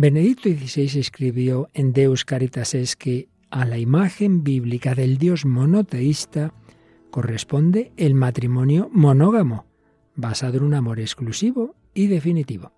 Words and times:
Benedicto 0.00 0.48
XVI 0.48 1.00
escribió 1.00 1.70
en 1.74 1.92
Deus 1.92 2.24
Caritas 2.24 2.72
es 2.74 2.94
que 2.94 3.28
a 3.50 3.64
la 3.64 3.78
imagen 3.78 4.44
bíblica 4.44 4.94
del 4.94 5.18
Dios 5.18 5.44
monoteísta 5.44 6.54
corresponde 7.10 7.90
el 7.96 8.14
matrimonio 8.14 8.90
monógamo, 8.92 9.66
basado 10.14 10.58
en 10.58 10.62
un 10.62 10.74
amor 10.74 11.00
exclusivo 11.00 11.74
y 11.94 12.06
definitivo. 12.06 12.70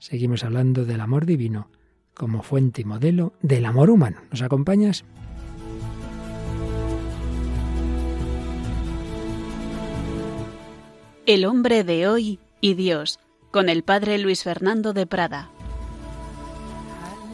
Seguimos 0.00 0.42
hablando 0.42 0.84
del 0.84 1.00
amor 1.00 1.26
divino 1.26 1.70
como 2.12 2.42
fuente 2.42 2.80
y 2.80 2.86
modelo 2.86 3.34
del 3.40 3.64
amor 3.64 3.88
humano. 3.88 4.16
¿Nos 4.32 4.42
acompañas? 4.42 5.04
El 11.24 11.44
hombre 11.44 11.84
de 11.84 12.08
hoy 12.08 12.40
y 12.60 12.74
Dios, 12.74 13.20
con 13.52 13.68
el 13.68 13.84
padre 13.84 14.18
Luis 14.18 14.42
Fernando 14.42 14.92
de 14.92 15.06
Prada. 15.06 15.51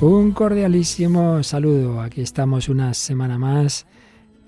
Un 0.00 0.30
cordialísimo 0.30 1.42
saludo. 1.42 2.00
Aquí 2.00 2.20
estamos 2.20 2.68
una 2.68 2.94
semana 2.94 3.36
más 3.36 3.84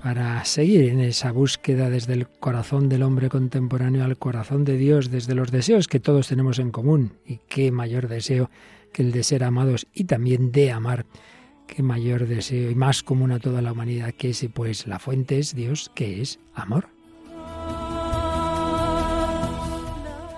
para 0.00 0.44
seguir 0.44 0.84
en 0.90 1.00
esa 1.00 1.32
búsqueda 1.32 1.90
desde 1.90 2.12
el 2.12 2.28
corazón 2.28 2.88
del 2.88 3.02
hombre 3.02 3.28
contemporáneo 3.28 4.04
al 4.04 4.16
corazón 4.16 4.64
de 4.64 4.76
Dios, 4.76 5.10
desde 5.10 5.34
los 5.34 5.50
deseos 5.50 5.88
que 5.88 5.98
todos 5.98 6.28
tenemos 6.28 6.60
en 6.60 6.70
común. 6.70 7.14
Y 7.26 7.40
qué 7.48 7.72
mayor 7.72 8.06
deseo 8.06 8.48
que 8.92 9.02
el 9.02 9.10
de 9.10 9.24
ser 9.24 9.42
amados 9.42 9.88
y 9.92 10.04
también 10.04 10.52
de 10.52 10.70
amar. 10.70 11.04
Qué 11.66 11.82
mayor 11.82 12.28
deseo 12.28 12.70
y 12.70 12.76
más 12.76 13.02
común 13.02 13.32
a 13.32 13.40
toda 13.40 13.60
la 13.60 13.72
humanidad 13.72 14.14
que 14.14 14.30
ese, 14.30 14.48
pues 14.50 14.86
la 14.86 15.00
fuente 15.00 15.40
es 15.40 15.56
Dios, 15.56 15.90
que 15.96 16.22
es 16.22 16.38
amor. 16.54 16.86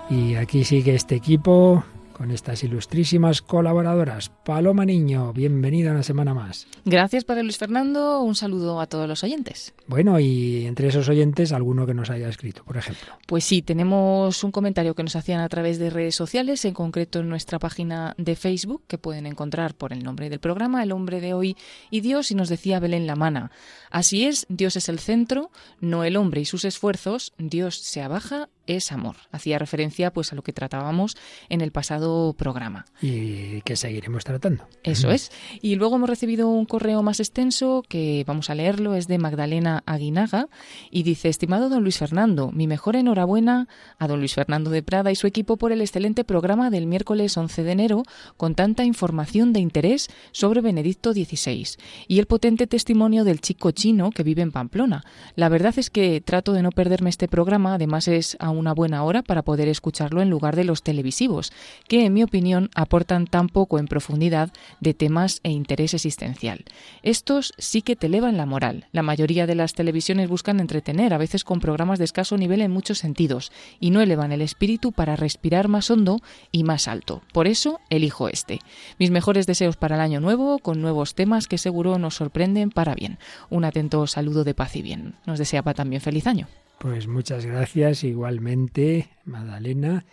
Y 0.09 0.33
aquí 0.35 0.63
sigue 0.63 0.95
este 0.95 1.13
equipo 1.13 1.83
con 2.23 2.31
estas 2.31 2.63
ilustrísimas 2.63 3.41
colaboradoras. 3.41 4.29
Paloma 4.29 4.85
Niño, 4.85 5.33
bienvenida 5.33 5.91
una 5.91 6.03
semana 6.03 6.33
más. 6.33 6.67
Gracias, 6.85 7.25
Padre 7.25 7.43
Luis 7.43 7.57
Fernando. 7.57 8.21
Un 8.21 8.33
saludo 8.33 8.79
a 8.79 8.87
todos 8.87 9.09
los 9.09 9.25
oyentes. 9.25 9.73
Bueno, 9.87 10.17
y 10.21 10.65
entre 10.65 10.87
esos 10.87 11.09
oyentes, 11.09 11.51
alguno 11.51 11.85
que 11.85 11.93
nos 11.93 12.09
haya 12.09 12.29
escrito, 12.29 12.63
por 12.63 12.77
ejemplo. 12.77 13.17
Pues 13.27 13.43
sí, 13.43 13.61
tenemos 13.61 14.41
un 14.45 14.53
comentario 14.53 14.95
que 14.95 15.03
nos 15.03 15.17
hacían 15.17 15.41
a 15.41 15.49
través 15.49 15.79
de 15.79 15.89
redes 15.89 16.15
sociales, 16.15 16.63
en 16.63 16.73
concreto 16.73 17.19
en 17.19 17.27
nuestra 17.27 17.59
página 17.59 18.15
de 18.17 18.37
Facebook, 18.37 18.83
que 18.87 18.97
pueden 18.97 19.25
encontrar 19.25 19.75
por 19.75 19.91
el 19.91 20.01
nombre 20.01 20.29
del 20.29 20.39
programa, 20.39 20.81
El 20.81 20.93
hombre 20.93 21.19
de 21.19 21.33
hoy 21.33 21.57
y 21.91 21.99
Dios, 21.99 22.31
y 22.31 22.35
nos 22.35 22.47
decía 22.47 22.79
Belén 22.79 23.05
Lamana. 23.05 23.51
Así 23.91 24.23
es, 24.23 24.45
Dios 24.47 24.77
es 24.77 24.87
el 24.87 24.99
centro, 24.99 25.51
no 25.81 26.05
el 26.05 26.15
hombre 26.15 26.39
y 26.39 26.45
sus 26.45 26.63
esfuerzos, 26.63 27.33
Dios 27.37 27.75
se 27.75 28.01
abaja 28.01 28.47
es 28.67 28.91
amor. 28.91 29.15
Hacía 29.31 29.59
referencia 29.59 30.11
pues 30.11 30.31
a 30.31 30.35
lo 30.35 30.41
que 30.41 30.53
tratábamos 30.53 31.17
en 31.49 31.61
el 31.61 31.71
pasado 31.71 32.33
programa. 32.33 32.85
Y 33.01 33.61
que 33.61 33.75
seguiremos 33.75 34.23
tratando. 34.23 34.67
Eso 34.83 35.11
es. 35.11 35.31
Y 35.61 35.75
luego 35.75 35.95
hemos 35.95 36.09
recibido 36.09 36.49
un 36.49 36.65
correo 36.65 37.03
más 37.03 37.19
extenso 37.19 37.83
que 37.87 38.23
vamos 38.25 38.49
a 38.49 38.55
leerlo, 38.55 38.95
es 38.95 39.07
de 39.07 39.17
Magdalena 39.17 39.83
Aguinaga 39.85 40.47
y 40.91 41.03
dice, 41.03 41.29
estimado 41.29 41.69
don 41.69 41.83
Luis 41.83 41.97
Fernando, 41.97 42.51
mi 42.51 42.67
mejor 42.67 42.95
enhorabuena 42.95 43.67
a 43.99 44.07
don 44.07 44.19
Luis 44.19 44.33
Fernando 44.33 44.69
de 44.69 44.83
Prada 44.83 45.11
y 45.11 45.15
su 45.15 45.27
equipo 45.27 45.57
por 45.57 45.71
el 45.71 45.81
excelente 45.81 46.23
programa 46.23 46.69
del 46.69 46.87
miércoles 46.87 47.35
11 47.37 47.63
de 47.63 47.71
enero 47.71 48.03
con 48.37 48.55
tanta 48.55 48.83
información 48.85 49.53
de 49.53 49.59
interés 49.59 50.09
sobre 50.31 50.61
Benedicto 50.61 51.13
XVI 51.13 51.67
y 52.07 52.19
el 52.19 52.25
potente 52.25 52.67
testimonio 52.67 53.23
del 53.23 53.41
chico 53.41 53.71
chino 53.71 54.11
que 54.11 54.23
vive 54.23 54.41
en 54.41 54.51
Pamplona. 54.51 55.03
La 55.35 55.49
verdad 55.49 55.73
es 55.77 55.89
que 55.89 56.21
trato 56.21 56.53
de 56.53 56.61
no 56.61 56.71
perderme 56.71 57.09
este 57.09 57.27
programa, 57.27 57.75
además 57.75 58.07
es 58.07 58.37
a 58.39 58.49
una 58.53 58.73
buena 58.73 59.03
hora 59.03 59.21
para 59.21 59.41
poder 59.41 59.67
escucharlo 59.67 60.21
en 60.21 60.29
lugar 60.29 60.55
de 60.55 60.63
los 60.63 60.83
televisivos, 60.83 61.51
que 61.87 62.05
en 62.05 62.13
mi 62.13 62.23
opinión 62.23 62.69
aportan 62.75 63.27
tan 63.27 63.49
poco 63.49 63.79
en 63.79 63.87
profundidad 63.87 64.51
de 64.79 64.93
temas 64.93 65.39
e 65.43 65.51
interés 65.51 65.93
existencial. 65.93 66.63
Estos 67.01 67.53
sí 67.57 67.81
que 67.81 67.95
te 67.95 68.07
elevan 68.07 68.37
la 68.37 68.45
moral. 68.45 68.87
La 68.91 69.03
mayoría 69.03 69.47
de 69.47 69.55
las 69.55 69.73
televisiones 69.73 70.29
buscan 70.29 70.59
entretener, 70.59 71.13
a 71.13 71.17
veces 71.17 71.43
con 71.43 71.59
programas 71.59 71.99
de 71.99 72.05
escaso 72.05 72.37
nivel 72.37 72.61
en 72.61 72.71
muchos 72.71 72.99
sentidos, 72.99 73.51
y 73.79 73.89
no 73.89 74.01
elevan 74.01 74.31
el 74.31 74.41
espíritu 74.41 74.91
para 74.91 75.15
respirar 75.15 75.67
más 75.67 75.89
hondo 75.91 76.19
y 76.51 76.63
más 76.63 76.87
alto. 76.87 77.21
Por 77.33 77.47
eso 77.47 77.79
elijo 77.89 78.29
este. 78.29 78.59
Mis 78.99 79.11
mejores 79.11 79.47
deseos 79.47 79.77
para 79.77 79.95
el 79.95 80.01
año 80.01 80.19
nuevo, 80.19 80.59
con 80.59 80.81
nuevos 80.81 81.15
temas 81.15 81.47
que 81.47 81.57
seguro 81.57 81.97
nos 81.97 82.15
sorprenden 82.15 82.69
para 82.69 82.95
bien. 82.95 83.17
Un 83.49 83.65
atento 83.65 84.07
saludo 84.07 84.43
de 84.43 84.53
paz 84.53 84.75
y 84.75 84.81
bien. 84.81 85.15
Nos 85.25 85.39
deseaba 85.39 85.73
también 85.73 86.01
feliz 86.01 86.27
año. 86.27 86.47
Pues 86.83 87.07
muchas 87.07 87.45
gracias 87.45 88.03
igualmente, 88.03 89.07
Magdalena. 89.23 90.03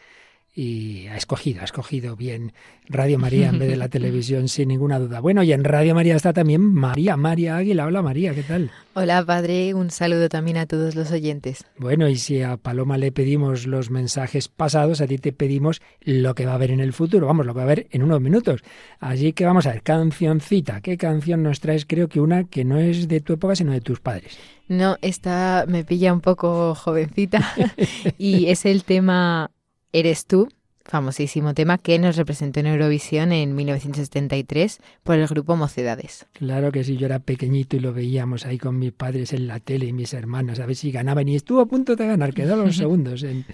Y 0.53 1.07
ha 1.07 1.17
escogido, 1.17 1.61
ha 1.61 1.65
escogido 1.65 2.17
bien 2.17 2.53
Radio 2.89 3.21
María 3.21 3.51
en 3.51 3.61
vez 3.61 3.69
de 3.69 3.77
la 3.77 3.89
televisión, 3.91 4.49
sin 4.49 4.69
ninguna 4.69 4.99
duda. 4.99 5.21
Bueno, 5.21 5.45
y 5.45 5.53
en 5.53 5.63
Radio 5.63 5.95
María 5.95 6.17
está 6.17 6.33
también 6.33 6.61
María, 6.61 7.17
María 7.17 7.57
Águila. 7.57 7.87
Hola 7.87 8.03
María, 8.03 8.35
¿qué 8.35 8.43
tal? 8.43 8.71
Hola 8.95 9.25
padre, 9.25 9.75
un 9.75 9.91
saludo 9.91 10.29
también 10.29 10.57
a 10.57 10.67
todos 10.67 10.97
los 10.97 11.13
oyentes. 11.13 11.65
Bueno, 11.79 12.09
y 12.09 12.17
si 12.17 12.43
a 12.43 12.57
Paloma 12.57 12.99
le 12.99 13.13
pedimos 13.13 13.69
los 13.69 13.91
mensajes 13.91 14.49
pasados, 14.49 15.01
a 15.01 15.07
ti 15.07 15.19
te 15.19 15.33
pedimos 15.33 15.81
lo 16.01 16.35
que 16.35 16.47
va 16.47 16.53
a 16.53 16.57
haber 16.57 16.73
en 16.73 16.81
el 16.81 16.93
futuro. 16.93 17.29
Vamos, 17.29 17.47
lo 17.47 17.53
que 17.53 17.59
va 17.59 17.63
a 17.63 17.67
haber 17.67 17.87
en 17.93 18.03
unos 18.03 18.21
minutos. 18.21 18.63
Así 18.99 19.33
que 19.33 19.45
vamos 19.45 19.67
a 19.67 19.71
ver, 19.71 19.83
cancioncita. 19.83 20.81
¿Qué 20.81 20.97
canción 20.97 21.45
nos 21.45 21.61
traes? 21.61 21.87
Creo 21.87 22.09
que 22.09 22.21
una 22.21 22.45
que 22.45 22.65
no 22.65 22.79
es 22.79 23.07
de 23.07 23.21
tu 23.21 23.35
época, 23.35 23.55
sino 23.55 23.71
de 23.71 23.81
tus 23.83 24.01
padres. 24.01 24.37
No, 24.67 24.97
esta 25.01 25.65
me 25.69 25.85
pilla 25.85 26.13
un 26.13 26.21
poco 26.21 26.75
jovencita 26.75 27.55
y 28.19 28.47
es 28.47 28.67
el 28.67 28.83
tema 28.83 29.53
Eres 29.93 30.27
tú, 30.27 30.49
famosísimo 30.85 31.53
tema 31.53 31.79
que 31.79 31.99
nos 31.99 32.17
representó 32.17 32.61
en 32.61 32.67
Eurovisión 32.67 33.33
en 33.33 33.57
1973 33.57 34.79
por 35.03 35.17
el 35.17 35.27
grupo 35.27 35.57
Mocedades. 35.57 36.27
Claro 36.33 36.71
que 36.71 36.85
sí, 36.85 36.97
yo 36.97 37.07
era 37.07 37.19
pequeñito 37.19 37.77
y 37.77 37.81
lo 37.81 37.93
veíamos 37.93 38.47
ahí 38.47 38.57
con 38.57 38.79
mis 38.79 38.93
padres 38.93 39.33
en 39.33 39.49
la 39.49 39.59
tele 39.59 39.87
y 39.87 39.93
mis 39.93 40.15
hermanas 40.15 40.61
a 40.61 40.67
ver 40.67 40.77
si 40.77 40.93
ganaban 40.93 41.29
y 41.29 41.35
estuvo 41.35 41.61
a 41.61 41.67
punto 41.67 41.97
de 41.97 42.07
ganar, 42.07 42.33
quedó 42.35 42.57
los 42.57 42.77
segundos 42.79 43.25
en, 43.25 43.45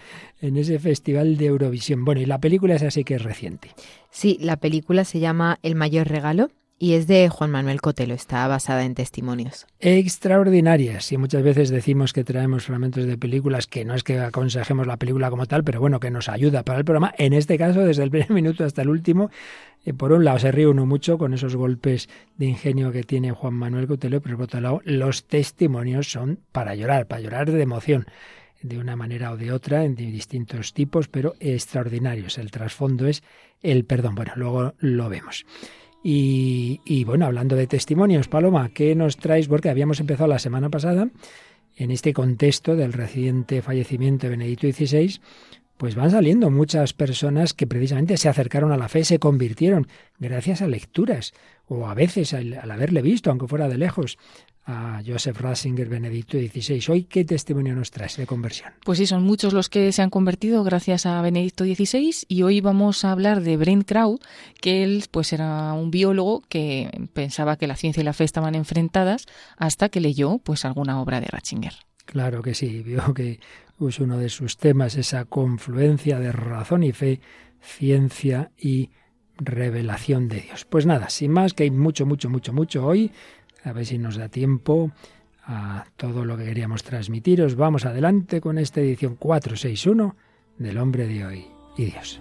en 0.43 0.57
ese 0.59 0.79
festival 0.79 1.39
de 1.39 1.47
Eurovisión. 1.47 2.05
Bueno, 2.05 2.21
y 2.21 2.27
la 2.27 2.39
película 2.39 2.75
es 2.75 2.83
así 2.83 3.03
que 3.03 3.15
es 3.15 3.23
reciente. 3.23 3.71
Sí, 4.11 4.37
la 4.41 4.59
película 4.59 5.07
se 5.07 5.21
llama 5.21 5.59
El 5.63 5.75
mayor 5.75 6.09
regalo 6.09 6.51
y 6.78 6.94
es 6.94 7.06
de 7.06 7.28
Juan 7.28 7.50
Manuel 7.50 7.81
Cotelo, 7.81 8.14
está 8.14 8.47
basada 8.48 8.84
en 8.84 8.94
testimonios. 8.94 9.66
Extraordinarias. 9.81 11.10
Y 11.10 11.16
muchas 11.16 11.42
veces 11.42 11.70
decimos 11.70 12.12
que 12.12 12.22
traemos 12.22 12.64
fragmentos 12.64 13.06
de 13.06 13.16
películas 13.16 13.66
que 13.66 13.84
no 13.84 13.94
es 13.94 14.04
que 14.04 14.19
aconsejemos 14.19 14.87
la 14.87 14.98
película 14.98 15.31
como 15.31 15.47
tal, 15.47 15.64
pero 15.64 15.81
bueno, 15.81 16.00
que 16.00 16.10
nos 16.10 16.28
ayuda 16.28 16.64
para 16.64 16.78
el 16.78 16.84
programa. 16.84 17.14
En 17.16 17.32
este 17.32 17.56
caso, 17.56 17.81
desde 17.81 18.03
el 18.03 18.10
primer 18.10 18.31
minuto 18.32 18.64
hasta 18.64 18.82
el 18.82 18.91
último, 18.91 19.31
eh, 19.84 19.94
por 19.94 20.12
un 20.12 20.25
lado 20.25 20.38
se 20.38 20.53
ríe 20.53 20.66
uno 20.66 20.84
mucho 20.84 21.16
con 21.16 21.32
esos 21.32 21.56
golpes 21.56 22.09
de 22.37 22.47
ingenio 22.47 22.93
que 22.93 23.04
tiene 23.04 23.32
Juan 23.32 23.54
Manuel 23.54 23.87
Cotelo, 23.87 24.20
pero 24.20 24.37
por 24.37 24.44
otro 24.44 24.60
lado, 24.60 24.82
los 24.84 25.25
testimonios 25.25 26.10
son 26.10 26.41
para 26.53 26.75
llorar, 26.75 27.06
para 27.06 27.22
llorar 27.22 27.50
de 27.50 27.62
emoción 27.62 28.06
de 28.62 28.78
una 28.78 28.97
manera 28.97 29.32
o 29.32 29.37
de 29.37 29.53
otra, 29.53 29.84
en 29.84 29.94
distintos 29.94 30.72
tipos, 30.75 31.08
pero 31.08 31.34
extraordinarios. 31.41 32.38
El 32.38 32.50
trasfondo 32.50 33.06
es 33.06 33.22
el 33.62 33.84
perdón. 33.84 34.14
Bueno, 34.14 34.32
luego 34.37 34.75
lo 34.78 35.08
vemos. 35.08 35.47
Y, 36.09 37.03
bueno, 37.05 37.27
hablando 37.27 37.56
de 37.56 37.67
testimonios, 37.67 38.28
Paloma, 38.28 38.69
¿qué 38.69 38.94
nos 38.94 39.17
traes? 39.17 39.49
Porque 39.49 39.71
habíamos 39.71 39.99
empezado 39.99 40.28
la 40.28 40.39
semana 40.39 40.71
pasada, 40.71 41.09
en 41.75 41.91
este 41.91 42.12
contexto 42.12 42.77
del 42.77 42.93
reciente 42.93 43.61
fallecimiento 43.61 44.27
de 44.28 44.31
Benedicto 44.31 44.69
XVI, 44.69 45.19
pues 45.77 45.97
van 45.97 46.12
saliendo 46.12 46.49
muchas 46.49 46.93
personas 46.93 47.55
que 47.55 47.67
precisamente 47.67 48.17
se 48.19 48.28
acercaron 48.28 48.71
a 48.71 48.77
la 48.77 48.89
fe, 48.89 49.03
se 49.03 49.19
convirtieron 49.19 49.89
gracias 50.21 50.62
a 50.62 50.69
lecturas 50.69 51.34
o 51.67 51.89
a 51.89 51.94
veces 51.94 52.34
al, 52.34 52.55
al 52.55 52.71
haberle 52.71 53.03
visto, 53.03 53.31
aunque 53.31 53.49
fuera 53.49 53.69
de 53.69 53.77
lejos, 53.77 54.17
a 54.66 55.00
Joseph 55.06 55.41
Ratzinger, 55.41 55.88
Benedicto 55.88 56.37
XVI. 56.37 56.82
Hoy, 56.93 57.04
¿qué 57.04 57.25
testimonio 57.25 57.75
nos 57.75 57.93
traes 57.93 58.16
de 58.16 58.27
conversión? 58.27 58.72
Pues 58.84 58.99
sí, 58.99 59.06
son 59.06 59.22
muchos 59.22 59.53
los 59.53 59.69
que 59.69 59.93
se 59.93 60.03
han 60.03 60.10
convertido 60.10 60.65
gracias 60.65 61.06
a 61.06 61.22
Benedicto 61.22 61.65
XVI 61.65 62.25
y 62.28 62.43
hoy 62.43 62.60
vamos 62.60 63.05
a 63.05 63.12
hablar 63.12 63.43
de 63.43 63.56
Brent 63.56 63.87
Kraut, 63.87 64.22
que 64.60 64.82
él 64.82 65.05
pues 65.10 65.32
era 65.32 65.72
un 65.72 65.93
biólogo 65.93 66.43
que 66.49 66.91
pensaba 67.12 67.56
que 67.56 67.69
la 67.69 67.76
ciencia 67.76 68.00
y 68.00 68.05
la 68.05 68.12
fe 68.12 68.25
estaban 68.25 68.56
enfrentadas 68.56 69.26
hasta 69.56 69.88
que 69.88 70.00
leyó 70.00 70.38
pues 70.38 70.64
alguna 70.64 71.00
obra 71.00 71.20
de 71.20 71.29
Ratzinger. 71.29 71.75
Claro 72.05 72.43
que 72.43 72.55
sí, 72.55 72.82
vio 72.82 73.14
que 73.14 73.38
es 73.81 74.00
uno 74.00 74.19
de 74.19 74.29
sus 74.29 74.56
temas 74.56 74.96
esa 74.96 75.26
confluencia 75.26 76.19
de 76.19 76.32
razón 76.32 76.82
y 76.82 76.93
fe, 76.93 77.20
ciencia 77.61 78.50
y 78.58 78.91
revelación 79.38 80.29
de 80.29 80.41
Dios. 80.41 80.64
Pues 80.64 80.87
nada, 80.87 81.08
sin 81.08 81.31
más, 81.31 81.52
que 81.52 81.64
hay 81.64 81.70
mucho, 81.70 82.06
mucho, 82.06 82.31
mucho, 82.31 82.52
mucho 82.52 82.85
hoy 82.85 83.12
a 83.67 83.73
ver 83.73 83.85
si 83.85 83.99
nos 83.99 84.17
da 84.17 84.29
tiempo 84.29 84.93
a 85.45 85.87
todo 85.97 86.25
lo 86.25 86.37
que 86.37 86.45
queríamos 86.45 86.83
transmitiros. 86.83 87.57
Vamos 87.57 87.85
adelante 87.85 88.41
con 88.41 88.59
esta 88.59 88.81
edición 88.81 89.17
461 89.17 90.17
del 90.59 90.79
hombre 90.79 91.07
de 91.07 91.27
hoy 91.27 91.47
y 91.77 91.87
Dios. 91.87 92.21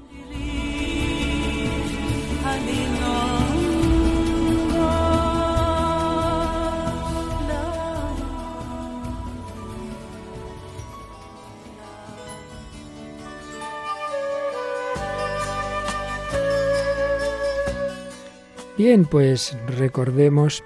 Bien, 18.78 19.06
pues 19.06 19.58
recordemos 19.68 20.62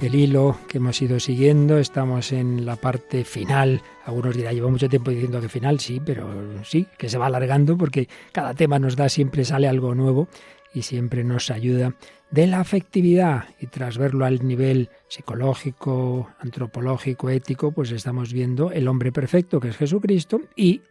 el 0.00 0.14
hilo 0.14 0.56
que 0.68 0.78
hemos 0.78 1.00
ido 1.02 1.18
siguiendo. 1.18 1.78
Estamos 1.78 2.32
en 2.32 2.64
la 2.64 2.76
parte 2.76 3.24
final. 3.24 3.82
Algunos 4.04 4.36
dirán, 4.36 4.54
llevo 4.54 4.70
mucho 4.70 4.88
tiempo 4.88 5.10
diciendo 5.10 5.40
que 5.40 5.48
final, 5.48 5.80
sí, 5.80 6.00
pero 6.04 6.28
sí, 6.64 6.86
que 6.96 7.08
se 7.08 7.18
va 7.18 7.26
alargando 7.26 7.76
porque 7.76 8.08
cada 8.32 8.54
tema 8.54 8.78
nos 8.78 8.96
da, 8.96 9.08
siempre 9.08 9.44
sale 9.44 9.68
algo 9.68 9.94
nuevo 9.94 10.28
y 10.72 10.82
siempre 10.82 11.24
nos 11.24 11.50
ayuda 11.50 11.94
de 12.30 12.46
la 12.46 12.60
afectividad. 12.60 13.46
Y 13.60 13.66
tras 13.66 13.98
verlo 13.98 14.24
al 14.24 14.46
nivel 14.46 14.90
psicológico, 15.08 16.30
antropológico, 16.38 17.30
ético, 17.30 17.72
pues 17.72 17.90
estamos 17.90 18.32
viendo 18.32 18.70
el 18.70 18.88
hombre 18.88 19.12
perfecto 19.12 19.60
que 19.60 19.68
es 19.68 19.76
Jesucristo 19.76 20.40
y, 20.54 20.82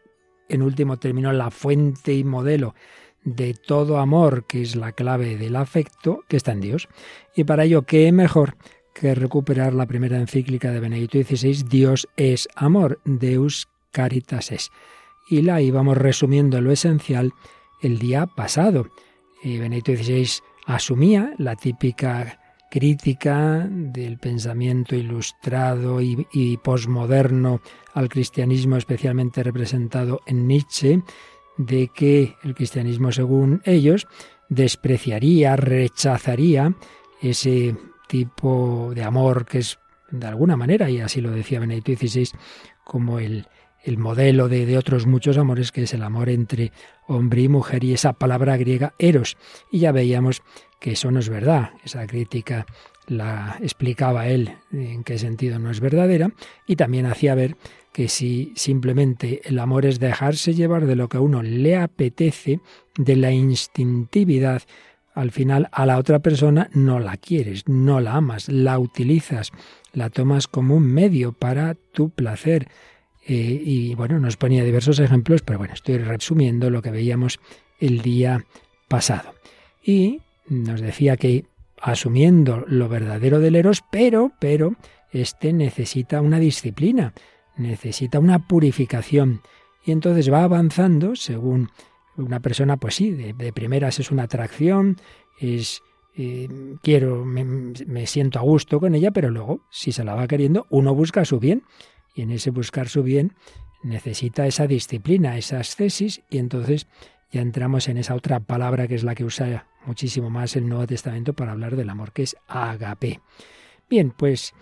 en 0.49 0.61
último 0.61 0.97
término, 0.97 1.31
la 1.31 1.51
fuente 1.51 2.13
y 2.13 2.23
modelo 2.23 2.75
de 3.23 3.53
todo 3.53 3.97
amor, 3.97 4.45
que 4.45 4.61
es 4.61 4.77
la 4.77 4.93
clave 4.93 5.35
del 5.35 5.57
afecto, 5.57 6.23
que 6.29 6.37
está 6.37 6.53
en 6.53 6.61
Dios. 6.61 6.87
Y 7.35 7.43
para 7.43 7.65
ello, 7.65 7.81
¿qué 7.81 8.09
mejor 8.13 8.55
que 8.99 9.13
recuperar 9.13 9.73
la 9.73 9.85
primera 9.85 10.17
encíclica 10.17 10.71
de 10.71 10.79
Benedicto 10.79 11.19
XVI, 11.19 11.63
Dios 11.69 12.07
es 12.17 12.47
amor, 12.55 12.99
Deus 13.05 13.67
Caritas 13.91 14.51
es. 14.51 14.71
Y 15.29 15.41
la 15.43 15.61
íbamos 15.61 15.97
resumiendo 15.97 16.59
lo 16.61 16.71
esencial 16.71 17.33
el 17.81 17.99
día 17.99 18.25
pasado. 18.25 18.87
Y 19.43 19.57
Benedicto 19.59 19.95
XVI 19.95 20.41
asumía 20.65 21.33
la 21.37 21.55
típica 21.55 22.39
crítica 22.71 23.67
del 23.69 24.17
pensamiento 24.17 24.95
ilustrado 24.95 26.01
y, 26.01 26.27
y 26.33 26.57
posmoderno 26.57 27.61
al 27.93 28.09
cristianismo, 28.09 28.77
especialmente 28.77 29.43
representado 29.43 30.21
en 30.25 30.47
Nietzsche, 30.47 31.03
de 31.57 31.89
que 31.93 32.35
el 32.43 32.55
cristianismo, 32.55 33.11
según 33.11 33.61
ellos, 33.63 34.07
despreciaría, 34.49 35.55
rechazaría 35.55 36.73
ese 37.21 37.75
tipo 38.07 38.91
de 38.95 39.03
amor 39.03 39.45
que 39.45 39.59
es 39.59 39.79
de 40.09 40.27
alguna 40.27 40.55
manera, 40.55 40.89
y 40.89 41.01
así 41.01 41.21
lo 41.21 41.31
decía 41.31 41.59
Benedicto 41.59 41.93
XVI, 41.93 42.29
como 42.83 43.19
el, 43.19 43.47
el 43.83 43.97
modelo 43.97 44.47
de, 44.47 44.65
de, 44.65 44.77
otros 44.77 45.05
muchos 45.05 45.37
amores, 45.37 45.71
que 45.71 45.83
es 45.83 45.93
el 45.93 46.03
amor 46.03 46.29
entre 46.29 46.71
hombre 47.07 47.41
y 47.41 47.49
mujer, 47.49 47.83
y 47.83 47.93
esa 47.93 48.13
palabra 48.13 48.57
griega 48.57 48.93
eros. 48.99 49.37
Y 49.71 49.79
ya 49.79 49.91
veíamos 49.91 50.41
que 50.79 50.91
eso 50.91 51.11
no 51.11 51.19
es 51.19 51.29
verdad. 51.29 51.71
Esa 51.83 52.07
crítica 52.07 52.65
la 53.07 53.57
explicaba 53.61 54.27
él 54.27 54.53
en 54.71 55.03
qué 55.03 55.17
sentido 55.17 55.59
no 55.59 55.71
es 55.71 55.79
verdadera, 55.79 56.31
y 56.65 56.75
también 56.75 57.05
hacía 57.05 57.35
ver 57.35 57.55
que 57.93 58.09
si 58.09 58.53
simplemente 58.55 59.41
el 59.45 59.57
amor 59.59 59.85
es 59.85 59.99
dejarse 59.99 60.53
llevar 60.53 60.85
de 60.85 60.95
lo 60.95 61.09
que 61.09 61.17
a 61.17 61.21
uno 61.21 61.41
le 61.41 61.77
apetece, 61.77 62.59
de 62.95 63.15
la 63.15 63.31
instintividad, 63.31 64.61
al 65.17 65.31
final 65.31 65.67
a 65.71 65.87
la 65.87 65.97
otra 65.97 66.19
persona 66.19 66.69
no 66.73 66.99
la 66.99 67.17
quieres, 67.17 67.67
no 67.67 67.99
la 67.99 68.13
amas, 68.13 68.49
la 68.49 68.77
utilizas, 68.77 69.51
la 69.91 70.11
tomas 70.11 70.47
como 70.47 70.75
un 70.75 70.85
medio 70.85 71.33
para 71.33 71.73
tu 71.73 72.11
placer. 72.11 72.67
Eh, 73.25 73.61
y 73.65 73.95
bueno, 73.95 74.19
nos 74.19 74.37
ponía 74.37 74.63
diversos 74.63 74.99
ejemplos, 74.99 75.41
pero 75.41 75.57
bueno, 75.57 75.73
estoy 75.73 75.97
resumiendo 75.97 76.69
lo 76.69 76.83
que 76.83 76.91
veíamos 76.91 77.39
el 77.79 78.03
día 78.03 78.45
pasado. 78.87 79.33
Y 79.83 80.21
nos 80.49 80.81
decía 80.81 81.17
que 81.17 81.45
asumiendo 81.81 82.63
lo 82.67 82.87
verdadero 82.87 83.39
del 83.39 83.55
eros, 83.55 83.83
pero, 83.91 84.33
pero, 84.39 84.75
este 85.11 85.51
necesita 85.51 86.21
una 86.21 86.37
disciplina, 86.37 87.13
necesita 87.57 88.19
una 88.19 88.47
purificación. 88.47 89.41
Y 89.83 89.93
entonces 89.93 90.31
va 90.31 90.43
avanzando 90.43 91.15
según 91.15 91.69
una 92.17 92.39
persona, 92.39 92.77
pues 92.77 92.95
sí, 92.95 93.11
de, 93.11 93.53
primeras 93.53 93.99
es 93.99 94.11
una 94.11 94.23
atracción, 94.23 94.97
es 95.39 95.81
eh, 96.15 96.49
quiero, 96.81 97.25
me, 97.25 98.07
siento 98.07 98.39
a 98.39 98.41
gusto 98.41 98.79
con 98.79 98.95
ella, 98.95 99.11
pero 99.11 99.29
luego, 99.29 99.61
si 99.69 99.91
se 99.91 100.03
la 100.03 100.15
va 100.15 100.27
queriendo, 100.27 100.65
uno 100.69 100.95
busca 100.95 101.25
su 101.25 101.39
bien. 101.39 101.63
Y 102.15 102.23
en 102.23 102.31
ese 102.31 102.49
buscar 102.49 102.89
su 102.89 103.03
bien 103.03 103.33
necesita 103.83 104.47
esa 104.47 104.65
disciplina, 104.65 105.37
esa 105.37 105.59
ascesis, 105.59 106.23
y 106.29 106.39
entonces 106.39 106.87
ya 107.31 107.41
entramos 107.41 107.87
en 107.87 107.97
esa 107.97 108.15
otra 108.15 108.39
palabra 108.39 108.87
que 108.87 108.95
es 108.95 109.03
la 109.03 109.13
que 109.13 109.23
usa 109.23 109.67
muchísimo 109.85 110.29
más 110.29 110.55
el 110.55 110.67
Nuevo 110.67 110.87
Testamento 110.87 111.33
para 111.33 111.51
hablar 111.51 111.75
del 111.75 111.89
amor, 111.89 112.11
que 112.11 112.23
es 112.23 112.35
agape. 112.47 113.21
Bien, 113.89 114.11
pues 114.11 114.53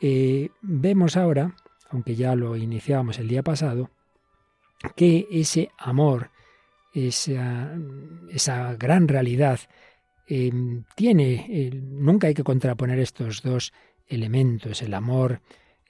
eh, 0.00 0.50
vemos 0.60 1.16
ahora, 1.16 1.56
aunque 1.90 2.14
ya 2.14 2.36
lo 2.36 2.56
iniciábamos 2.56 3.18
el 3.18 3.28
día 3.28 3.42
pasado, 3.42 3.90
que 4.94 5.26
ese 5.30 5.70
amor 5.78 6.30
esa, 6.92 7.76
esa 8.30 8.74
gran 8.74 9.08
realidad. 9.08 9.60
Em, 10.26 10.84
tiene, 10.94 11.70
nunca 11.74 12.28
hay 12.28 12.34
que 12.34 12.44
contraponer 12.44 12.98
estos 12.98 13.42
dos 13.42 13.72
elementos, 14.06 14.82
el 14.82 14.94
amor 14.94 15.40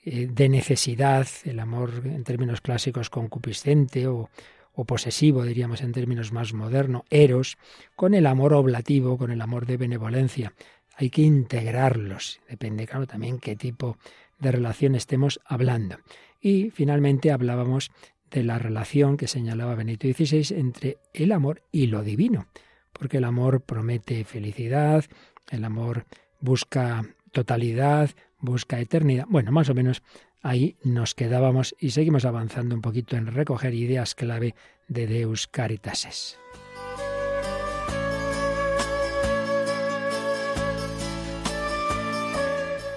eh, 0.04 0.28
de 0.30 0.48
necesidad, 0.48 1.26
el 1.44 1.60
amor 1.60 2.02
en 2.04 2.24
términos 2.24 2.60
clásicos 2.60 3.10
concupiscente 3.10 4.06
o, 4.06 4.30
o 4.74 4.84
posesivo, 4.84 5.44
diríamos 5.44 5.82
en 5.82 5.92
términos 5.92 6.32
más 6.32 6.52
modernos, 6.54 7.02
eros, 7.10 7.58
con 7.94 8.14
el 8.14 8.26
amor 8.26 8.54
oblativo, 8.54 9.18
con 9.18 9.30
el 9.30 9.40
amor 9.40 9.66
de 9.66 9.76
benevolencia. 9.76 10.54
Hay 10.96 11.10
que 11.10 11.22
integrarlos, 11.22 12.40
depende, 12.48 12.86
claro, 12.86 13.06
también 13.06 13.38
qué 13.38 13.56
tipo 13.56 13.96
de 14.38 14.52
relación 14.52 14.94
estemos 14.94 15.40
hablando. 15.44 15.96
Y 16.40 16.70
finalmente 16.70 17.30
hablábamos 17.30 17.90
de 18.32 18.42
la 18.42 18.58
relación 18.58 19.16
que 19.16 19.28
señalaba 19.28 19.74
Benito 19.74 20.08
XVI 20.08 20.58
entre 20.58 20.98
el 21.12 21.32
amor 21.32 21.62
y 21.70 21.86
lo 21.86 22.02
divino, 22.02 22.46
porque 22.92 23.18
el 23.18 23.24
amor 23.24 23.60
promete 23.60 24.24
felicidad, 24.24 25.04
el 25.50 25.64
amor 25.64 26.06
busca 26.40 27.04
totalidad, 27.30 28.10
busca 28.38 28.80
eternidad. 28.80 29.26
Bueno, 29.28 29.52
más 29.52 29.68
o 29.68 29.74
menos 29.74 30.02
ahí 30.40 30.76
nos 30.82 31.14
quedábamos 31.14 31.74
y 31.78 31.90
seguimos 31.90 32.24
avanzando 32.24 32.74
un 32.74 32.80
poquito 32.80 33.16
en 33.16 33.26
recoger 33.26 33.74
ideas 33.74 34.14
clave 34.14 34.54
de 34.88 35.06
Deus 35.06 35.46
Caritases. 35.46 36.38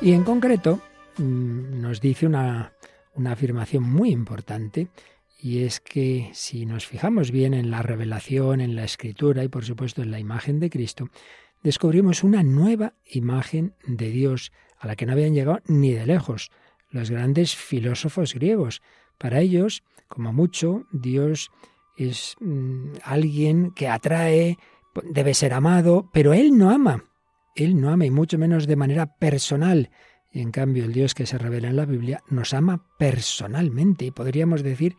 Y 0.02 0.14
en 0.14 0.24
concreto 0.24 0.82
mm, 1.18 1.82
nos 1.82 2.00
dice 2.00 2.28
una, 2.28 2.74
una 3.16 3.32
afirmación 3.32 3.84
muy 3.84 4.12
importante 4.12 4.88
y 5.40 5.64
es 5.64 5.80
que 5.80 6.30
si 6.34 6.66
nos 6.66 6.88
fijamos 6.88 7.32
bien 7.32 7.54
en 7.54 7.72
la 7.72 7.82
revelación, 7.82 8.62
en 8.62 8.76
la 8.76 8.84
escritura 8.84 9.44
y 9.44 9.48
por 9.48 9.66
supuesto 9.66 10.02
en 10.02 10.12
la 10.12 10.20
imagen 10.20 10.60
de 10.60 10.70
Cristo, 10.70 11.10
descubrimos 11.64 12.24
una 12.24 12.44
nueva 12.44 12.94
imagen 13.06 13.74
de 13.86 14.10
Dios 14.10 14.52
a 14.80 14.88
la 14.88 14.96
que 14.96 15.06
no 15.06 15.14
habían 15.14 15.34
llegado 15.34 15.62
ni 15.68 15.92
de 15.92 16.06
lejos 16.06 16.52
los 16.90 17.12
grandes 17.12 17.56
filósofos 17.56 18.34
griegos. 18.34 18.82
Para 19.18 19.42
ellos, 19.42 19.84
como 20.08 20.32
mucho, 20.32 20.86
Dios 20.92 21.52
es 21.98 22.36
mm, 22.40 22.94
alguien 23.04 23.72
que 23.72 23.88
atrae, 23.88 24.58
debe 25.04 25.34
ser 25.34 25.54
amado, 25.54 26.10
pero 26.14 26.34
Él 26.34 26.58
no 26.58 26.70
ama. 26.70 27.04
Él 27.56 27.80
no 27.80 27.90
ama 27.90 28.06
y 28.06 28.12
mucho 28.12 28.38
menos 28.38 28.68
de 28.68 28.76
manera 28.76 29.18
personal. 29.18 29.90
Y 30.32 30.42
en 30.42 30.52
cambio 30.52 30.86
el 30.86 30.94
Dios 30.94 31.14
que 31.14 31.26
se 31.26 31.38
revela 31.38 31.70
en 31.70 31.78
la 31.78 31.86
Biblia 31.86 32.22
nos 32.30 32.54
ama 32.54 32.86
personalmente 32.98 34.06
y 34.06 34.12
podríamos 34.12 34.64
decir 34.64 34.98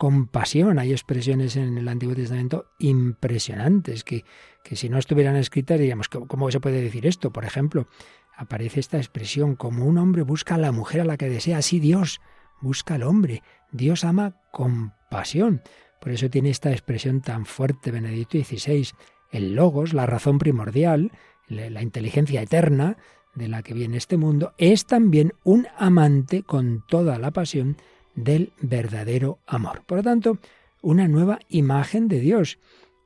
compasión. 0.00 0.78
Hay 0.78 0.92
expresiones 0.92 1.56
en 1.56 1.76
el 1.76 1.86
Antiguo 1.86 2.14
Testamento 2.14 2.64
impresionantes 2.78 4.02
que, 4.02 4.24
que 4.64 4.74
si 4.74 4.88
no 4.88 4.96
estuvieran 4.96 5.36
escritas 5.36 5.78
diríamos, 5.78 6.08
¿cómo 6.08 6.50
se 6.50 6.58
puede 6.58 6.80
decir 6.80 7.06
esto? 7.06 7.34
Por 7.34 7.44
ejemplo, 7.44 7.86
aparece 8.34 8.80
esta 8.80 8.96
expresión, 8.96 9.56
como 9.56 9.84
un 9.84 9.98
hombre 9.98 10.22
busca 10.22 10.54
a 10.54 10.58
la 10.58 10.72
mujer 10.72 11.02
a 11.02 11.04
la 11.04 11.18
que 11.18 11.28
desea, 11.28 11.58
así 11.58 11.80
Dios 11.80 12.22
busca 12.62 12.94
al 12.94 13.02
hombre. 13.02 13.42
Dios 13.72 14.02
ama 14.04 14.36
compasión. 14.52 15.60
Por 16.00 16.12
eso 16.12 16.30
tiene 16.30 16.48
esta 16.48 16.70
expresión 16.70 17.20
tan 17.20 17.44
fuerte 17.44 17.90
Benedicto 17.90 18.38
XVI. 18.38 18.88
El 19.30 19.54
logos, 19.54 19.92
la 19.92 20.06
razón 20.06 20.38
primordial, 20.38 21.12
la 21.46 21.82
inteligencia 21.82 22.40
eterna 22.40 22.96
de 23.34 23.48
la 23.48 23.62
que 23.62 23.74
viene 23.74 23.98
este 23.98 24.16
mundo, 24.16 24.54
es 24.56 24.86
también 24.86 25.34
un 25.44 25.66
amante 25.76 26.42
con 26.42 26.86
toda 26.88 27.18
la 27.18 27.32
pasión 27.32 27.76
del 28.14 28.52
verdadero 28.60 29.38
amor. 29.46 29.82
Por 29.86 29.98
lo 29.98 30.04
tanto, 30.04 30.38
una 30.82 31.08
nueva 31.08 31.40
imagen 31.48 32.08
de 32.08 32.20
Dios, 32.20 32.58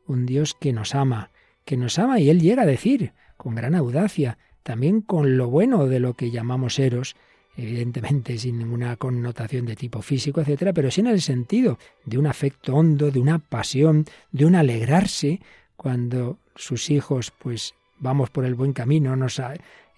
un 0.07 0.27
Dios 0.27 0.55
que 0.55 0.73
nos 0.73 0.95
ama, 0.95 1.31
que 1.65 1.77
nos 1.77 1.99
ama 1.99 2.21
y 2.21 2.31
él 2.31 2.41
llega 2.41 2.63
a 2.63 2.67
decir 2.67 3.13
con 3.37 3.55
gran 3.55 3.75
audacia, 3.75 4.39
también 4.63 5.01
con 5.01 5.37
lo 5.37 5.49
bueno 5.49 5.87
de 5.87 6.01
lo 6.01 6.15
que 6.15 6.31
llamamos 6.31 6.79
eros, 6.79 7.17
evidentemente 7.57 8.39
sin 8.39 8.59
ninguna 8.59 8.97
connotación 8.97 9.67
de 9.67 9.77
tipo 9.77 10.03
físico, 10.03 10.41
etcétera, 10.41 10.73
pero 10.73 10.91
sí 10.91 11.01
en 11.01 11.09
el 11.09 11.21
sentido 11.21 11.79
de 12.05 12.19
un 12.19 12.27
afecto 12.27 12.75
hondo, 12.75 13.11
de 13.11 13.21
una 13.21 13.39
pasión, 13.39 14.05
de 14.33 14.45
un 14.45 14.55
alegrarse 14.55 15.41
cuando 15.77 16.39
sus 16.57 16.91
hijos 16.91 17.33
pues 17.39 17.75
vamos 17.99 18.31
por 18.31 18.45
el 18.45 18.55
buen 18.55 18.73
camino, 18.73 19.17
nos, 19.17 19.41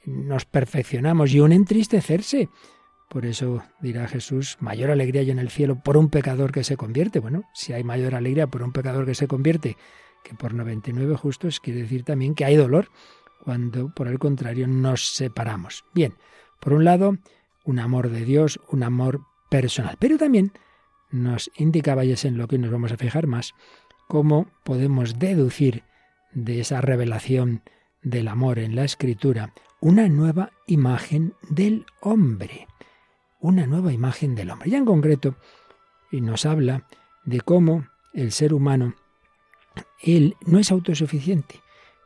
nos 0.04 0.44
perfeccionamos 0.44 1.32
y 1.32 1.40
un 1.40 1.52
entristecerse 1.52 2.48
por 3.08 3.24
eso 3.24 3.62
dirá 3.80 4.08
Jesús, 4.08 4.56
mayor 4.60 4.90
alegría 4.90 5.20
hay 5.20 5.30
en 5.30 5.38
el 5.38 5.50
cielo 5.50 5.80
por 5.82 5.96
un 5.96 6.10
pecador 6.10 6.52
que 6.52 6.64
se 6.64 6.76
convierte. 6.76 7.20
Bueno, 7.20 7.44
si 7.54 7.72
hay 7.72 7.84
mayor 7.84 8.14
alegría 8.14 8.46
por 8.46 8.62
un 8.62 8.72
pecador 8.72 9.06
que 9.06 9.14
se 9.14 9.28
convierte 9.28 9.76
que 10.24 10.34
por 10.34 10.54
99 10.54 11.16
justos, 11.16 11.60
quiere 11.60 11.82
decir 11.82 12.02
también 12.02 12.34
que 12.34 12.44
hay 12.44 12.56
dolor 12.56 12.88
cuando 13.44 13.94
por 13.94 14.08
el 14.08 14.18
contrario 14.18 14.66
nos 14.66 15.14
separamos. 15.14 15.84
Bien, 15.94 16.14
por 16.60 16.72
un 16.72 16.84
lado, 16.84 17.16
un 17.64 17.78
amor 17.78 18.10
de 18.10 18.24
Dios, 18.24 18.60
un 18.70 18.82
amor 18.82 19.20
personal, 19.50 19.96
pero 20.00 20.18
también 20.18 20.52
nos 21.10 21.50
indicaba, 21.56 22.04
y 22.04 22.10
es 22.10 22.24
en 22.24 22.38
lo 22.38 22.48
que 22.48 22.58
nos 22.58 22.72
vamos 22.72 22.90
a 22.90 22.96
fijar 22.96 23.28
más, 23.28 23.54
cómo 24.08 24.48
podemos 24.64 25.20
deducir 25.20 25.84
de 26.32 26.60
esa 26.60 26.80
revelación 26.80 27.62
del 28.02 28.26
amor 28.28 28.58
en 28.58 28.74
la 28.74 28.84
escritura 28.84 29.52
una 29.80 30.08
nueva 30.08 30.50
imagen 30.66 31.34
del 31.48 31.86
hombre, 32.00 32.66
una 33.38 33.66
nueva 33.66 33.92
imagen 33.92 34.34
del 34.34 34.50
hombre. 34.50 34.70
Ya 34.70 34.78
en 34.78 34.84
concreto, 34.84 35.36
y 36.10 36.20
nos 36.20 36.46
habla 36.46 36.86
de 37.24 37.40
cómo 37.40 37.86
el 38.14 38.32
ser 38.32 38.54
humano, 38.54 38.94
él 40.02 40.36
no 40.46 40.58
es 40.58 40.70
autosuficiente. 40.70 41.60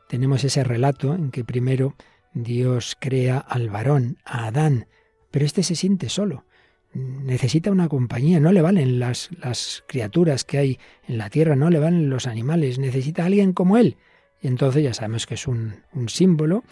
Tenemos 0.07 0.43
ese 0.43 0.63
relato 0.63 1.13
en 1.13 1.31
que 1.31 1.43
primero 1.43 1.95
Dios 2.33 2.97
crea 2.99 3.37
al 3.37 3.69
varón, 3.69 4.17
a 4.25 4.47
Adán, 4.47 4.87
pero 5.29 5.45
éste 5.45 5.63
se 5.63 5.75
siente 5.75 6.09
solo 6.09 6.45
necesita 6.93 7.71
una 7.71 7.87
compañía, 7.87 8.39
no 8.39 8.51
le 8.51 8.61
valen 8.61 8.99
las, 8.99 9.29
las 9.41 9.83
criaturas 9.87 10.43
que 10.43 10.57
hay 10.57 10.79
en 11.07 11.17
la 11.17 11.29
tierra, 11.29 11.55
no 11.55 11.69
le 11.69 11.79
valen 11.79 12.09
los 12.09 12.27
animales, 12.27 12.79
necesita 12.79 13.25
alguien 13.25 13.53
como 13.53 13.77
él. 13.77 13.97
Y 14.41 14.47
entonces 14.47 14.83
ya 14.83 14.93
sabemos 14.93 15.25
que 15.25 15.35
es 15.35 15.47
un, 15.47 15.75
un 15.93 16.09
símbolo 16.09 16.63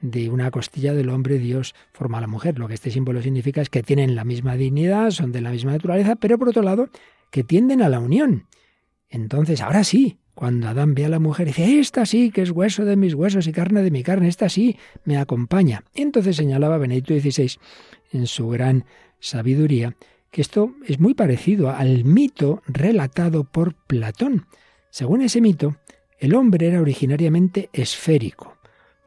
de 0.00 0.30
una 0.30 0.50
costilla 0.50 0.94
del 0.94 1.10
hombre 1.10 1.38
Dios 1.38 1.74
forma 1.92 2.18
a 2.18 2.20
la 2.20 2.26
mujer. 2.26 2.58
Lo 2.58 2.68
que 2.68 2.74
este 2.74 2.90
símbolo 2.90 3.22
significa 3.22 3.60
es 3.60 3.70
que 3.70 3.82
tienen 3.82 4.14
la 4.14 4.24
misma 4.24 4.56
dignidad, 4.56 5.10
son 5.10 5.32
de 5.32 5.40
la 5.40 5.50
misma 5.50 5.72
naturaleza, 5.72 6.16
pero 6.16 6.38
por 6.38 6.48
otro 6.48 6.62
lado, 6.62 6.88
que 7.30 7.44
tienden 7.44 7.82
a 7.82 7.88
la 7.88 8.00
unión. 8.00 8.46
Entonces, 9.08 9.60
ahora 9.60 9.84
sí, 9.84 10.18
cuando 10.34 10.68
Adán 10.68 10.94
ve 10.94 11.04
a 11.04 11.08
la 11.08 11.18
mujer, 11.18 11.48
dice, 11.48 11.80
esta 11.80 12.06
sí, 12.06 12.30
que 12.30 12.42
es 12.42 12.50
hueso 12.50 12.84
de 12.84 12.94
mis 12.96 13.14
huesos 13.14 13.46
y 13.48 13.52
carne 13.52 13.82
de 13.82 13.90
mi 13.90 14.02
carne, 14.04 14.28
esta 14.28 14.48
sí, 14.48 14.76
me 15.04 15.16
acompaña. 15.16 15.82
Entonces 15.94 16.36
señalaba 16.36 16.78
Benedicto 16.78 17.12
XVI 17.18 17.58
en 18.12 18.26
su 18.26 18.48
gran 18.48 18.84
sabiduría, 19.18 19.96
que 20.30 20.42
esto 20.42 20.74
es 20.86 21.00
muy 21.00 21.14
parecido 21.14 21.70
al 21.70 22.04
mito 22.04 22.62
relatado 22.68 23.44
por 23.44 23.74
Platón. 23.74 24.46
Según 24.90 25.22
ese 25.22 25.40
mito, 25.40 25.76
el 26.18 26.34
hombre 26.34 26.68
era 26.68 26.80
originariamente 26.80 27.68
esférico, 27.72 28.57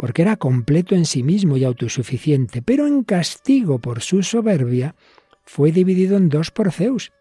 porque 0.01 0.23
era 0.23 0.35
completo 0.35 0.95
en 0.95 1.05
sí 1.05 1.21
mismo 1.21 1.57
y 1.57 1.63
autosuficiente, 1.63 2.63
pero 2.63 2.87
en 2.87 3.03
castigo 3.03 3.77
por 3.77 4.01
su 4.01 4.23
soberbia 4.23 4.95
fue 5.43 5.71
dividido 5.71 6.17
en 6.17 6.27
dos 6.27 6.49
por 6.49 6.71
Zeus, 6.71 7.11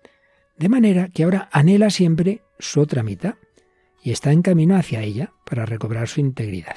de 0.57 0.71
manera 0.71 1.09
que 1.09 1.25
ahora 1.25 1.51
anhela 1.53 1.91
siempre 1.91 2.41
su 2.59 2.81
otra 2.81 3.03
mitad 3.03 3.35
y 4.03 4.13
está 4.13 4.33
en 4.33 4.41
camino 4.41 4.77
hacia 4.77 5.03
ella 5.03 5.35
para 5.45 5.67
recobrar 5.67 6.09
su 6.09 6.21
integridad. 6.21 6.77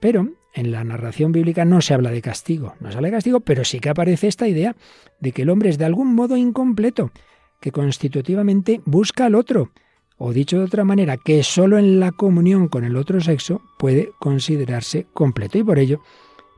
Pero 0.00 0.28
en 0.54 0.72
la 0.72 0.82
narración 0.82 1.30
bíblica 1.30 1.64
no 1.64 1.82
se 1.82 1.94
habla 1.94 2.10
de 2.10 2.20
castigo, 2.20 2.74
no 2.80 2.90
se 2.90 2.96
habla 2.96 3.06
de 3.06 3.14
castigo, 3.14 3.38
pero 3.38 3.62
sí 3.62 3.78
que 3.78 3.90
aparece 3.90 4.26
esta 4.26 4.48
idea 4.48 4.74
de 5.20 5.30
que 5.30 5.42
el 5.42 5.50
hombre 5.50 5.68
es 5.68 5.78
de 5.78 5.84
algún 5.84 6.16
modo 6.16 6.36
incompleto, 6.36 7.12
que 7.60 7.70
constitutivamente 7.70 8.80
busca 8.86 9.26
al 9.26 9.36
otro, 9.36 9.70
o 10.18 10.32
dicho 10.32 10.58
de 10.58 10.64
otra 10.64 10.84
manera, 10.84 11.16
que 11.16 11.42
sólo 11.42 11.78
en 11.78 12.00
la 12.00 12.12
comunión 12.12 12.68
con 12.68 12.84
el 12.84 12.96
otro 12.96 13.20
sexo 13.20 13.62
puede 13.78 14.12
considerarse 14.18 15.06
completo. 15.14 15.58
Y 15.58 15.62
por 15.62 15.78
ello, 15.78 16.00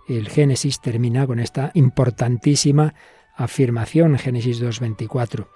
el 0.08 0.28
Génesis 0.28 0.80
termina 0.80 1.26
con 1.26 1.38
esta 1.38 1.70
importantísima 1.74 2.94
afirmación, 3.36 4.18
Génesis 4.18 4.62
2.24. 4.62 5.46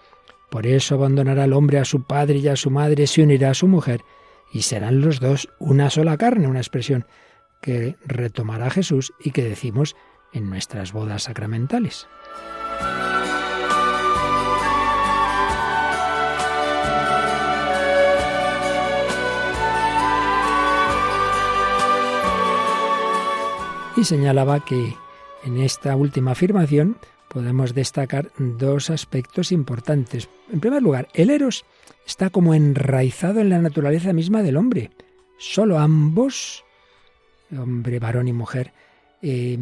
Por 0.50 0.66
eso 0.66 0.94
abandonará 0.94 1.44
el 1.44 1.52
hombre 1.52 1.78
a 1.78 1.84
su 1.84 2.04
padre 2.04 2.38
y 2.38 2.48
a 2.48 2.56
su 2.56 2.70
madre, 2.70 3.06
se 3.06 3.22
unirá 3.22 3.50
a 3.50 3.54
su 3.54 3.66
mujer, 3.66 4.02
y 4.52 4.62
serán 4.62 5.00
los 5.00 5.18
dos 5.18 5.48
una 5.58 5.90
sola 5.90 6.16
carne, 6.16 6.46
una 6.46 6.60
expresión 6.60 7.06
que 7.60 7.96
retomará 8.04 8.70
Jesús 8.70 9.12
y 9.18 9.30
que 9.30 9.42
decimos 9.42 9.96
en 10.32 10.50
nuestras 10.50 10.92
bodas 10.92 11.24
sacramentales. 11.24 12.06
Y 23.96 24.04
señalaba 24.04 24.64
que 24.64 24.94
en 25.44 25.60
esta 25.60 25.94
última 25.94 26.32
afirmación 26.32 26.96
podemos 27.28 27.74
destacar 27.74 28.30
dos 28.38 28.90
aspectos 28.90 29.52
importantes. 29.52 30.28
En 30.52 30.60
primer 30.60 30.82
lugar, 30.82 31.08
el 31.14 31.30
eros 31.30 31.64
está 32.06 32.30
como 32.30 32.54
enraizado 32.54 33.40
en 33.40 33.50
la 33.50 33.58
naturaleza 33.58 34.12
misma 34.12 34.42
del 34.42 34.56
hombre. 34.56 34.90
Solo 35.38 35.78
ambos 35.78 36.64
hombre, 37.58 37.98
varón 37.98 38.28
y 38.28 38.32
mujer, 38.32 38.72
eh, 39.22 39.58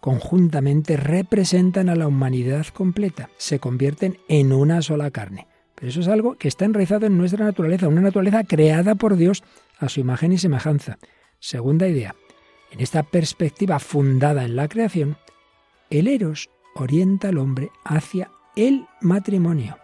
conjuntamente 0.00 0.96
representan 0.96 1.88
a 1.88 1.96
la 1.96 2.08
humanidad 2.08 2.66
completa, 2.68 3.30
se 3.36 3.58
convierten 3.58 4.18
en 4.28 4.52
una 4.52 4.82
sola 4.82 5.10
carne. 5.10 5.46
Pero 5.74 5.88
eso 5.90 6.00
es 6.00 6.08
algo 6.08 6.36
que 6.36 6.48
está 6.48 6.64
enraizado 6.64 7.06
en 7.06 7.18
nuestra 7.18 7.44
naturaleza, 7.44 7.88
una 7.88 8.00
naturaleza 8.00 8.44
creada 8.44 8.94
por 8.94 9.16
Dios 9.16 9.42
a 9.78 9.88
su 9.88 10.00
imagen 10.00 10.32
y 10.32 10.38
semejanza. 10.38 10.98
Segunda 11.40 11.88
idea, 11.88 12.14
en 12.72 12.80
esta 12.80 13.02
perspectiva 13.04 13.78
fundada 13.78 14.44
en 14.44 14.56
la 14.56 14.68
creación, 14.68 15.16
el 15.90 16.08
eros 16.08 16.50
orienta 16.74 17.28
al 17.28 17.38
hombre 17.38 17.70
hacia 17.84 18.30
el 18.56 18.86
matrimonio, 19.00 19.78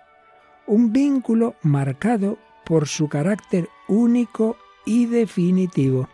un 0.66 0.92
vínculo 0.92 1.54
marcado 1.62 2.38
por 2.64 2.88
su 2.88 3.08
carácter 3.08 3.68
único 3.86 4.56
y 4.84 5.06
definitivo 5.06 6.08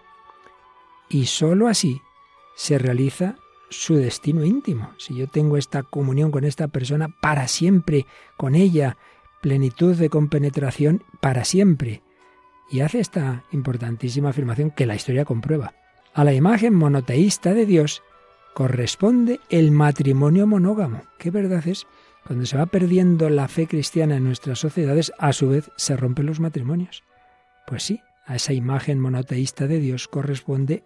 y 1.09 1.27
sólo 1.27 1.69
así 1.69 2.03
se 2.57 2.79
realiza 2.79 3.37
su 3.71 3.95
destino 3.95 4.45
íntimo. 4.45 4.91
Si 4.99 5.15
yo 5.15 5.29
tengo 5.29 5.57
esta 5.57 5.83
comunión 5.83 6.31
con 6.31 6.45
esta 6.45 6.69
persona 6.69 7.09
para 7.21 7.49
siempre, 7.49 8.07
con 8.37 8.55
ella, 8.55 8.97
plenitud 9.41 9.97
de 9.97 10.11
compenetración 10.11 11.05
para 11.21 11.45
siempre. 11.45 12.03
Y 12.71 12.81
hace 12.81 13.01
esta 13.01 13.45
importantísima 13.53 14.31
afirmación 14.31 14.71
que 14.71 14.87
la 14.87 14.95
historia 14.95 15.25
comprueba. 15.25 15.75
A 16.15 16.23
la 16.23 16.33
imagen 16.33 16.75
monoteísta 16.75 17.55
de 17.55 17.67
Dios 17.67 18.01
corresponde 18.55 19.41
el 19.51 19.73
matrimonio 19.73 20.47
monógamo. 20.47 21.03
¿Qué 21.19 21.33
verdad 21.33 21.67
es? 21.67 21.89
Cuando 22.25 22.47
se 22.47 22.57
va 22.57 22.67
perdiendo 22.67 23.29
la 23.31 23.49
fe 23.49 23.67
cristiana 23.67 24.17
en 24.17 24.23
nuestras 24.23 24.61
sociedades, 24.61 25.13
a 25.19 25.33
su 25.33 25.49
vez 25.49 25.73
se 25.77 25.97
rompen 25.97 26.27
los 26.27 26.39
matrimonios. 26.39 27.03
Pues 27.67 27.83
sí, 27.83 28.01
a 28.27 28.37
esa 28.37 28.53
imagen 28.53 29.01
monoteísta 29.01 29.67
de 29.67 29.81
Dios 29.81 30.07
corresponde 30.07 30.85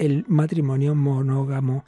el 0.00 0.24
matrimonio 0.26 0.96
monógamo, 0.96 1.84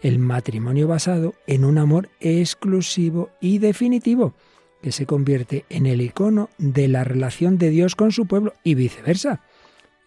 el 0.00 0.18
matrimonio 0.18 0.88
basado 0.88 1.34
en 1.46 1.62
un 1.62 1.76
amor 1.76 2.08
exclusivo 2.20 3.32
y 3.38 3.58
definitivo, 3.58 4.32
que 4.80 4.92
se 4.92 5.04
convierte 5.04 5.66
en 5.68 5.84
el 5.84 6.00
icono 6.00 6.48
de 6.56 6.88
la 6.88 7.04
relación 7.04 7.58
de 7.58 7.68
Dios 7.68 7.96
con 7.96 8.12
su 8.12 8.26
pueblo 8.26 8.54
y 8.64 8.76
viceversa. 8.76 9.42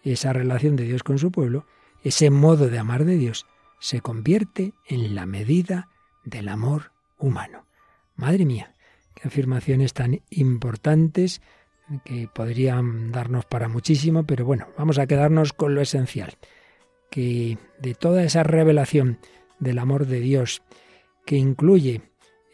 Esa 0.02 0.32
relación 0.32 0.74
de 0.74 0.82
Dios 0.82 1.04
con 1.04 1.18
su 1.18 1.30
pueblo, 1.30 1.64
ese 2.02 2.30
modo 2.30 2.68
de 2.68 2.78
amar 2.78 3.04
de 3.04 3.16
Dios, 3.16 3.46
se 3.78 4.00
convierte 4.00 4.72
en 4.86 5.14
la 5.14 5.26
medida 5.26 5.88
del 6.24 6.48
amor 6.48 6.92
humano. 7.18 7.66
Madre 8.16 8.44
mía, 8.44 8.74
qué 9.14 9.28
afirmaciones 9.28 9.92
tan 9.92 10.22
importantes 10.30 11.42
que 12.04 12.28
podrían 12.32 13.12
darnos 13.12 13.44
para 13.44 13.68
muchísimo, 13.68 14.24
pero 14.24 14.44
bueno, 14.44 14.68
vamos 14.78 14.98
a 14.98 15.06
quedarnos 15.06 15.52
con 15.52 15.74
lo 15.74 15.80
esencial 15.80 16.36
que 17.12 17.58
de 17.78 17.94
toda 17.94 18.24
esa 18.24 18.42
revelación 18.42 19.18
del 19.60 19.78
amor 19.78 20.06
de 20.06 20.18
Dios, 20.20 20.62
que 21.26 21.36
incluye 21.36 22.00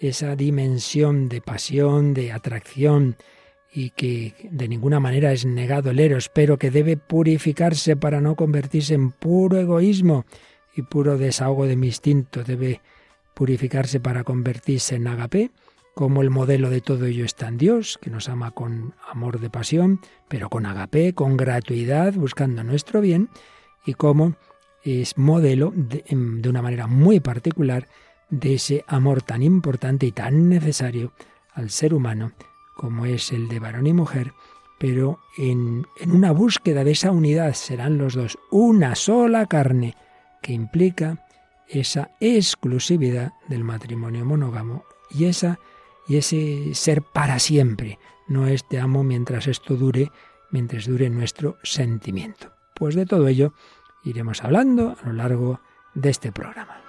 esa 0.01 0.35
dimensión 0.35 1.29
de 1.29 1.41
pasión, 1.41 2.13
de 2.13 2.33
atracción, 2.33 3.17
y 3.73 3.91
que 3.91 4.35
de 4.51 4.69
ninguna 4.69 5.01
manera 5.01 5.33
es 5.33 5.45
negado 5.45 5.91
el 5.91 6.01
eros, 6.01 6.29
pero 6.29 6.59
que 6.59 6.71
debe 6.71 6.97
purificarse 6.97 7.97
para 7.97 8.21
no 8.21 8.35
convertirse 8.35 8.95
en 8.95 9.11
puro 9.11 9.59
egoísmo 9.59 10.25
y 10.75 10.83
puro 10.83 11.19
desahogo 11.19 11.67
de 11.67 11.77
mi 11.77 11.89
instinto, 11.89 12.45
debe 12.45 12.81
purificarse 13.35 14.01
para 14.01 14.25
convertirse 14.25 14.97
en 14.97 15.07
agape, 15.07 15.51
como 15.95 16.23
el 16.23 16.31
modelo 16.31 16.71
de 16.71 16.81
todo 16.81 17.07
ello 17.07 17.25
está 17.25 17.49
en 17.49 17.59
Dios, 17.59 17.99
que 18.01 18.11
nos 18.11 18.29
ama 18.29 18.53
con 18.53 18.95
amor 19.11 19.41
de 19.41 19.51
pasión, 19.51 20.01
pero 20.29 20.49
con 20.49 20.65
agape, 20.65 21.13
con 21.13 21.37
gratuidad, 21.37 22.15
buscando 22.15 22.63
nuestro 22.63 23.01
bien, 23.01 23.29
y 23.85 23.95
como 23.95 24.37
es 24.85 25.19
modelo 25.19 25.73
de, 25.75 26.05
una 26.49 26.63
manera 26.63 26.87
muy 26.87 27.21
particular 27.21 27.89
de 28.31 28.55
ese 28.55 28.85
amor 28.87 29.23
tan 29.23 29.43
importante 29.43 30.07
y 30.07 30.13
tan 30.13 30.49
necesario 30.49 31.13
al 31.53 31.71
ser 31.71 31.95
humano 31.95 32.33
como 32.79 33.05
es 33.05 33.33
el 33.33 33.49
de 33.49 33.59
varón 33.59 33.89
y 33.89 33.93
mujer, 33.93 34.33
pero 34.79 35.19
en, 35.37 35.85
en 35.99 36.13
una 36.13 36.31
búsqueda 36.31 36.85
de 36.85 36.93
esa 36.93 37.11
unidad 37.11 37.53
serán 37.55 37.99
los 37.99 38.15
dos 38.15 38.39
una 38.53 38.95
sola 38.95 39.47
carne 39.47 39.97
que 40.41 40.53
implica 40.53 41.27
esa 41.67 42.13
exclusividad 42.21 43.33
del 43.49 43.65
matrimonio 43.65 44.25
monógamo 44.25 44.85
y 45.11 45.25
esa 45.25 45.59
y 46.07 46.17
ese 46.17 46.75
ser 46.75 47.03
para 47.03 47.39
siempre, 47.39 47.99
no 48.29 48.47
es 48.47 48.67
te 48.67 48.81
amo 48.81 49.05
mientras 49.05 49.47
esto 49.47 49.75
dure, 49.75 50.11
mientras 50.51 50.87
dure 50.87 51.11
nuestro 51.11 51.59
sentimiento. 51.63 52.55
Pues 52.75 52.95
de 52.95 53.05
todo 53.05 53.29
ello 53.29 53.53
iremos 54.05 54.43
hablando 54.43 54.97
a 55.03 55.07
lo 55.07 55.13
largo 55.13 55.61
de 55.95 56.11
este 56.11 56.33
programa. 56.33 56.88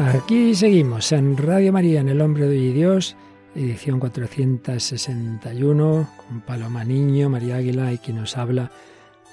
Aquí 0.00 0.54
seguimos 0.54 1.12
en 1.12 1.36
Radio 1.36 1.74
María, 1.74 2.00
en 2.00 2.08
El 2.08 2.22
Hombre 2.22 2.46
de 2.46 2.72
Dios, 2.72 3.16
edición 3.54 4.00
461, 4.00 6.08
con 6.16 6.40
Paloma 6.40 6.84
Niño, 6.84 7.28
María 7.28 7.56
Águila 7.56 7.92
y 7.92 7.98
quien 7.98 8.16
nos 8.16 8.38
habla, 8.38 8.70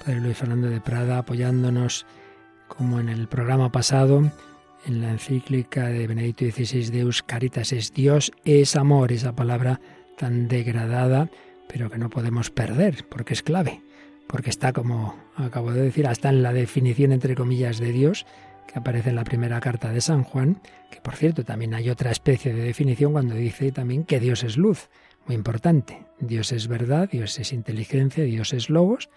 Padre 0.04 0.20
Luis 0.20 0.36
Fernando 0.36 0.68
de 0.68 0.82
Prada, 0.82 1.16
apoyándonos, 1.16 2.04
como 2.66 3.00
en 3.00 3.08
el 3.08 3.28
programa 3.28 3.72
pasado, 3.72 4.30
en 4.84 5.00
la 5.00 5.10
encíclica 5.10 5.86
de 5.86 6.06
Benedicto 6.06 6.44
XVI, 6.44 6.90
Deus 6.90 7.22
Caritas 7.22 7.72
es 7.72 7.94
Dios, 7.94 8.30
es 8.44 8.76
amor, 8.76 9.12
esa 9.12 9.34
palabra 9.34 9.80
tan 10.18 10.48
degradada, 10.48 11.30
pero 11.66 11.88
que 11.88 11.96
no 11.96 12.10
podemos 12.10 12.50
perder, 12.50 13.06
porque 13.08 13.32
es 13.32 13.42
clave, 13.42 13.80
porque 14.26 14.50
está, 14.50 14.74
como 14.74 15.16
acabo 15.34 15.72
de 15.72 15.80
decir, 15.80 16.06
hasta 16.06 16.28
en 16.28 16.42
la 16.42 16.52
definición, 16.52 17.12
entre 17.12 17.36
comillas, 17.36 17.78
de 17.78 17.90
Dios, 17.90 18.26
que 18.70 18.78
aparece 18.78 19.10
en 19.10 19.16
la 19.16 19.24
primera 19.24 19.60
carta 19.60 19.92
de 19.92 20.00
San 20.00 20.22
Juan, 20.22 20.60
que 20.90 21.00
por 21.00 21.16
cierto 21.16 21.44
también 21.44 21.74
hay 21.74 21.90
otra 21.90 22.10
especie 22.10 22.52
de 22.52 22.62
definición 22.62 23.12
cuando 23.12 23.34
dice 23.34 23.72
también 23.72 24.04
que 24.04 24.20
Dios 24.20 24.44
es 24.44 24.56
luz, 24.56 24.90
muy 25.26 25.34
importante. 25.34 26.06
Dios 26.20 26.52
es 26.52 26.68
verdad, 26.68 27.08
Dios 27.10 27.38
es 27.38 27.52
inteligencia, 27.52 28.24
Dios 28.24 28.52
es 28.52 28.70
logos 28.70 29.08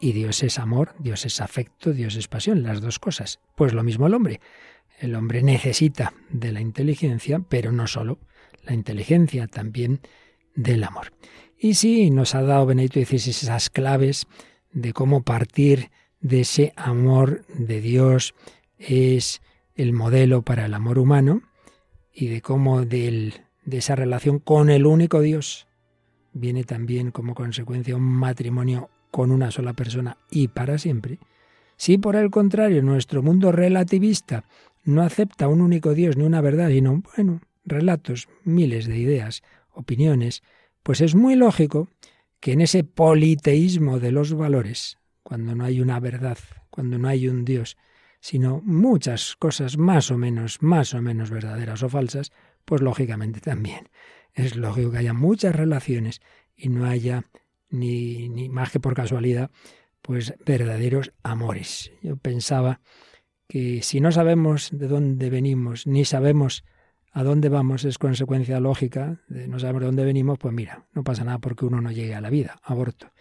y 0.00 0.12
Dios 0.12 0.42
es 0.42 0.58
amor, 0.58 0.94
Dios 0.98 1.24
es 1.26 1.40
afecto, 1.40 1.92
Dios 1.92 2.16
es 2.16 2.26
pasión, 2.28 2.62
las 2.62 2.80
dos 2.80 2.98
cosas. 2.98 3.38
Pues 3.54 3.72
lo 3.72 3.82
mismo 3.82 4.06
el 4.06 4.14
hombre. 4.14 4.40
El 4.98 5.14
hombre 5.14 5.42
necesita 5.42 6.14
de 6.30 6.52
la 6.52 6.60
inteligencia, 6.60 7.40
pero 7.40 7.72
no 7.72 7.86
solo 7.86 8.18
la 8.64 8.74
inteligencia, 8.74 9.46
también 9.46 10.00
del 10.54 10.84
amor. 10.84 11.12
Y 11.58 11.74
sí, 11.74 12.10
nos 12.10 12.34
ha 12.34 12.42
dado 12.42 12.66
Benedicto 12.66 13.00
XVI 13.00 13.30
esas 13.30 13.70
claves 13.70 14.26
de 14.72 14.92
cómo 14.92 15.22
partir 15.22 15.90
de 16.20 16.40
ese 16.40 16.72
amor 16.76 17.46
de 17.48 17.80
Dios, 17.80 18.34
es 18.78 19.42
el 19.74 19.92
modelo 19.92 20.42
para 20.42 20.66
el 20.66 20.74
amor 20.74 20.98
humano 20.98 21.42
y 22.12 22.28
de 22.28 22.40
cómo 22.40 22.84
de 22.84 23.32
esa 23.70 23.96
relación 23.96 24.38
con 24.38 24.70
el 24.70 24.86
único 24.86 25.20
Dios 25.20 25.66
viene 26.32 26.64
también 26.64 27.10
como 27.10 27.34
consecuencia 27.34 27.96
un 27.96 28.02
matrimonio 28.02 28.90
con 29.10 29.30
una 29.30 29.50
sola 29.50 29.72
persona 29.72 30.18
y 30.30 30.48
para 30.48 30.78
siempre. 30.78 31.18
Si 31.76 31.98
por 31.98 32.16
el 32.16 32.30
contrario 32.30 32.82
nuestro 32.82 33.22
mundo 33.22 33.52
relativista 33.52 34.44
no 34.84 35.02
acepta 35.02 35.48
un 35.48 35.60
único 35.60 35.94
Dios 35.94 36.16
ni 36.16 36.24
una 36.24 36.40
verdad, 36.40 36.68
sino, 36.70 37.02
bueno, 37.16 37.40
relatos, 37.64 38.28
miles 38.44 38.86
de 38.86 38.98
ideas, 38.98 39.42
opiniones, 39.72 40.42
pues 40.82 41.00
es 41.00 41.14
muy 41.14 41.34
lógico 41.34 41.88
que 42.40 42.52
en 42.52 42.60
ese 42.60 42.84
politeísmo 42.84 43.98
de 43.98 44.12
los 44.12 44.32
valores, 44.34 44.98
cuando 45.22 45.54
no 45.54 45.64
hay 45.64 45.80
una 45.80 45.98
verdad, 45.98 46.38
cuando 46.70 46.98
no 46.98 47.08
hay 47.08 47.28
un 47.28 47.44
Dios, 47.44 47.76
sino 48.26 48.60
muchas 48.64 49.36
cosas 49.36 49.78
más 49.78 50.10
o 50.10 50.18
menos, 50.18 50.60
más 50.60 50.94
o 50.94 51.00
menos 51.00 51.30
verdaderas 51.30 51.84
o 51.84 51.88
falsas, 51.88 52.32
pues 52.64 52.82
lógicamente 52.82 53.40
también 53.40 53.88
es 54.34 54.56
lógico 54.56 54.90
que 54.90 54.98
haya 54.98 55.12
muchas 55.12 55.54
relaciones 55.54 56.20
y 56.56 56.68
no 56.68 56.86
haya 56.86 57.22
ni, 57.70 58.28
ni 58.28 58.48
más 58.48 58.72
que 58.72 58.80
por 58.80 58.94
casualidad, 58.94 59.52
pues 60.02 60.34
verdaderos 60.44 61.12
amores. 61.22 61.92
Yo 62.02 62.16
pensaba 62.16 62.80
que 63.46 63.82
si 63.82 64.00
no 64.00 64.10
sabemos 64.10 64.70
de 64.72 64.88
dónde 64.88 65.30
venimos, 65.30 65.86
ni 65.86 66.04
sabemos 66.04 66.64
a 67.12 67.22
dónde 67.22 67.48
vamos, 67.48 67.84
es 67.84 67.96
consecuencia 67.96 68.58
lógica 68.58 69.20
de 69.28 69.46
no 69.46 69.60
saber 69.60 69.82
de 69.82 69.86
dónde 69.86 70.04
venimos, 70.04 70.36
pues 70.40 70.52
mira, 70.52 70.88
no 70.94 71.04
pasa 71.04 71.22
nada 71.22 71.38
porque 71.38 71.64
uno 71.64 71.80
no 71.80 71.92
llegue 71.92 72.16
a 72.16 72.20
la 72.20 72.30
vida, 72.30 72.58
aborto. 72.64 73.12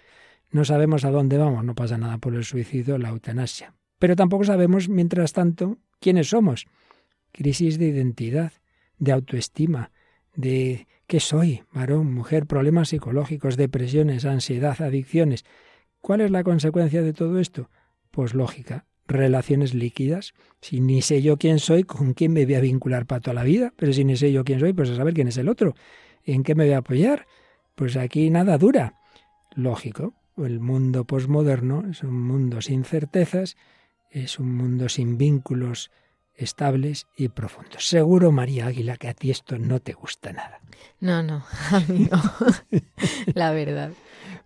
No 0.50 0.66
sabemos 0.66 1.06
a 1.06 1.12
dónde 1.12 1.38
vamos, 1.38 1.64
no 1.64 1.76
pasa 1.76 2.00
nada 2.00 2.18
por 2.18 2.34
el 2.34 2.44
suicidio, 2.44 2.98
la 2.98 3.10
eutanasia. 3.10 3.76
Pero 4.06 4.16
tampoco 4.16 4.44
sabemos, 4.44 4.88
mientras 4.88 5.34
tanto, 5.34 5.80
quiénes 6.00 6.30
somos. 6.30 6.68
Crisis 7.32 7.80
de 7.80 7.88
identidad, 7.88 8.54
de 9.00 9.12
autoestima, 9.12 9.90
de 10.36 10.86
qué 11.08 11.20
soy, 11.20 11.64
varón, 11.74 12.14
mujer, 12.14 12.46
problemas 12.46 12.90
psicológicos, 12.90 13.58
depresiones, 13.58 14.26
ansiedad, 14.26 14.80
adicciones. 14.80 15.44
¿Cuál 16.02 16.22
es 16.22 16.30
la 16.30 16.44
consecuencia 16.44 17.02
de 17.02 17.14
todo 17.14 17.40
esto? 17.40 17.72
Pues 18.12 18.36
lógica, 18.36 18.86
relaciones 19.08 19.74
líquidas. 19.74 20.36
Si 20.62 20.82
ni 20.82 21.02
sé 21.02 21.24
yo 21.24 21.38
quién 21.38 21.58
soy, 21.58 21.84
¿con 21.84 22.14
quién 22.14 22.32
me 22.32 22.46
voy 22.46 22.54
a 22.54 22.62
vincular 22.62 23.08
para 23.08 23.22
toda 23.22 23.34
la 23.34 23.44
vida? 23.44 23.74
Pero 23.76 23.92
si 23.92 24.06
ni 24.06 24.18
sé 24.18 24.32
yo 24.32 24.44
quién 24.44 24.60
soy, 24.60 24.74
pues 24.74 24.92
a 24.92 24.96
saber 24.96 25.16
quién 25.16 25.30
es 25.30 25.38
el 25.38 25.50
otro. 25.50 25.74
¿En 26.24 26.44
qué 26.44 26.54
me 26.54 26.66
voy 26.66 26.74
a 26.74 26.78
apoyar? 26.78 27.26
Pues 27.74 27.98
aquí 27.98 28.30
nada 28.30 28.60
dura. 28.60 29.00
Lógico, 29.56 30.14
el 30.38 30.60
mundo 30.60 31.06
posmoderno 31.06 31.86
es 31.90 32.04
un 32.04 32.22
mundo 32.22 32.62
sin 32.62 32.84
certezas 32.84 33.58
es 34.24 34.40
un 34.40 34.56
mundo 34.56 34.88
sin 34.88 35.18
vínculos 35.18 35.92
estables 36.36 37.08
y 37.18 37.28
profundos. 37.28 37.88
Seguro, 37.88 38.32
María 38.32 38.68
Águila, 38.68 38.96
que 38.96 39.10
a 39.10 39.14
ti 39.14 39.30
esto 39.30 39.60
no 39.60 39.82
te 39.82 39.92
gusta 39.92 40.32
nada. 40.32 40.62
No, 41.02 41.22
no, 41.22 41.44
a 41.72 41.80
mí 41.82 42.08
no. 42.10 42.80
La 43.34 43.52
verdad. 43.52 43.92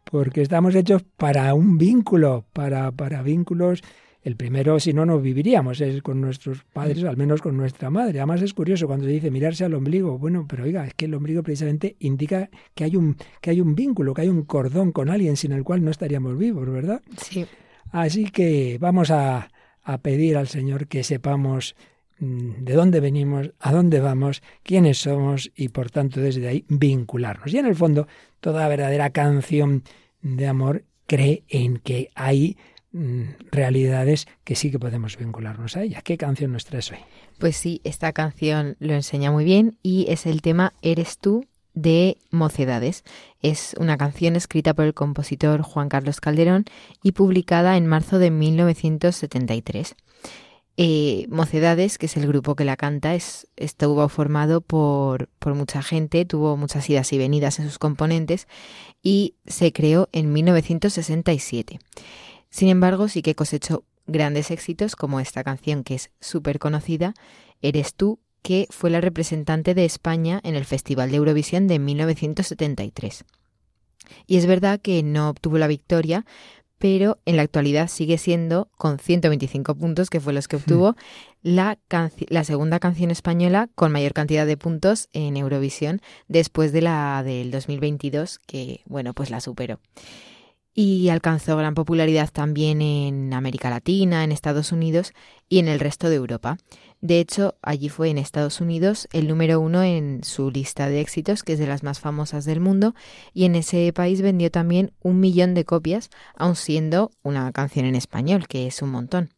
Porque 0.09 0.41
estamos 0.41 0.73
hechos 0.73 1.03
para 1.17 1.53
un 1.53 1.77
vínculo, 1.77 2.45
para, 2.51 2.91
para 2.91 3.21
vínculos. 3.21 3.83
El 4.23 4.35
primero, 4.35 4.79
si 4.79 4.91
no, 4.91 5.05
no 5.05 5.19
viviríamos, 5.19 5.79
es 5.81 6.01
con 6.01 6.19
nuestros 6.19 6.63
padres, 6.63 7.03
al 7.03 7.15
menos 7.15 7.41
con 7.41 7.55
nuestra 7.55 7.91
madre. 7.91 8.19
Además 8.19 8.41
es 8.41 8.53
curioso 8.55 8.87
cuando 8.87 9.05
se 9.05 9.11
dice 9.11 9.31
mirarse 9.31 9.65
al 9.65 9.75
ombligo. 9.75 10.17
Bueno, 10.17 10.45
pero 10.49 10.63
oiga, 10.63 10.85
es 10.85 10.95
que 10.95 11.05
el 11.05 11.13
ombligo 11.13 11.43
precisamente 11.43 11.95
indica 11.99 12.49
que 12.73 12.83
hay 12.85 12.95
un, 12.95 13.17
que 13.39 13.51
hay 13.51 13.61
un 13.61 13.75
vínculo, 13.75 14.15
que 14.15 14.23
hay 14.23 14.29
un 14.29 14.43
cordón 14.43 14.91
con 14.91 15.09
alguien 15.09 15.37
sin 15.37 15.51
el 15.51 15.63
cual 15.63 15.85
no 15.85 15.91
estaríamos 15.91 16.37
vivos, 16.37 16.67
¿verdad? 16.69 17.01
Sí. 17.17 17.45
Así 17.91 18.25
que 18.25 18.77
vamos 18.79 19.09
a, 19.09 19.49
a 19.83 19.99
pedir 19.99 20.37
al 20.37 20.47
Señor 20.47 20.87
que 20.87 21.03
sepamos 21.03 21.75
mm, 22.19 22.63
de 22.63 22.73
dónde 22.73 22.99
venimos, 22.99 23.51
a 23.59 23.71
dónde 23.71 23.99
vamos, 23.99 24.41
quiénes 24.63 24.99
somos 24.99 25.51
y 25.55 25.69
por 25.69 25.91
tanto 25.91 26.19
desde 26.19 26.47
ahí 26.47 26.65
vincularnos. 26.67 27.53
Y 27.53 27.57
en 27.57 27.65
el 27.65 27.75
fondo, 27.75 28.07
toda 28.39 28.67
verdadera 28.67 29.09
canción 29.11 29.83
de 30.21 30.47
amor 30.47 30.83
cree 31.07 31.43
en 31.47 31.77
que 31.77 32.09
hay 32.15 32.57
mm, 32.91 33.23
realidades 33.51 34.27
que 34.43 34.55
sí 34.55 34.71
que 34.71 34.79
podemos 34.79 35.17
vincularnos 35.17 35.75
a 35.75 35.83
ella. 35.83 36.01
¿Qué 36.01 36.17
canción 36.17 36.51
nos 36.53 36.65
traes 36.65 36.91
hoy? 36.91 36.99
Pues 37.39 37.55
sí, 37.57 37.81
esta 37.83 38.13
canción 38.13 38.75
lo 38.79 38.93
enseña 38.93 39.31
muy 39.31 39.43
bien 39.45 39.77
y 39.81 40.05
es 40.09 40.25
el 40.25 40.41
tema 40.41 40.73
Eres 40.81 41.17
tú 41.17 41.45
de 41.81 42.17
Mocedades. 42.31 43.03
Es 43.41 43.75
una 43.79 43.97
canción 43.97 44.35
escrita 44.35 44.73
por 44.73 44.85
el 44.85 44.93
compositor 44.93 45.61
Juan 45.61 45.89
Carlos 45.89 46.21
Calderón 46.21 46.65
y 47.03 47.13
publicada 47.13 47.77
en 47.77 47.87
marzo 47.87 48.19
de 48.19 48.31
1973. 48.31 49.95
Eh, 50.77 51.25
Mocedades, 51.29 51.97
que 51.97 52.05
es 52.05 52.15
el 52.15 52.27
grupo 52.27 52.55
que 52.55 52.63
la 52.63 52.77
canta, 52.77 53.13
es, 53.15 53.47
estuvo 53.57 54.07
formado 54.07 54.61
por, 54.61 55.27
por 55.39 55.53
mucha 55.53 55.81
gente, 55.81 56.23
tuvo 56.25 56.55
muchas 56.55 56.89
idas 56.89 57.11
y 57.11 57.17
venidas 57.17 57.59
en 57.59 57.65
sus 57.65 57.79
componentes 57.79 58.47
y 59.03 59.35
se 59.45 59.73
creó 59.73 60.07
en 60.13 60.31
1967. 60.31 61.79
Sin 62.49 62.69
embargo, 62.69 63.07
sí 63.09 63.21
que 63.21 63.35
cosechó 63.35 63.83
grandes 64.07 64.51
éxitos 64.51 64.95
como 64.95 65.19
esta 65.19 65.43
canción 65.43 65.83
que 65.83 65.95
es 65.95 66.11
súper 66.19 66.59
conocida, 66.59 67.13
Eres 67.61 67.93
tú, 67.93 68.19
que 68.41 68.67
fue 68.69 68.89
la 68.89 69.01
representante 69.01 69.73
de 69.73 69.85
España 69.85 70.39
en 70.43 70.55
el 70.55 70.65
Festival 70.65 71.11
de 71.11 71.17
Eurovisión 71.17 71.67
de 71.67 71.79
1973. 71.79 73.25
Y 74.27 74.37
es 74.37 74.45
verdad 74.45 74.79
que 74.79 75.03
no 75.03 75.29
obtuvo 75.29 75.57
la 75.57 75.67
victoria, 75.67 76.25
pero 76.79 77.19
en 77.25 77.35
la 77.35 77.43
actualidad 77.43 77.89
sigue 77.89 78.17
siendo, 78.17 78.69
con 78.77 78.99
125 78.99 79.75
puntos, 79.75 80.09
que 80.09 80.21
fue 80.21 80.33
los 80.33 80.47
que 80.47 80.55
obtuvo, 80.55 80.95
la, 81.43 81.77
la, 82.29 82.43
segunda 82.43 82.79
canción 82.79 83.11
española 83.11 83.69
con 83.75 83.91
mayor 83.91 84.13
cantidad 84.13 84.47
de 84.47 84.57
puntos 84.57 85.09
en 85.11 85.37
Eurovisión, 85.37 86.01
después 86.27 86.71
de 86.71 86.81
la 86.81 87.21
del 87.23 87.51
2022, 87.51 88.39
que, 88.39 88.81
bueno, 88.85 89.13
pues 89.13 89.29
la 89.29 89.41
superó. 89.41 89.79
Y 90.73 91.09
alcanzó 91.09 91.57
gran 91.57 91.73
popularidad 91.73 92.29
también 92.31 92.81
en 92.81 93.33
América 93.33 93.69
Latina, 93.69 94.23
en 94.23 94.31
Estados 94.31 94.71
Unidos 94.71 95.13
y 95.49 95.59
en 95.59 95.67
el 95.67 95.81
resto 95.81 96.09
de 96.09 96.15
Europa. 96.15 96.57
De 97.01 97.19
hecho, 97.19 97.55
allí 97.61 97.87
fue 97.87 98.09
en 98.09 98.17
Estados 98.17 98.59
Unidos 98.59 99.07
el 99.13 99.27
número 99.27 99.61
uno 99.61 99.83
en 99.83 100.21
su 100.23 100.51
lista 100.51 100.89
de 100.89 100.99
éxitos, 100.99 101.43
que 101.43 101.53
es 101.53 101.59
de 101.59 101.67
las 101.67 101.81
más 101.81 102.01
famosas 102.01 102.43
del 102.43 102.59
mundo, 102.59 102.93
y 103.33 103.45
en 103.45 103.55
ese 103.55 103.91
país 103.93 104.21
vendió 104.21 104.51
también 104.51 104.91
un 105.01 105.21
millón 105.21 105.53
de 105.53 105.63
copias, 105.63 106.09
aun 106.35 106.57
siendo 106.57 107.11
una 107.23 107.51
canción 107.53 107.85
en 107.85 107.95
español, 107.95 108.47
que 108.47 108.67
es 108.67 108.81
un 108.81 108.89
montón. 108.89 109.29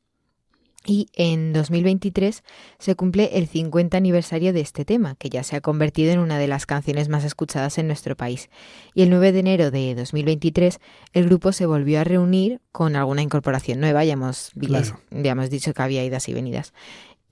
Y 0.83 1.09
en 1.13 1.53
2023 1.53 2.43
se 2.79 2.95
cumple 2.95 3.29
el 3.33 3.47
50 3.47 3.95
aniversario 3.95 4.51
de 4.51 4.61
este 4.61 4.83
tema, 4.83 5.13
que 5.13 5.29
ya 5.29 5.43
se 5.43 5.55
ha 5.55 5.61
convertido 5.61 6.11
en 6.11 6.17
una 6.17 6.39
de 6.39 6.47
las 6.47 6.65
canciones 6.65 7.07
más 7.07 7.23
escuchadas 7.23 7.77
en 7.77 7.85
nuestro 7.85 8.17
país. 8.17 8.49
Y 8.95 9.03
el 9.03 9.11
9 9.11 9.31
de 9.31 9.39
enero 9.39 9.69
de 9.69 9.93
2023 9.93 10.79
el 11.13 11.25
grupo 11.25 11.51
se 11.51 11.67
volvió 11.67 11.99
a 11.99 12.03
reunir 12.03 12.61
con 12.71 12.95
alguna 12.95 13.21
incorporación 13.21 13.79
nueva, 13.79 14.03
ya 14.05 14.13
hemos, 14.13 14.51
ya 14.55 15.31
hemos 15.31 15.49
dicho 15.51 15.71
que 15.75 15.81
había 15.83 16.03
idas 16.03 16.27
y 16.29 16.33
venidas. 16.33 16.73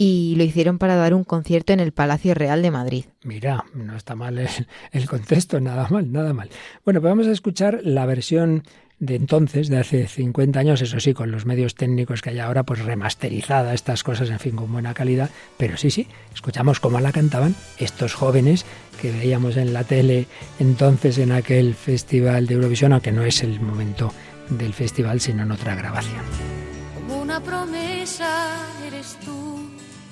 Y 0.02 0.34
lo 0.38 0.44
hicieron 0.44 0.80
para 0.80 0.96
dar 0.96 1.14
un 1.14 1.24
concierto 1.24 1.74
en 1.74 1.80
el 1.80 1.92
Palacio 1.92 2.34
Real 2.34 2.62
de 2.62 2.72
Madrid. 2.72 3.06
Mira, 3.24 3.66
no 3.76 3.96
está 3.96 4.16
mal 4.16 4.40
el, 4.40 4.48
el 4.92 5.08
contexto, 5.08 5.60
nada 5.60 5.88
mal, 5.90 6.12
nada 6.12 6.34
mal. 6.34 6.50
Bueno, 6.86 7.02
pues 7.02 7.12
vamos 7.12 7.28
a 7.28 7.32
escuchar 7.32 7.82
la 7.84 8.08
versión 8.08 8.64
de 9.00 9.16
entonces, 9.16 9.70
de 9.70 9.78
hace 9.78 10.08
50 10.08 10.60
años, 10.60 10.82
eso 10.82 11.00
sí, 11.00 11.14
con 11.14 11.32
los 11.32 11.46
medios 11.46 11.76
técnicos 11.76 12.22
que 12.22 12.32
hay 12.32 12.40
ahora, 12.40 12.64
pues 12.64 12.84
remasterizada 12.84 13.74
estas 13.74 14.04
cosas, 14.04 14.30
en 14.30 14.40
fin, 14.40 14.56
con 14.56 14.72
buena 14.72 14.94
calidad, 14.94 15.30
pero 15.58 15.78
sí, 15.78 15.90
sí, 15.90 16.08
escuchamos 16.34 16.80
cómo 16.80 17.00
la 17.00 17.14
cantaban 17.14 17.56
estos 17.78 18.14
jóvenes 18.14 18.66
que 19.02 19.12
veíamos 19.12 19.56
en 19.56 19.74
la 19.74 19.86
tele 19.86 20.28
entonces 20.60 21.18
en 21.18 21.32
aquel 21.32 21.74
festival 21.76 22.46
de 22.46 22.56
Eurovisión, 22.56 22.92
aunque 22.92 23.14
no 23.14 23.24
es 23.24 23.42
el 23.42 23.62
momento 23.62 24.14
del 24.50 24.74
festival, 24.74 25.22
sino 25.22 25.44
en 25.44 25.52
otra 25.52 25.76
grabación. 25.76 26.24
Como 26.96 27.22
una 27.22 27.42
promesa 27.42 28.58
eres 28.86 29.18
tú, 29.24 29.49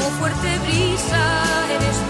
como 0.00 0.10
fuerte 0.18 0.58
brisa 0.60 1.22
eres 1.68 1.96
tú, 1.96 2.09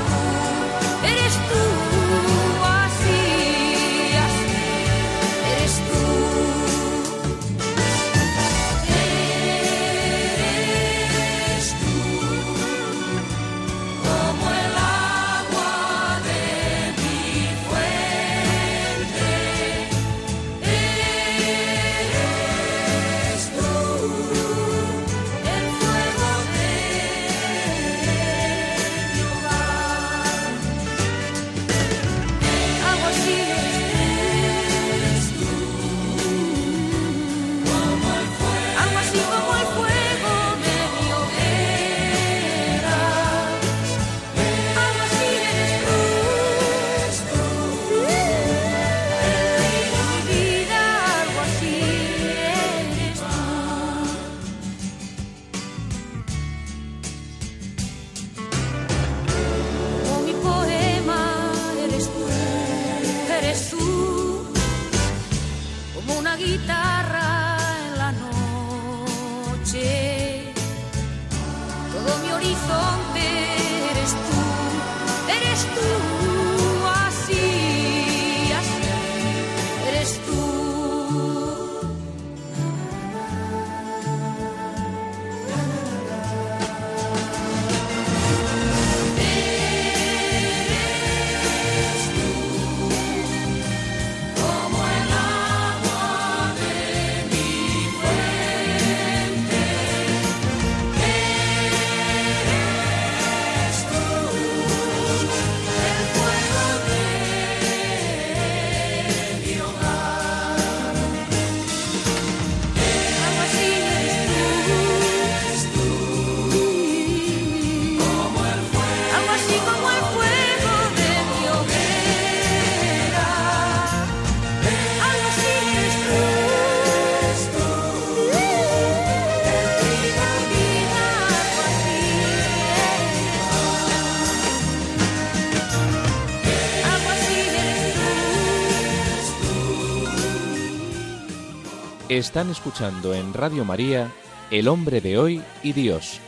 Están 142.20 142.50
escuchando 142.50 143.14
en 143.14 143.32
Radio 143.32 143.64
María 143.64 144.12
El 144.50 144.68
hombre 144.68 145.00
de 145.00 145.16
hoy 145.16 145.40
y 145.62 145.72
Dios, 145.72 146.20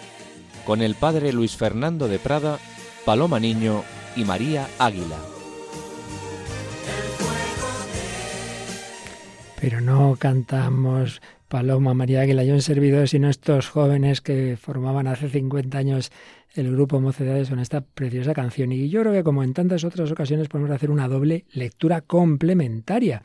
con 0.65 0.81
el 0.81 0.95
padre 0.95 1.35
Luis 1.35 1.55
Fernando 1.55 2.09
de 2.09 2.19
Prada, 2.19 2.59
Paloma 3.05 3.39
Niño 3.39 3.85
y 4.17 4.25
María 4.25 4.69
Águila. 4.79 5.19
Pero 9.61 9.83
no 9.83 10.17
cantamos 10.19 11.21
Paloma, 11.49 11.93
María 11.93 12.23
Águila 12.23 12.43
y 12.43 12.53
un 12.53 12.63
servidor, 12.63 13.07
sino 13.07 13.29
estos 13.29 13.69
jóvenes 13.69 14.23
que 14.23 14.57
formaban 14.57 15.07
hace 15.07 15.29
50 15.29 15.77
años 15.77 16.11
el 16.55 16.73
grupo 16.73 17.01
Mocedades 17.01 17.51
con 17.51 17.59
esta 17.59 17.83
preciosa 17.83 18.33
canción. 18.33 18.73
Y 18.73 18.89
yo 18.89 19.03
creo 19.03 19.13
que 19.13 19.25
como 19.25 19.43
en 19.43 19.53
tantas 19.53 19.85
otras 19.85 20.11
ocasiones 20.11 20.49
podemos 20.49 20.71
hacer 20.71 20.91
una 20.91 21.07
doble 21.07 21.45
lectura 21.53 22.01
complementaria 22.01 23.23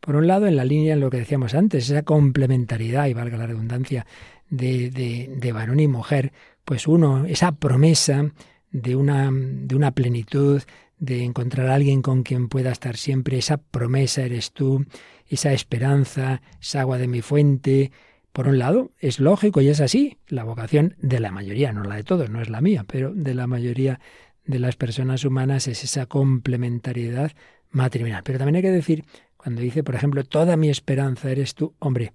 por 0.00 0.16
un 0.16 0.26
lado, 0.26 0.46
en 0.46 0.56
la 0.56 0.64
línea 0.64 0.94
en 0.94 1.00
lo 1.00 1.10
que 1.10 1.18
decíamos 1.18 1.54
antes, 1.54 1.90
esa 1.90 2.02
complementariedad, 2.02 3.06
y 3.06 3.14
valga 3.14 3.36
la 3.36 3.46
redundancia, 3.46 4.06
de, 4.50 4.90
de, 4.90 5.52
varón 5.52 5.80
y 5.80 5.86
mujer, 5.86 6.32
pues 6.64 6.88
uno, 6.88 7.24
esa 7.26 7.52
promesa 7.52 8.32
de 8.70 8.96
una, 8.96 9.30
de 9.32 9.74
una 9.74 9.92
plenitud, 9.92 10.62
de 10.98 11.24
encontrar 11.24 11.68
a 11.68 11.74
alguien 11.74 12.02
con 12.02 12.22
quien 12.22 12.48
pueda 12.48 12.72
estar 12.72 12.96
siempre, 12.96 13.38
esa 13.38 13.56
promesa 13.56 14.22
eres 14.22 14.52
tú, 14.52 14.84
esa 15.28 15.52
esperanza, 15.52 16.42
esa 16.60 16.82
agua 16.82 16.98
de 16.98 17.08
mi 17.08 17.22
fuente. 17.22 17.90
Por 18.32 18.48
un 18.48 18.58
lado, 18.58 18.90
es 18.98 19.18
lógico 19.18 19.60
y 19.60 19.68
es 19.68 19.80
así, 19.80 20.18
la 20.28 20.44
vocación 20.44 20.94
de 21.00 21.20
la 21.20 21.32
mayoría, 21.32 21.72
no 21.72 21.84
la 21.84 21.96
de 21.96 22.04
todos, 22.04 22.28
no 22.28 22.42
es 22.42 22.50
la 22.50 22.60
mía, 22.60 22.84
pero 22.86 23.14
de 23.14 23.34
la 23.34 23.46
mayoría 23.46 23.98
de 24.44 24.58
las 24.58 24.76
personas 24.76 25.24
humanas 25.24 25.68
es 25.68 25.84
esa 25.84 26.06
complementariedad 26.06 27.32
matrimonial. 27.70 28.22
Pero 28.24 28.38
también 28.38 28.56
hay 28.56 28.62
que 28.62 28.70
decir 28.70 29.04
cuando 29.42 29.62
dice, 29.62 29.82
por 29.82 29.94
ejemplo, 29.94 30.22
toda 30.22 30.58
mi 30.58 30.68
esperanza 30.68 31.30
eres 31.30 31.54
tú, 31.54 31.74
hombre, 31.78 32.12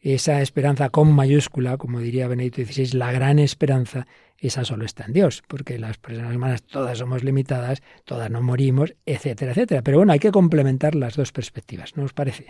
esa 0.00 0.40
esperanza 0.40 0.88
con 0.88 1.12
mayúscula, 1.12 1.76
como 1.76 2.00
diría 2.00 2.28
Benedicto 2.28 2.62
XVI, 2.62 2.96
la 2.96 3.12
gran 3.12 3.38
esperanza, 3.38 4.06
esa 4.38 4.64
solo 4.64 4.84
está 4.84 5.04
en 5.04 5.12
Dios, 5.12 5.42
porque 5.46 5.78
las 5.78 5.98
personas 5.98 6.36
humanas 6.36 6.62
todas 6.62 6.98
somos 6.98 7.24
limitadas, 7.24 7.82
todas 8.04 8.30
no 8.30 8.42
morimos, 8.42 8.94
etcétera, 9.06 9.52
etcétera. 9.52 9.82
Pero 9.82 9.98
bueno, 9.98 10.12
hay 10.12 10.18
que 10.18 10.30
complementar 10.30 10.94
las 10.94 11.16
dos 11.16 11.32
perspectivas, 11.32 11.96
¿no 11.96 12.04
os 12.04 12.12
parece? 12.12 12.46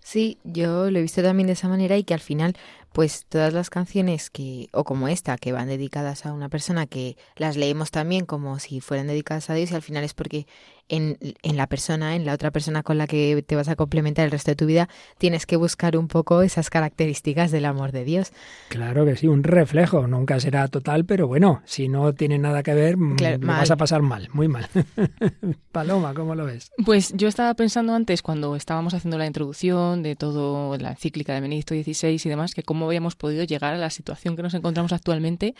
Sí, 0.00 0.38
yo 0.44 0.90
lo 0.90 0.98
he 0.98 1.02
visto 1.02 1.22
también 1.22 1.46
de 1.46 1.54
esa 1.54 1.68
manera 1.68 1.96
y 1.96 2.04
que 2.04 2.14
al 2.14 2.20
final 2.20 2.54
pues 2.92 3.26
todas 3.28 3.52
las 3.52 3.70
canciones 3.70 4.30
que, 4.30 4.68
o 4.72 4.84
como 4.84 5.08
esta, 5.08 5.38
que 5.38 5.52
van 5.52 5.68
dedicadas 5.68 6.26
a 6.26 6.32
una 6.32 6.48
persona, 6.48 6.86
que 6.86 7.16
las 7.36 7.56
leemos 7.56 7.90
también 7.90 8.26
como 8.26 8.58
si 8.58 8.80
fueran 8.80 9.06
dedicadas 9.06 9.48
a 9.50 9.54
Dios 9.54 9.70
y 9.70 9.74
al 9.74 9.82
final 9.82 10.02
es 10.02 10.14
porque 10.14 10.46
en, 10.88 11.16
en, 11.42 11.56
la 11.56 11.68
persona, 11.68 12.16
en 12.16 12.26
la 12.26 12.34
otra 12.34 12.50
persona 12.50 12.82
con 12.82 12.98
la 12.98 13.06
que 13.06 13.44
te 13.46 13.54
vas 13.54 13.68
a 13.68 13.76
complementar 13.76 14.24
el 14.24 14.32
resto 14.32 14.50
de 14.50 14.56
tu 14.56 14.66
vida, 14.66 14.88
tienes 15.18 15.46
que 15.46 15.54
buscar 15.54 15.96
un 15.96 16.08
poco 16.08 16.42
esas 16.42 16.68
características 16.68 17.52
del 17.52 17.66
amor 17.66 17.92
de 17.92 18.04
Dios. 18.04 18.32
Claro 18.70 19.04
que 19.04 19.14
sí, 19.14 19.28
un 19.28 19.44
reflejo, 19.44 20.08
nunca 20.08 20.40
será 20.40 20.66
total, 20.66 21.04
pero 21.04 21.28
bueno, 21.30 21.62
si 21.64 21.86
no 21.86 22.12
tiene 22.12 22.40
nada 22.40 22.64
que 22.64 22.74
ver, 22.74 22.96
mm, 22.96 23.14
claro, 23.14 23.38
vas 23.46 23.70
a 23.70 23.76
pasar 23.76 24.02
mal, 24.02 24.28
muy 24.32 24.48
mal. 24.48 24.66
Paloma, 25.70 26.12
¿cómo 26.12 26.34
lo 26.34 26.44
ves? 26.44 26.72
Pues 26.84 27.12
yo 27.14 27.28
estaba 27.28 27.54
pensando 27.54 27.94
antes, 27.94 28.20
cuando 28.20 28.56
estábamos 28.56 28.94
haciendo 28.94 29.16
la 29.16 29.26
introducción 29.26 30.02
de 30.02 30.16
todo 30.16 30.76
la 30.76 30.90
encíclica 30.90 31.32
de 31.32 31.40
Benedicto 31.40 31.72
XVI 31.72 32.20
y 32.24 32.28
demás, 32.28 32.52
que 32.52 32.64
cómo 32.64 32.86
habíamos 32.86 33.14
podido 33.14 33.44
llegar 33.44 33.74
a 33.74 33.76
la 33.76 33.90
situación 33.90 34.34
que 34.34 34.42
nos 34.42 34.54
encontramos 34.54 34.92
actualmente, 34.92 35.54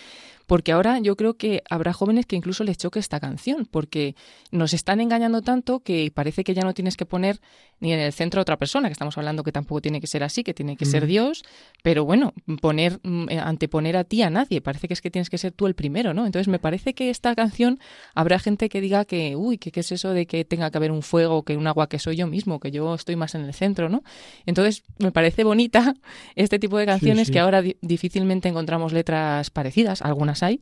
porque 0.49 0.73
ahora 0.73 0.99
yo 0.99 1.15
creo 1.15 1.35
que 1.35 1.63
habrá 1.71 1.93
jóvenes 1.93 2.27
que 2.27 2.35
incluso 2.35 2.65
les 2.65 2.77
choque 2.77 2.99
esta 2.99 3.21
canción, 3.21 3.69
porque 3.71 4.17
nos 4.51 4.75
están 4.75 5.01
engañando 5.01 5.41
tanto 5.41 5.85
que 5.85 6.11
parece 6.13 6.43
que 6.43 6.53
ya 6.53 6.63
no 6.63 6.75
tienes 6.75 6.97
que 6.97 7.07
poner 7.07 7.41
ni 7.79 7.93
en 7.93 8.01
el 8.01 8.13
centro 8.13 8.41
a 8.41 8.43
otra 8.43 8.57
persona, 8.57 8.89
que 8.89 8.95
estamos 8.95 9.17
hablando 9.19 9.45
que 9.45 9.53
tampoco 9.53 9.81
tiene 9.81 10.01
que 10.01 10.09
ser 10.09 10.25
así, 10.25 10.43
que 10.43 10.53
tiene 10.53 10.77
que 10.77 10.85
ser 10.85 11.07
Dios, 11.07 11.45
pero 11.85 12.05
bueno, 12.05 12.35
poner 12.61 12.99
mm, 13.05 13.29
eh, 13.29 13.39
anteponer 13.39 13.97
a 13.97 14.03
ti 14.03 14.23
a 14.23 14.31
nadie, 14.31 14.61
parece 14.61 14.89
que 14.89 14.95
es 14.95 15.01
que 15.01 15.13
tienes 15.13 15.31
que 15.31 15.39
ser 15.39 15.53
tú 15.61 15.67
el 15.67 15.75
primero, 15.75 16.15
¿no? 16.15 16.25
Entonces 16.25 16.49
me 16.49 16.59
parece 16.59 16.95
que 16.95 17.11
esta 17.11 17.35
canción 17.35 17.81
habrá 18.15 18.39
gente 18.39 18.71
que 18.71 18.81
diga 18.81 19.05
que, 19.05 19.37
uy, 19.37 19.59
que 19.59 19.71
qué 19.73 19.81
es 19.81 19.93
eso 19.93 20.15
de 20.15 20.25
que 20.25 20.47
tenga 20.47 20.71
que 20.71 20.79
haber 20.79 20.91
un 20.91 21.03
fuego, 21.03 21.43
que 21.43 21.55
un 21.55 21.67
agua 21.67 21.87
que 21.87 21.99
soy 21.99 22.17
yo 22.17 22.27
mismo, 22.27 22.61
que 22.61 22.71
yo 22.71 22.95
estoy 22.95 23.15
más 23.15 23.35
en 23.35 23.43
el 23.43 23.53
centro, 23.53 23.91
¿no? 23.91 24.03
Entonces 24.47 24.85
me 24.99 25.13
parece 25.13 25.45
bonita 25.45 25.95
este 26.35 26.59
tipo 26.59 26.79
de 26.79 26.87
canciones 26.87 27.31
que 27.31 27.41
ahora 27.41 27.63
difícilmente 27.83 28.49
encontramos 28.49 28.95
letras 28.95 29.51
parecidas, 29.51 30.01
algunas 30.01 30.43
hay, 30.43 30.61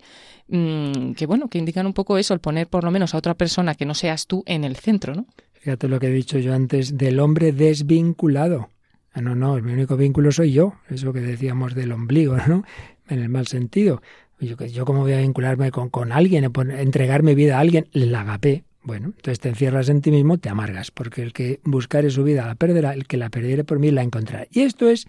mm, 0.49 1.13
que 1.13 1.27
bueno, 1.27 1.47
que 1.47 1.59
indican 1.59 1.87
un 1.87 1.93
poco 1.93 2.19
eso, 2.19 2.35
el 2.35 2.41
poner 2.41 2.67
por 2.67 2.83
lo 2.83 2.91
menos 2.91 3.15
a 3.15 3.19
otra 3.19 3.35
persona 3.35 3.77
que 3.77 3.87
no 3.87 3.95
seas 3.95 4.27
tú 4.27 4.43
en 4.47 4.65
el 4.65 4.75
centro, 4.75 5.15
¿no? 5.15 5.27
Fíjate 5.53 5.87
lo 5.87 6.01
que 6.01 6.09
he 6.09 6.13
dicho 6.13 6.41
yo 6.41 6.55
antes 6.55 6.99
del 6.99 7.21
hombre 7.21 7.53
desvinculado. 7.53 8.71
Ah, 9.13 9.21
no, 9.21 9.37
no, 9.37 9.55
mi 9.63 9.73
único 9.73 9.97
vínculo 9.97 10.33
soy 10.33 10.53
yo, 10.53 10.75
eso 10.91 11.13
que 11.13 11.21
decíamos 11.21 11.77
del 11.77 11.93
ombligo, 11.93 12.37
¿no? 12.49 12.65
En 13.09 13.21
el 13.21 13.29
mal 13.29 13.47
sentido. 13.47 14.03
Yo, 14.41 14.57
yo 14.57 14.85
cómo 14.85 15.01
voy 15.01 15.13
a 15.13 15.19
vincularme 15.19 15.71
con, 15.71 15.89
con 15.89 16.13
alguien, 16.13 16.51
entregar 16.79 17.23
mi 17.23 17.35
vida 17.35 17.57
a 17.57 17.61
alguien, 17.61 17.89
la 17.93 18.21
agapé. 18.21 18.65
Bueno, 18.83 19.09
entonces 19.09 19.41
te 19.41 19.49
encierras 19.49 19.89
en 19.89 20.01
ti 20.01 20.11
mismo, 20.11 20.39
te 20.39 20.49
amargas, 20.49 20.91
porque 20.91 21.23
el 21.23 21.33
que 21.33 21.61
buscare 21.65 22.11
su 22.11 22.23
vida 22.23 22.47
la 22.47 22.55
perderá, 22.55 22.95
el 22.95 23.07
que 23.07 23.17
la 23.17 23.29
perdiere 23.29 23.65
por 23.65 23.79
mí 23.79 23.91
la 23.91 24.03
encontrará. 24.03 24.47
Y 24.51 24.61
esto 24.61 24.89
es 24.89 25.07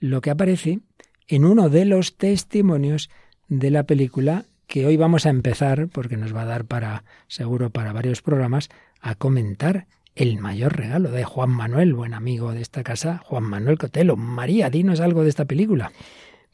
lo 0.00 0.20
que 0.20 0.30
aparece 0.30 0.80
en 1.28 1.44
uno 1.44 1.68
de 1.68 1.84
los 1.84 2.16
testimonios 2.16 3.10
de 3.48 3.70
la 3.70 3.84
película 3.84 4.46
que 4.66 4.86
hoy 4.86 4.96
vamos 4.96 5.26
a 5.26 5.30
empezar, 5.30 5.88
porque 5.88 6.16
nos 6.16 6.34
va 6.34 6.42
a 6.42 6.46
dar 6.46 6.64
para, 6.64 7.04
seguro, 7.28 7.70
para 7.70 7.92
varios 7.92 8.22
programas, 8.22 8.70
a 9.00 9.14
comentar 9.14 9.86
el 10.14 10.38
mayor 10.38 10.76
regalo 10.76 11.10
de 11.10 11.24
Juan 11.24 11.50
Manuel, 11.50 11.94
buen 11.94 12.14
amigo 12.14 12.52
de 12.52 12.62
esta 12.62 12.82
casa, 12.82 13.20
Juan 13.24 13.44
Manuel 13.44 13.78
Cotelo. 13.78 14.16
María, 14.16 14.70
dinos 14.70 15.00
algo 15.00 15.22
de 15.22 15.28
esta 15.28 15.44
película. 15.44 15.92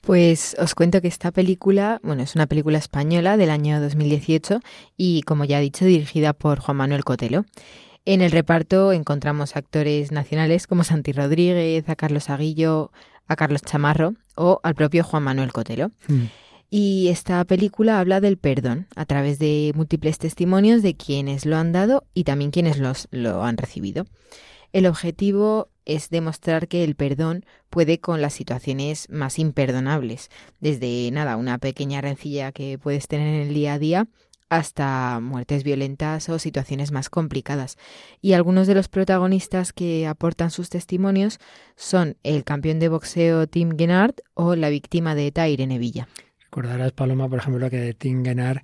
Pues 0.00 0.56
os 0.58 0.74
cuento 0.74 1.00
que 1.02 1.08
esta 1.08 1.30
película, 1.30 2.00
bueno, 2.02 2.22
es 2.22 2.34
una 2.34 2.46
película 2.46 2.78
española 2.78 3.36
del 3.36 3.50
año 3.50 3.80
2018 3.80 4.60
y, 4.96 5.22
como 5.22 5.44
ya 5.44 5.58
he 5.58 5.62
dicho, 5.62 5.84
dirigida 5.84 6.32
por 6.32 6.58
Juan 6.58 6.78
Manuel 6.78 7.04
Cotelo. 7.04 7.44
En 8.06 8.22
el 8.22 8.30
reparto 8.30 8.92
encontramos 8.92 9.56
actores 9.56 10.10
nacionales 10.10 10.66
como 10.66 10.84
Santi 10.84 11.12
Rodríguez, 11.12 11.88
a 11.88 11.96
Carlos 11.96 12.30
Aguillo, 12.30 12.92
a 13.28 13.36
Carlos 13.36 13.62
Chamarro 13.62 14.14
o 14.36 14.60
al 14.62 14.74
propio 14.74 15.04
Juan 15.04 15.22
Manuel 15.22 15.52
Cotelo. 15.52 15.90
Mm. 16.08 16.24
Y 16.70 17.08
esta 17.08 17.44
película 17.44 17.98
habla 17.98 18.20
del 18.20 18.38
perdón 18.38 18.86
a 18.96 19.04
través 19.04 19.38
de 19.38 19.72
múltiples 19.74 20.18
testimonios 20.18 20.82
de 20.82 20.96
quienes 20.96 21.44
lo 21.44 21.56
han 21.56 21.72
dado 21.72 22.04
y 22.14 22.24
también 22.24 22.52
quienes 22.52 22.78
los, 22.78 23.08
lo 23.10 23.42
han 23.42 23.56
recibido. 23.56 24.06
El 24.72 24.86
objetivo 24.86 25.68
es 25.90 26.08
demostrar 26.08 26.68
que 26.68 26.84
el 26.84 26.94
perdón 26.94 27.44
puede 27.68 27.98
con 27.98 28.22
las 28.22 28.32
situaciones 28.32 29.08
más 29.10 29.38
imperdonables, 29.38 30.30
desde 30.60 31.10
nada, 31.10 31.36
una 31.36 31.58
pequeña 31.58 32.00
rencilla 32.00 32.52
que 32.52 32.78
puedes 32.78 33.08
tener 33.08 33.26
en 33.26 33.48
el 33.48 33.54
día 33.54 33.74
a 33.74 33.78
día 33.78 34.08
hasta 34.48 35.20
muertes 35.20 35.62
violentas 35.64 36.28
o 36.28 36.38
situaciones 36.38 36.92
más 36.92 37.08
complicadas. 37.08 37.76
Y 38.20 38.32
algunos 38.32 38.66
de 38.66 38.74
los 38.74 38.88
protagonistas 38.88 39.72
que 39.72 40.06
aportan 40.06 40.50
sus 40.50 40.70
testimonios 40.70 41.38
son 41.76 42.16
el 42.24 42.44
campeón 42.44 42.78
de 42.80 42.88
boxeo 42.88 43.46
Tim 43.46 43.76
Gennard 43.76 44.14
o 44.34 44.56
la 44.56 44.68
víctima 44.68 45.14
de 45.14 45.28
ETA 45.28 45.48
Irene 45.48 45.78
Villa. 45.78 46.08
Recordarás, 46.44 46.92
Paloma, 46.92 47.28
por 47.28 47.38
ejemplo, 47.38 47.70
que 47.70 47.78
de 47.78 47.94
Tim 47.94 48.24
Gennard 48.24 48.62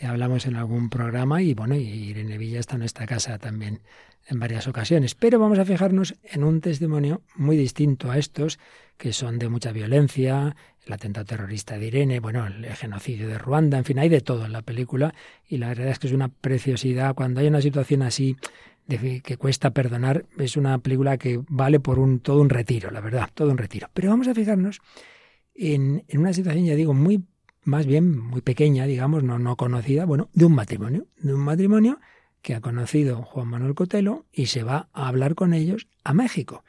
eh, 0.00 0.06
hablamos 0.06 0.46
en 0.46 0.56
algún 0.56 0.88
programa 0.88 1.42
y 1.42 1.52
bueno, 1.52 1.74
y 1.74 1.82
Irene 1.84 2.38
Villa 2.38 2.60
está 2.60 2.76
en 2.76 2.82
esta 2.82 3.06
casa 3.06 3.38
también 3.38 3.82
en 4.28 4.38
varias 4.38 4.66
ocasiones. 4.66 5.14
Pero 5.14 5.38
vamos 5.38 5.58
a 5.58 5.64
fijarnos 5.64 6.14
en 6.24 6.44
un 6.44 6.60
testimonio 6.60 7.22
muy 7.34 7.56
distinto 7.56 8.10
a 8.10 8.18
estos, 8.18 8.58
que 8.96 9.12
son 9.12 9.38
de 9.38 9.48
mucha 9.48 9.72
violencia, 9.72 10.56
el 10.84 10.92
atentado 10.92 11.26
terrorista 11.26 11.78
de 11.78 11.86
Irene, 11.86 12.20
bueno, 12.20 12.46
el 12.46 12.64
genocidio 12.74 13.28
de 13.28 13.38
Ruanda, 13.38 13.78
en 13.78 13.84
fin, 13.84 13.98
hay 13.98 14.08
de 14.08 14.20
todo 14.20 14.46
en 14.46 14.52
la 14.52 14.62
película 14.62 15.14
y 15.48 15.58
la 15.58 15.68
verdad 15.68 15.88
es 15.88 15.98
que 15.98 16.06
es 16.06 16.12
una 16.12 16.28
preciosidad. 16.28 17.14
Cuando 17.14 17.40
hay 17.40 17.48
una 17.48 17.60
situación 17.60 18.02
así 18.02 18.36
de 18.86 19.20
que 19.20 19.36
cuesta 19.36 19.70
perdonar, 19.70 20.24
es 20.38 20.56
una 20.56 20.78
película 20.78 21.18
que 21.18 21.40
vale 21.48 21.80
por 21.80 21.98
un 21.98 22.20
todo 22.20 22.40
un 22.40 22.50
retiro, 22.50 22.90
la 22.90 23.00
verdad, 23.00 23.28
todo 23.34 23.50
un 23.50 23.58
retiro. 23.58 23.88
Pero 23.92 24.10
vamos 24.10 24.28
a 24.28 24.34
fijarnos 24.34 24.80
en, 25.54 26.04
en 26.06 26.20
una 26.20 26.32
situación, 26.32 26.64
ya 26.64 26.76
digo, 26.76 26.94
muy 26.94 27.24
más 27.64 27.84
bien 27.84 28.16
muy 28.16 28.42
pequeña, 28.42 28.86
digamos, 28.86 29.24
no, 29.24 29.40
no 29.40 29.56
conocida, 29.56 30.04
bueno, 30.04 30.30
de 30.32 30.44
un 30.44 30.54
matrimonio, 30.54 31.06
de 31.18 31.34
un 31.34 31.40
matrimonio 31.40 31.98
que 32.46 32.54
ha 32.54 32.60
conocido 32.60 33.22
Juan 33.24 33.48
Manuel 33.48 33.74
Cotelo 33.74 34.24
y 34.32 34.46
se 34.46 34.62
va 34.62 34.88
a 34.92 35.08
hablar 35.08 35.34
con 35.34 35.52
ellos 35.52 35.88
a 36.04 36.14
México. 36.14 36.62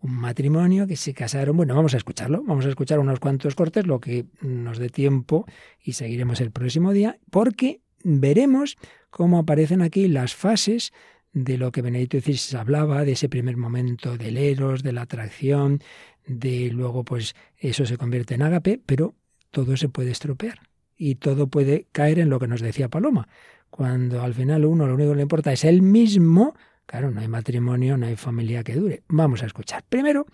Un 0.00 0.14
matrimonio 0.14 0.88
que 0.88 0.96
se 0.96 1.14
casaron. 1.14 1.56
Bueno, 1.56 1.76
vamos 1.76 1.94
a 1.94 1.98
escucharlo. 1.98 2.42
Vamos 2.42 2.66
a 2.66 2.68
escuchar 2.68 2.98
unos 2.98 3.20
cuantos 3.20 3.54
cortes, 3.54 3.86
lo 3.86 4.00
que 4.00 4.26
nos 4.42 4.78
dé 4.78 4.88
tiempo 4.88 5.46
y 5.84 5.92
seguiremos 5.92 6.40
el 6.40 6.50
próximo 6.50 6.92
día, 6.92 7.20
porque 7.30 7.80
veremos 8.02 8.76
cómo 9.10 9.38
aparecen 9.38 9.82
aquí 9.82 10.08
las 10.08 10.34
fases 10.34 10.92
de 11.32 11.58
lo 11.58 11.70
que 11.70 11.82
Benedito 11.82 12.18
XVI 12.18 12.58
hablaba, 12.58 13.04
de 13.04 13.12
ese 13.12 13.28
primer 13.28 13.56
momento 13.56 14.18
del 14.18 14.36
eros, 14.36 14.82
de 14.82 14.90
la 14.90 15.02
atracción, 15.02 15.80
de 16.26 16.72
luego 16.72 17.04
pues 17.04 17.36
eso 17.56 17.86
se 17.86 17.96
convierte 17.98 18.34
en 18.34 18.42
ágape, 18.42 18.82
pero 18.84 19.14
todo 19.52 19.76
se 19.76 19.88
puede 19.88 20.10
estropear 20.10 20.58
y 20.96 21.14
todo 21.14 21.46
puede 21.46 21.86
caer 21.92 22.18
en 22.18 22.30
lo 22.30 22.40
que 22.40 22.48
nos 22.48 22.60
decía 22.60 22.88
Paloma, 22.88 23.28
cuando 23.70 24.22
al 24.22 24.34
final 24.34 24.64
uno 24.64 24.86
lo 24.86 24.94
único 24.94 25.10
que 25.10 25.16
le 25.16 25.22
importa 25.22 25.52
es 25.52 25.64
el 25.64 25.82
mismo, 25.82 26.54
claro, 26.86 27.10
no 27.10 27.20
hay 27.20 27.28
matrimonio, 27.28 27.96
no 27.96 28.06
hay 28.06 28.16
familia 28.16 28.62
que 28.62 28.74
dure. 28.74 29.02
Vamos 29.08 29.42
a 29.42 29.46
escuchar. 29.46 29.84
Primero, 29.88 30.26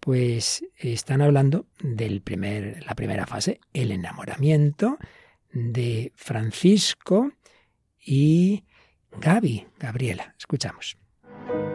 pues 0.00 0.64
están 0.76 1.22
hablando 1.22 1.66
del 1.80 2.22
primer, 2.22 2.84
la 2.84 2.94
primera 2.94 3.26
fase, 3.26 3.60
el 3.72 3.92
enamoramiento 3.92 4.98
de 5.52 6.12
Francisco 6.16 7.30
y 8.04 8.64
Gaby, 9.20 9.66
Gabriela. 9.78 10.34
Escuchamos. 10.38 10.96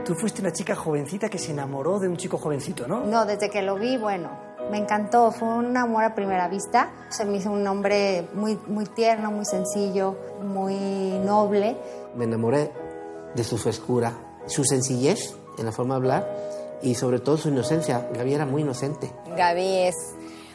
Tú 0.03 0.15
fuiste 0.15 0.41
una 0.41 0.51
chica 0.51 0.75
jovencita 0.75 1.29
que 1.29 1.37
se 1.37 1.51
enamoró 1.51 1.99
de 1.99 2.07
un 2.07 2.17
chico 2.17 2.37
jovencito, 2.37 2.87
¿no? 2.87 3.05
No, 3.05 3.25
desde 3.25 3.49
que 3.49 3.61
lo 3.61 3.77
vi, 3.77 3.97
bueno, 3.97 4.46
me 4.71 4.77
encantó, 4.77 5.31
fue 5.31 5.47
un 5.47 5.75
amor 5.77 6.03
a 6.03 6.15
primera 6.15 6.47
vista. 6.47 6.91
Se 7.09 7.25
me 7.25 7.37
hizo 7.37 7.51
un 7.51 7.65
hombre 7.67 8.27
muy, 8.33 8.59
muy 8.67 8.85
tierno, 8.85 9.31
muy 9.31 9.45
sencillo, 9.45 10.15
muy 10.41 11.19
noble. 11.23 11.77
Me 12.15 12.25
enamoré 12.25 12.71
de 13.33 13.43
su 13.43 13.57
frescura, 13.57 14.13
su 14.47 14.63
sencillez 14.63 15.35
en 15.57 15.65
la 15.65 15.71
forma 15.71 15.95
de 15.95 15.97
hablar 15.97 16.37
y 16.81 16.95
sobre 16.95 17.19
todo 17.19 17.37
su 17.37 17.49
inocencia. 17.49 18.07
Gaby 18.13 18.33
era 18.33 18.45
muy 18.45 18.61
inocente. 18.61 19.11
Gaby 19.35 19.87
es 19.87 19.95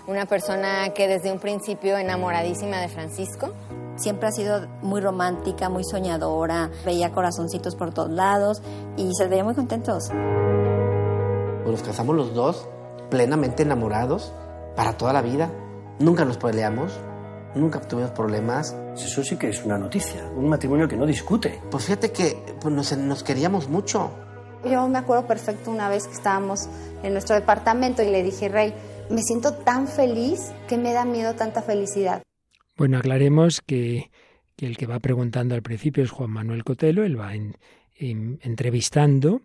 una 0.06 0.26
persona 0.26 0.92
que 0.94 1.08
desde 1.08 1.32
un 1.32 1.38
principio 1.38 1.96
enamoradísima 1.96 2.80
de 2.80 2.88
Francisco. 2.88 3.52
Siempre 3.96 4.28
ha 4.28 4.32
sido 4.32 4.66
muy 4.80 5.00
romántica, 5.00 5.68
muy 5.68 5.84
soñadora, 5.84 6.70
veía 6.84 7.12
corazoncitos 7.12 7.76
por 7.76 7.92
todos 7.92 8.10
lados 8.10 8.62
y 8.96 9.10
se 9.14 9.28
veía 9.28 9.44
muy 9.44 9.54
contentos. 9.54 10.10
Nos 11.66 11.82
casamos 11.82 12.16
los 12.16 12.34
dos 12.34 12.68
plenamente 13.12 13.62
enamorados 13.62 14.32
para 14.74 14.96
toda 14.96 15.12
la 15.12 15.20
vida. 15.20 15.50
Nunca 15.98 16.24
nos 16.24 16.38
peleamos, 16.38 16.98
nunca 17.54 17.78
tuvimos 17.82 18.10
problemas. 18.12 18.74
Eso 18.96 19.22
sí 19.22 19.36
que 19.36 19.50
es 19.50 19.62
una 19.64 19.76
noticia, 19.76 20.24
un 20.34 20.48
matrimonio 20.48 20.88
que 20.88 20.96
no 20.96 21.04
discute. 21.04 21.60
Pues 21.70 21.84
fíjate 21.84 22.10
que 22.10 22.36
pues 22.58 22.74
nos, 22.74 22.96
nos 22.96 23.22
queríamos 23.22 23.68
mucho. 23.68 24.10
Yo 24.64 24.88
me 24.88 24.98
acuerdo 24.98 25.26
perfecto 25.26 25.70
una 25.70 25.90
vez 25.90 26.06
que 26.06 26.14
estábamos 26.14 26.68
en 27.02 27.12
nuestro 27.12 27.34
departamento 27.36 28.02
y 28.02 28.10
le 28.10 28.22
dije, 28.22 28.48
Rey, 28.48 28.72
me 29.10 29.20
siento 29.22 29.52
tan 29.52 29.86
feliz 29.88 30.52
que 30.68 30.78
me 30.78 30.92
da 30.94 31.04
miedo 31.04 31.34
tanta 31.34 31.60
felicidad. 31.60 32.22
Bueno, 32.78 32.96
aclaremos 32.96 33.60
que, 33.60 34.10
que 34.56 34.66
el 34.66 34.78
que 34.78 34.86
va 34.86 34.98
preguntando 35.00 35.54
al 35.54 35.62
principio 35.62 36.02
es 36.02 36.10
Juan 36.10 36.30
Manuel 36.30 36.64
Cotelo, 36.64 37.04
él 37.04 37.20
va 37.20 37.34
en- 37.34 37.56
en- 37.94 38.38
entrevistando 38.42 39.42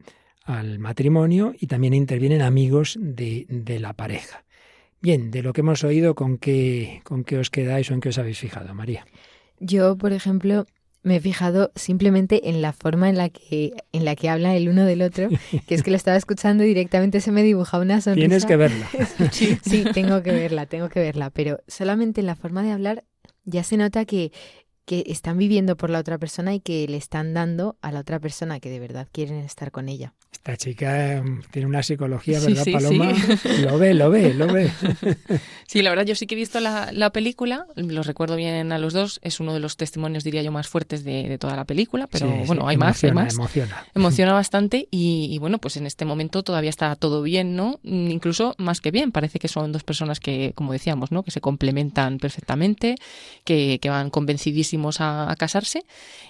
al 0.48 0.80
matrimonio 0.80 1.54
y 1.60 1.68
también 1.68 1.94
intervienen 1.94 2.42
amigos 2.42 2.98
de, 3.00 3.46
de 3.50 3.80
la 3.80 3.94
pareja. 3.94 4.46
Bien, 5.02 5.30
de 5.30 5.44
lo 5.44 5.54
que 5.54 5.62
hemos 5.62 5.84
oído, 5.84 6.16
¿con 6.16 6.38
qué, 6.38 7.02
¿con 7.04 7.24
qué 7.24 7.38
os 7.38 7.50
quedáis 7.50 7.92
o 7.92 7.94
en 7.94 8.00
qué 8.00 8.10
os 8.10 8.18
habéis 8.18 8.40
fijado, 8.40 8.74
María? 8.74 9.06
Yo, 9.60 9.98
por 9.98 10.14
ejemplo, 10.14 10.66
me 11.04 11.18
he 11.18 11.20
fijado 11.20 11.72
simplemente 11.76 12.50
en 12.50 12.62
la 12.62 12.74
forma 12.74 13.10
en 13.10 13.18
la 13.18 13.30
que 13.30 13.74
en 13.92 14.06
la 14.06 14.16
que 14.16 14.30
habla 14.30 14.56
el 14.56 14.70
uno 14.70 14.86
del 14.86 15.02
otro, 15.02 15.30
que 15.68 15.76
es 15.76 15.84
que 15.84 15.92
lo 15.92 15.98
estaba 15.98 16.18
escuchando 16.18 16.64
y 16.64 16.68
directamente 16.68 17.22
se 17.22 17.32
me 17.32 17.44
dibujaba 17.44 17.84
una 17.84 18.02
sonrisa. 18.02 18.28
Tienes 18.28 18.46
que 18.46 18.56
verla. 18.56 18.88
sí, 19.32 19.84
tengo 19.94 20.24
que 20.24 20.32
verla, 20.32 20.66
tengo 20.66 20.90
que 20.90 21.00
verla, 21.00 21.30
pero 21.30 21.60
solamente 21.68 22.22
en 22.22 22.28
la 22.28 22.36
forma 22.36 22.64
de 22.64 22.72
hablar 22.72 23.04
ya 23.46 23.64
se 23.64 23.78
nota 23.78 24.06
que 24.06 24.32
que 24.88 25.04
están 25.08 25.38
viviendo 25.38 25.76
por 25.76 25.90
la 25.90 26.00
otra 26.00 26.18
persona 26.18 26.56
y 26.56 26.62
que 26.62 26.88
le 26.88 26.96
están 26.96 27.34
dando 27.34 27.76
a 27.82 27.92
la 27.92 28.00
otra 28.00 28.20
persona 28.20 28.62
que 28.62 28.70
de 28.70 28.80
verdad 28.80 29.08
quieren 29.12 29.40
estar 29.40 29.70
con 29.70 29.90
ella. 29.90 30.14
Esta 30.32 30.56
chica 30.56 31.14
eh, 31.18 31.24
tiene 31.52 31.68
una 31.68 31.84
psicología, 31.84 32.40
Sí, 32.40 32.48
¿verdad, 32.48 32.64
sí, 32.64 32.72
Paloma? 32.72 33.14
sí. 33.14 33.50
Lo 33.64 33.78
ve, 33.78 33.94
lo 33.94 34.10
ve, 34.10 34.34
lo 34.34 34.48
ve. 34.48 34.72
Sí, 35.68 35.82
la 35.82 35.90
verdad 35.90 36.06
yo 36.06 36.16
sí 36.16 36.26
que 36.28 36.36
he 36.36 36.38
visto 36.38 36.62
la, 36.62 36.92
la 36.94 37.10
película, 37.12 37.66
los 37.76 38.08
recuerdo 38.08 38.38
bien 38.38 38.72
a 38.72 38.78
los 38.80 38.94
dos, 38.94 39.20
es 39.22 39.42
uno 39.42 39.54
de 39.54 39.60
los 39.60 39.76
testimonios, 39.76 40.24
diría 40.24 40.42
yo, 40.42 40.52
más 40.54 40.70
fuertes 40.70 41.04
de, 41.04 41.28
de 41.28 41.38
toda 41.38 41.58
la 41.58 41.66
película, 41.66 42.08
pero 42.08 42.26
Sí, 42.28 42.34
sí, 42.42 42.48
bueno, 42.48 42.68
hay 42.70 42.78
más, 42.78 43.04
hay 43.04 43.10
emociona, 43.10 43.24
más. 43.26 43.34
Emociona. 43.34 43.86
Emociona 43.94 44.34
bastante 44.34 44.88
y, 44.90 45.28
y, 45.30 45.38
bueno, 45.40 45.58
pues 45.60 45.76
en 45.76 45.86
este 45.86 46.06
momento 46.06 46.44
todavía 46.44 46.70
está 46.70 46.96
todo 46.96 47.22
bien, 47.22 47.58
¿no? 47.58 47.80
Mm, 47.84 48.12
Incluso 48.12 48.56
más 48.58 48.80
que 48.80 48.92
bien, 48.92 49.12
parece 49.12 49.40
que 49.40 49.50
son 49.50 49.74
dos 49.74 49.84
personas 49.84 50.22
que, 50.22 50.54
como 50.56 50.72
decíamos, 50.72 51.12
¿no? 51.12 51.24
Que 51.24 51.32
se 51.32 51.42
complementan 51.42 52.20
perfectamente, 52.20 52.96
que, 53.44 53.80
que 53.82 53.90
van 53.90 54.10
convencidísimos 54.78 55.02
a, 55.02 55.32
a 55.32 55.36
casarse 55.36 55.84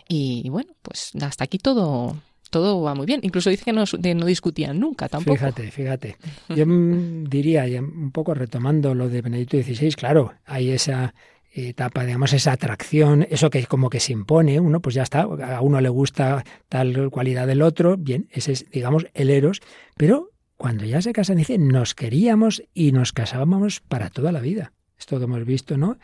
y, 0.07 0.49
bueno, 0.49 0.73
pues 0.81 1.11
hasta 1.21 1.43
aquí 1.43 1.57
todo... 1.57 2.15
Todo 2.49 2.81
va 2.81 2.95
muy 2.95 3.05
bien. 3.05 3.19
Incluso 3.23 3.49
dice 3.49 3.65
que 3.65 3.73
no, 3.73 3.83
de- 3.99 4.15
no 4.15 4.25
discutían 4.25 4.79
nunca 4.79 5.09
tampoco. 5.09 5.35
Fíjate, 5.35 5.69
fíjate. 5.69 6.15
Yo 6.47 6.63
diría, 6.65 7.65
un 7.81 8.11
poco 8.13 8.33
retomando 8.33 8.95
lo 8.95 9.09
de 9.09 9.21
Benedicto 9.21 9.57
XVI, 9.61 9.91
claro, 9.95 10.31
hay 10.45 10.69
esa 10.69 11.13
etapa, 11.51 12.05
digamos, 12.05 12.31
esa 12.31 12.53
atracción, 12.53 13.27
eso 13.29 13.49
que 13.49 13.65
como 13.65 13.89
que 13.89 13.99
se 13.99 14.13
impone, 14.13 14.61
uno 14.61 14.79
pues 14.79 14.95
ya 14.95 15.03
está, 15.03 15.23
a 15.23 15.59
uno 15.61 15.81
le 15.81 15.89
gusta 15.89 16.45
tal 16.69 17.09
cualidad 17.11 17.47
del 17.47 17.61
otro, 17.61 17.97
bien, 17.97 18.29
ese 18.31 18.53
es, 18.53 18.71
digamos, 18.71 19.07
el 19.13 19.29
eros, 19.29 19.59
pero 19.97 20.29
cuando 20.55 20.85
ya 20.85 21.01
se 21.01 21.11
casan 21.11 21.35
dice, 21.35 21.57
nos 21.57 21.95
queríamos 21.95 22.63
y 22.73 22.93
nos 22.93 23.11
casábamos 23.11 23.81
para 23.81 24.09
toda 24.09 24.31
la 24.31 24.39
vida. 24.39 24.71
Esto 24.97 25.17
que 25.17 25.25
hemos 25.25 25.43
visto, 25.43 25.75
¿no? 25.75 25.97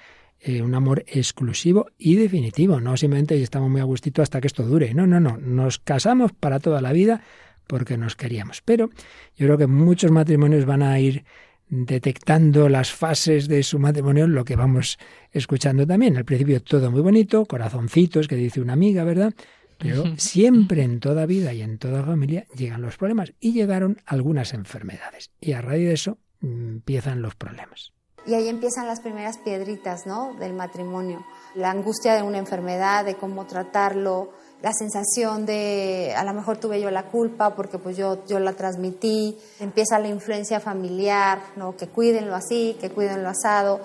Eh, 0.46 0.62
un 0.62 0.76
amor 0.76 1.06
exclusivo 1.08 1.88
y 1.98 2.16
definitivo, 2.16 2.82
no 2.82 2.98
simplemente 2.98 3.42
estamos 3.42 3.70
muy 3.70 3.80
a 3.80 3.86
gustito 3.86 4.22
hasta 4.22 4.42
que 4.42 4.48
esto 4.48 4.64
dure, 4.64 4.94
no, 4.94 5.08
no, 5.08 5.22
no, 5.22 5.38
nos 5.38 5.80
casamos 5.80 6.34
para 6.34 6.60
toda 6.60 6.82
la 6.82 6.92
vida 6.92 7.22
porque 7.66 7.98
nos 7.98 8.18
queríamos. 8.18 8.62
Pero 8.62 8.90
yo 9.38 9.48
creo 9.48 9.58
que 9.58 9.68
muchos 9.68 10.12
matrimonios 10.12 10.66
van 10.66 10.84
a 10.84 11.00
ir 11.00 11.24
detectando 11.70 12.68
las 12.68 12.92
fases 12.92 13.48
de 13.48 13.64
su 13.64 13.80
matrimonio, 13.80 14.28
lo 14.28 14.44
que 14.44 14.58
vamos 14.58 15.00
escuchando 15.32 15.88
también. 15.88 16.18
Al 16.18 16.26
principio 16.26 16.62
todo 16.62 16.92
muy 16.92 17.00
bonito, 17.00 17.46
corazoncitos, 17.46 18.28
que 18.28 18.36
dice 18.36 18.60
una 18.60 18.74
amiga, 18.74 19.06
¿verdad? 19.06 19.34
Pero 19.78 20.04
siempre 20.18 20.84
en 20.84 21.00
toda 21.00 21.26
vida 21.26 21.54
y 21.54 21.62
en 21.62 21.78
toda 21.78 22.04
familia 22.04 22.48
llegan 22.54 22.82
los 22.82 22.98
problemas 22.98 23.34
y 23.40 23.54
llegaron 23.54 24.02
algunas 24.06 24.54
enfermedades. 24.54 25.32
Y 25.40 25.54
a 25.54 25.62
raíz 25.62 25.88
de 25.88 25.94
eso 25.94 26.18
mm, 26.42 26.68
empiezan 26.68 27.22
los 27.22 27.36
problemas. 27.36 27.94
Y 28.26 28.34
ahí 28.36 28.48
empiezan 28.48 28.88
las 28.88 29.02
primeras 29.02 29.38
piedritas, 29.38 30.06
¿no? 30.06 30.34
Del 30.36 30.54
matrimonio. 30.54 31.26
La 31.56 31.72
angustia 31.72 32.16
de 32.16 32.24
una 32.24 32.38
enfermedad, 32.38 33.04
de 33.04 33.16
cómo 33.16 33.46
tratarlo, 33.46 34.30
la 34.64 34.72
sensación 34.72 35.46
de 35.46 36.14
a 36.16 36.24
lo 36.24 36.34
mejor 36.34 36.58
tuve 36.58 36.80
yo 36.80 36.90
la 36.90 37.08
culpa 37.08 37.54
porque 37.54 37.78
pues 37.78 37.98
yo, 37.98 38.26
yo 38.26 38.40
la 38.40 38.54
transmití. 38.54 39.38
Empieza 39.60 40.00
la 40.00 40.08
influencia 40.08 40.62
familiar, 40.62 41.42
¿no? 41.58 41.76
Que 41.76 41.90
cuídenlo 41.90 42.34
así, 42.34 42.78
que 42.80 42.90
cuídenlo 42.90 43.28
asado. 43.28 43.82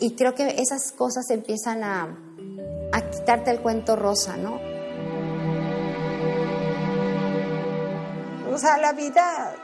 Y 0.00 0.14
creo 0.14 0.34
que 0.34 0.60
esas 0.60 0.92
cosas 0.92 1.30
empiezan 1.30 1.82
a, 1.82 2.14
a 2.92 3.10
quitarte 3.10 3.52
el 3.52 3.60
cuento 3.60 3.96
rosa, 3.96 4.36
¿no? 4.36 4.60
O 8.52 8.58
sea, 8.58 8.76
la 8.76 8.92
vida 8.92 9.54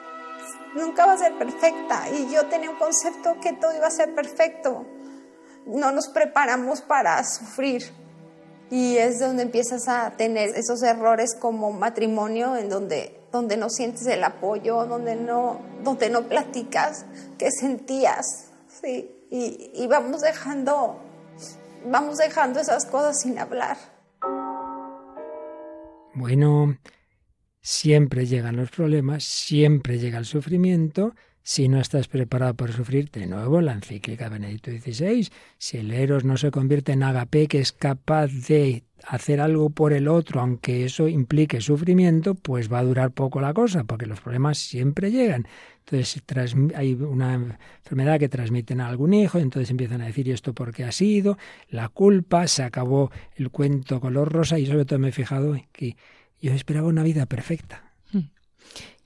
nunca 0.75 1.07
va 1.07 1.13
a 1.13 1.19
ser 1.19 1.37
perfecta 1.39 2.09
y 2.11 2.33
yo 2.33 2.47
tenía 2.47 2.71
un 2.71 2.77
concepto 2.77 3.37
que 3.41 3.53
todo 3.55 3.75
iba 3.75 3.87
a 3.87 3.91
ser 3.91 4.15
perfecto. 4.15 4.87
No 5.67 5.93
nos 5.93 6.09
preparamos 6.09 6.81
para 6.81 7.23
sufrir 7.25 7.93
y 8.71 8.97
es 8.99 9.19
donde 9.19 9.43
empiezas 9.43 9.89
a 9.89 10.11
tener 10.17 10.51
esos 10.51 10.83
errores 10.83 11.35
como 11.35 11.73
matrimonio 11.73 12.57
en 12.57 12.69
donde, 12.69 13.21
donde 13.33 13.57
no 13.57 13.71
sientes 13.71 14.07
el 14.07 14.25
apoyo, 14.25 14.85
donde 14.87 15.17
no, 15.17 15.61
donde 15.83 16.11
no 16.11 16.23
platicas 16.29 17.07
qué 17.39 17.51
sentías, 17.51 18.47
¿sí? 18.83 19.11
y, 19.31 19.71
y 19.75 19.87
vamos 19.87 20.21
dejando, 20.21 20.99
vamos 21.87 22.19
dejando 22.19 22.61
esas 22.61 22.85
cosas 22.87 23.21
sin 23.21 23.39
hablar. 23.39 23.77
Bueno, 26.15 26.77
siempre 27.69 28.25
llegan 28.25 28.57
los 28.57 28.71
problemas, 28.71 29.25
siempre 29.25 29.99
llega 29.99 30.19
el 30.19 30.25
sufrimiento. 30.25 31.15
Si 31.43 31.69
no 31.69 31.79
estás 31.79 32.09
preparado 32.09 32.55
para 32.55 32.73
sufrir, 32.73 33.11
de 33.11 33.27
nuevo 33.27 33.61
la 33.61 33.75
encíclica 33.75 34.31
Benedicto 34.31 34.71
XVI, 34.71 35.29
si 35.59 35.77
el 35.77 35.93
eros 35.93 36.25
no 36.25 36.39
se 36.39 36.51
convierte 36.51 36.93
en 36.93 37.03
agape, 37.03 37.47
que 37.47 37.59
es 37.59 37.73
capaz 37.73 38.29
de 38.49 38.85
hacer 39.07 39.43
algo 39.43 39.69
por 39.69 39.93
el 39.93 40.09
otro, 40.09 40.41
aunque 40.41 40.87
eso 40.87 41.09
implique 41.09 41.61
sufrimiento, 41.61 42.35
pues 42.35 42.73
va 42.73 42.79
a 42.79 42.85
durar 42.85 43.11
poco 43.11 43.39
la 43.43 43.53
cosa, 43.53 43.85
porque 43.85 44.07
los 44.07 44.23
problemas 44.23 44.57
siempre 44.57 45.11
llegan. 45.11 45.47
Entonces 45.81 46.23
hay 46.75 46.95
una 46.95 47.35
enfermedad 47.35 48.19
que 48.19 48.31
transmiten 48.31 48.81
a 48.81 48.89
algún 48.89 49.13
hijo, 49.13 49.39
entonces 49.39 49.71
empiezan 49.71 50.01
a 50.01 50.07
decir 50.07 50.27
"¿Y 50.27 50.33
esto 50.33 50.55
por 50.55 50.73
qué 50.73 50.85
ha 50.85 50.93
sido, 50.93 51.37
la 51.69 51.91
culpa, 51.91 52.47
se 52.49 52.63
acabó 52.63 53.11
el 53.37 53.51
cuento 53.51 54.01
color 54.01 54.33
rosa 54.33 54.59
y 54.59 54.65
sobre 54.65 54.87
todo 54.87 54.99
me 54.99 55.09
he 55.09 55.13
fijado 55.13 55.55
que 55.73 55.97
yo 56.41 56.53
esperaba 56.53 56.89
una 56.89 57.03
vida 57.03 57.27
perfecta. 57.27 57.85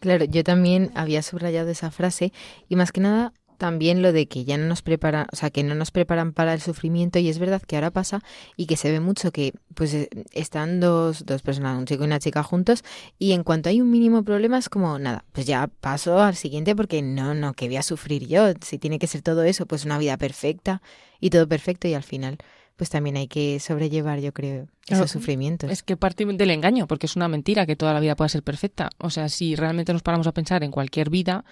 Claro, 0.00 0.24
yo 0.24 0.42
también 0.42 0.90
había 0.96 1.22
subrayado 1.22 1.70
esa 1.70 1.92
frase 1.92 2.32
y 2.68 2.74
más 2.74 2.90
que 2.90 3.00
nada 3.00 3.32
también 3.62 4.02
lo 4.02 4.12
de 4.12 4.26
que 4.26 4.44
ya 4.44 4.58
no 4.58 4.66
nos 4.66 4.82
preparan, 4.82 5.28
o 5.32 5.36
sea, 5.36 5.50
que 5.50 5.62
no 5.62 5.76
nos 5.76 5.92
preparan 5.92 6.32
para 6.32 6.52
el 6.52 6.60
sufrimiento 6.60 7.20
y 7.20 7.28
es 7.28 7.38
verdad 7.38 7.62
que 7.62 7.76
ahora 7.76 7.92
pasa 7.92 8.20
y 8.56 8.66
que 8.66 8.76
se 8.76 8.90
ve 8.90 8.98
mucho 8.98 9.30
que 9.30 9.52
pues 9.76 9.94
eh, 9.94 10.08
están 10.32 10.80
dos, 10.80 11.24
dos 11.24 11.42
personas, 11.42 11.78
un 11.78 11.86
chico 11.86 12.02
y 12.02 12.06
una 12.06 12.18
chica 12.18 12.42
juntos 12.42 12.82
y 13.20 13.30
en 13.30 13.44
cuanto 13.44 13.68
hay 13.68 13.80
un 13.80 13.88
mínimo 13.88 14.24
problema 14.24 14.58
es 14.58 14.68
como 14.68 14.98
nada, 14.98 15.24
pues 15.30 15.46
ya 15.46 15.68
paso 15.80 16.20
al 16.20 16.34
siguiente 16.34 16.74
porque 16.74 17.02
no, 17.02 17.34
no, 17.34 17.52
que 17.52 17.68
voy 17.68 17.76
a 17.76 17.84
sufrir 17.84 18.26
yo, 18.26 18.52
si 18.60 18.78
tiene 18.78 18.98
que 18.98 19.06
ser 19.06 19.22
todo 19.22 19.44
eso, 19.44 19.64
pues 19.66 19.84
una 19.84 19.98
vida 19.98 20.16
perfecta 20.16 20.82
y 21.20 21.30
todo 21.30 21.46
perfecto 21.46 21.86
y 21.86 21.94
al 21.94 22.02
final 22.02 22.38
pues 22.76 22.90
también 22.90 23.16
hay 23.16 23.28
que 23.28 23.60
sobrellevar, 23.60 24.20
yo 24.20 24.32
creo, 24.32 24.66
esos 24.88 25.10
sufrimientos. 25.10 25.70
Es 25.70 25.82
que 25.82 25.96
parte 25.96 26.24
del 26.24 26.50
engaño, 26.50 26.86
porque 26.86 27.06
es 27.06 27.16
una 27.16 27.28
mentira 27.28 27.66
que 27.66 27.76
toda 27.76 27.92
la 27.92 28.00
vida 28.00 28.16
pueda 28.16 28.28
ser 28.28 28.42
perfecta. 28.42 28.90
O 28.98 29.10
sea, 29.10 29.28
si 29.28 29.54
realmente 29.54 29.92
nos 29.92 30.02
paramos 30.02 30.26
a 30.26 30.32
pensar 30.32 30.64
en 30.64 30.70
cualquier 30.70 31.10
vida, 31.10 31.44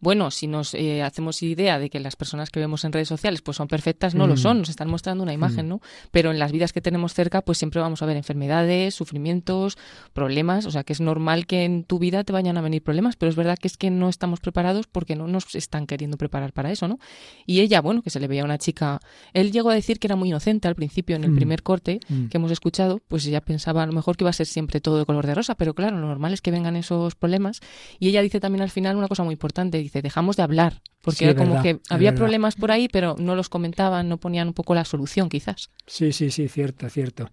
bueno, 0.00 0.30
si 0.30 0.46
nos 0.46 0.74
eh, 0.74 1.02
hacemos 1.02 1.42
idea 1.42 1.78
de 1.78 1.90
que 1.90 1.98
las 2.00 2.14
personas 2.16 2.50
que 2.50 2.60
vemos 2.60 2.84
en 2.84 2.92
redes 2.92 3.08
sociales 3.08 3.42
pues 3.42 3.56
son 3.56 3.66
perfectas, 3.68 4.14
no 4.14 4.26
lo 4.26 4.34
Mm. 4.34 4.38
son, 4.38 4.58
nos 4.60 4.68
están 4.68 4.88
mostrando 4.88 5.22
una 5.24 5.32
imagen, 5.32 5.66
Mm. 5.66 5.68
¿no? 5.68 5.80
Pero 6.12 6.30
en 6.30 6.38
las 6.38 6.52
vidas 6.52 6.72
que 6.72 6.80
tenemos 6.80 7.14
cerca, 7.14 7.42
pues 7.42 7.58
siempre 7.58 7.80
vamos 7.80 8.00
a 8.02 8.06
ver 8.06 8.16
enfermedades, 8.16 8.94
sufrimientos, 8.94 9.76
problemas, 10.12 10.66
o 10.66 10.70
sea, 10.70 10.84
que 10.84 10.92
es 10.92 11.00
normal 11.00 11.46
que 11.46 11.64
en 11.64 11.84
tu 11.84 11.98
vida 11.98 12.24
te 12.24 12.32
vayan 12.32 12.56
a 12.58 12.60
venir 12.60 12.82
problemas, 12.82 13.16
pero 13.16 13.30
es 13.30 13.36
verdad 13.36 13.58
que 13.58 13.68
es 13.68 13.76
que 13.76 13.90
no 13.90 14.08
estamos 14.08 14.40
preparados 14.40 14.86
porque 14.86 15.16
no 15.16 15.26
nos 15.26 15.54
están 15.54 15.86
queriendo 15.86 16.16
preparar 16.16 16.52
para 16.52 16.70
eso, 16.70 16.88
¿no? 16.88 16.98
Y 17.46 17.60
ella, 17.60 17.80
bueno, 17.80 18.02
que 18.02 18.10
se 18.10 18.20
le 18.20 18.28
veía 18.28 18.42
a 18.42 18.44
una 18.44 18.58
chica, 18.58 19.00
él 19.32 19.52
llegó 19.52 19.70
a 19.70 19.74
decir 19.74 19.98
que 19.98 20.06
era 20.06 20.16
muy 20.16 20.28
inocente 20.28 20.68
al 20.68 20.74
principio 20.74 21.16
en 21.16 21.24
el 21.24 21.30
Mm. 21.32 21.36
primer 21.36 21.62
corte 21.62 22.00
que 22.30 22.36
hemos 22.36 22.50
escuchado, 22.50 23.00
pues 23.08 23.26
ella 23.26 23.40
pensaba 23.40 23.82
a 23.82 23.86
lo 23.86 23.92
mejor 23.92 24.16
que 24.16 24.24
iba 24.24 24.30
a 24.30 24.32
ser 24.32 24.46
siempre 24.46 24.80
todo 24.80 24.98
de 24.98 25.04
color 25.06 25.26
de 25.26 25.34
rosa, 25.34 25.54
pero 25.56 25.74
claro, 25.74 25.98
lo 25.98 26.06
normal 26.06 26.32
es 26.32 26.40
que 26.40 26.50
vengan 26.50 26.76
esos 26.76 27.14
problemas. 27.14 27.60
Y 27.98 28.08
ella 28.08 28.22
dice 28.22 28.40
también 28.40 28.62
al 28.62 28.70
final 28.70 28.96
una 28.96 29.08
cosa 29.08 29.24
muy 29.24 29.32
importante, 29.32 29.78
dice, 29.88 30.02
dejamos 30.02 30.36
de 30.36 30.42
hablar, 30.42 30.82
porque 31.02 31.18
Sí, 31.18 31.24
era 31.24 31.32
es 31.32 31.38
como 31.38 31.54
verdad, 31.54 31.62
que 31.62 31.80
había 31.88 32.14
problemas 32.14 32.54
por 32.56 32.70
ahí, 32.70 32.88
pero 32.88 33.16
no 33.18 33.34
los 33.34 33.48
comentaban, 33.48 34.08
no 34.08 34.18
ponían 34.18 34.48
un 34.48 34.54
poco 34.54 34.74
la 34.74 34.84
solución 34.84 35.28
quizás. 35.28 35.70
Sí, 35.86 36.12
sí, 36.12 36.30
sí, 36.30 36.48
cierto, 36.48 36.88
cierto. 36.88 37.30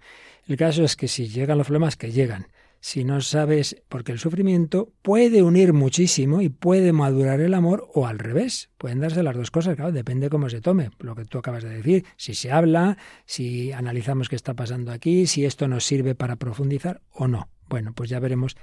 El 0.47 0.57
caso 0.57 0.83
es 0.83 0.95
que 0.95 1.07
si 1.07 1.27
llegan 1.27 1.57
los 1.57 1.67
problemas, 1.67 1.95
que 1.95 2.11
llegan. 2.11 2.47
Si 2.79 3.03
no 3.03 3.19
sabes, 3.21 3.81
porque 3.89 4.11
el 4.11 4.19
sufrimiento 4.19 4.93
puede 5.01 5.41
unir 5.41 5.73
muchísimo 5.73 6.41
y 6.41 6.49
puede 6.49 6.93
madurar 6.93 7.39
el 7.39 7.55
amor 7.55 7.89
o 7.95 8.05
al 8.05 8.19
revés. 8.19 8.69
Pueden 8.77 8.99
darse 8.99 9.23
las 9.23 9.35
dos 9.35 9.49
cosas, 9.49 9.75
claro, 9.75 9.91
depende 9.91 10.29
cómo 10.29 10.49
se 10.51 10.61
tome. 10.61 10.91
Lo 10.99 11.15
que 11.15 11.25
tú 11.25 11.39
acabas 11.39 11.63
de 11.63 11.69
decir, 11.69 12.05
si 12.15 12.35
se 12.35 12.51
habla, 12.51 12.97
si 13.25 13.71
analizamos 13.71 14.29
qué 14.29 14.35
está 14.35 14.53
pasando 14.53 14.91
aquí, 14.91 15.25
si 15.25 15.45
esto 15.45 15.67
nos 15.67 15.83
sirve 15.83 16.13
para 16.13 16.35
profundizar 16.35 17.01
o 17.09 17.27
no. 17.27 17.49
Bueno, 17.67 17.93
pues 17.95 18.11
ya 18.11 18.19
veremos 18.19 18.55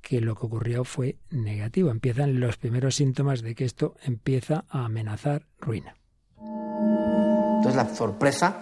que 0.00 0.20
lo 0.20 0.34
que 0.34 0.46
ocurrió 0.46 0.84
fue 0.84 1.16
negativo. 1.30 1.90
Empiezan 1.90 2.40
los 2.40 2.56
primeros 2.56 2.96
síntomas 2.96 3.42
de 3.42 3.54
que 3.54 3.64
esto 3.64 3.94
empieza 4.02 4.64
a 4.68 4.84
amenazar 4.84 5.46
ruina. 5.60 5.96
Entonces 6.38 7.76
la 7.76 7.94
sorpresa 7.94 8.60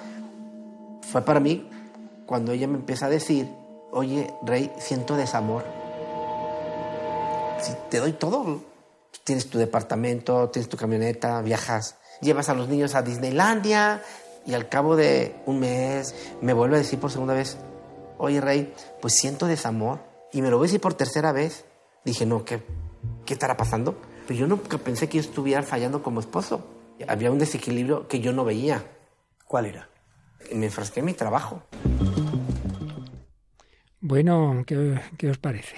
fue 1.02 1.22
para 1.22 1.40
mí 1.40 1.68
cuando 2.26 2.52
ella 2.52 2.66
me 2.66 2.76
empieza 2.78 3.06
a 3.06 3.10
decir, 3.10 3.48
oye, 3.92 4.32
Rey, 4.42 4.70
siento 4.78 5.16
desamor. 5.16 5.64
Te 7.90 7.98
doy 7.98 8.12
todo, 8.12 8.62
tienes 9.24 9.48
tu 9.48 9.58
departamento, 9.58 10.50
tienes 10.50 10.68
tu 10.68 10.76
camioneta, 10.76 11.40
viajas, 11.42 11.96
llevas 12.20 12.48
a 12.48 12.54
los 12.54 12.68
niños 12.68 12.94
a 12.94 13.02
Disneylandia 13.02 14.02
y 14.46 14.54
al 14.54 14.68
cabo 14.68 14.96
de 14.96 15.36
un 15.46 15.60
mes 15.60 16.14
me 16.40 16.52
vuelve 16.52 16.76
a 16.76 16.78
decir 16.78 16.98
por 16.98 17.10
segunda 17.10 17.34
vez, 17.34 17.56
oye, 18.18 18.40
Rey, 18.40 18.72
pues 19.00 19.14
siento 19.14 19.46
desamor. 19.46 20.00
Y 20.36 20.42
me 20.42 20.50
lo 20.50 20.58
voy 20.58 20.66
a 20.66 20.68
decir 20.68 20.82
por 20.82 20.92
tercera 20.92 21.32
vez. 21.32 21.64
Dije, 22.04 22.26
no, 22.26 22.44
¿qué, 22.44 22.60
qué 23.24 23.32
estará 23.32 23.56
pasando? 23.56 23.98
Pero 24.28 24.38
yo 24.38 24.46
nunca 24.46 24.76
pensé 24.76 25.08
que 25.08 25.16
yo 25.16 25.22
estuviera 25.22 25.62
fallando 25.62 26.02
como 26.02 26.20
esposo. 26.20 26.68
Había 27.08 27.30
un 27.30 27.38
desequilibrio 27.38 28.06
que 28.06 28.20
yo 28.20 28.34
no 28.34 28.44
veía. 28.44 28.84
¿Cuál 29.46 29.64
era? 29.64 29.88
Me 30.52 30.66
enfrasqué 30.66 31.00
en 31.00 31.06
mi 31.06 31.14
trabajo. 31.14 31.62
Bueno, 34.02 34.62
¿qué, 34.66 35.00
qué 35.16 35.30
os 35.30 35.38
parece? 35.38 35.74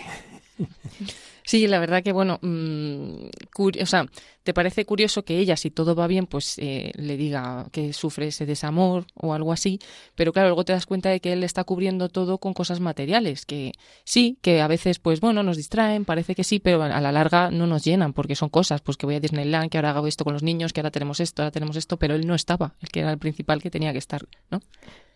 Sí, 1.49 1.67
la 1.67 1.79
verdad 1.79 2.03
que, 2.03 2.13
bueno, 2.13 2.39
mmm, 2.43 3.29
o 3.59 3.87
sea, 3.87 4.05
te 4.43 4.53
parece 4.53 4.85
curioso 4.85 5.25
que 5.25 5.39
ella, 5.39 5.57
si 5.57 5.71
todo 5.71 5.95
va 5.95 6.07
bien, 6.07 6.27
pues 6.27 6.59
eh, 6.59 6.93
le 6.95 7.17
diga 7.17 7.69
que 7.73 7.95
sufre 7.95 8.27
ese 8.27 8.45
desamor 8.45 9.07
o 9.15 9.33
algo 9.33 9.51
así, 9.51 9.79
pero 10.15 10.35
claro, 10.35 10.49
luego 10.49 10.67
te 10.67 10.75
das 10.75 10.85
cuenta 10.85 11.09
de 11.09 11.21
que 11.21 11.33
él 11.33 11.43
está 11.43 11.65
cubriendo 11.65 12.11
todo 12.11 12.37
con 12.37 12.53
cosas 12.53 12.81
materiales, 12.81 13.47
que 13.47 13.73
sí, 14.05 14.37
que 14.43 14.61
a 14.61 14.69
veces, 14.69 14.99
pues 14.99 15.21
bueno, 15.21 15.43
nos 15.43 15.57
distraen, 15.57 16.05
parece 16.05 16.35
que 16.35 16.45
sí, 16.45 16.59
pero 16.59 16.83
a 16.83 17.01
la 17.01 17.13
larga 17.13 17.51
no 17.51 17.67
nos 17.67 17.83
llenan, 17.83 18.13
porque 18.13 18.35
son 18.35 18.51
cosas, 18.51 18.83
pues 18.83 18.99
que 18.99 19.07
voy 19.07 19.15
a 19.15 19.21
Disneyland, 19.21 19.71
que 19.71 19.79
ahora 19.79 19.93
hago 19.93 20.07
esto 20.07 20.25
con 20.25 20.35
los 20.35 20.43
niños, 20.43 20.75
que 20.75 20.81
ahora 20.81 20.91
tenemos 20.91 21.19
esto, 21.19 21.41
ahora 21.41 21.51
tenemos 21.51 21.77
esto, 21.77 21.97
pero 21.97 22.15
él 22.15 22.27
no 22.27 22.35
estaba, 22.35 22.75
el 22.83 22.91
que 22.91 23.01
era 23.01 23.11
el 23.11 23.19
principal 23.19 23.63
que 23.63 23.71
tenía 23.71 23.93
que 23.93 23.99
estar, 23.99 24.21
¿no? 24.51 24.61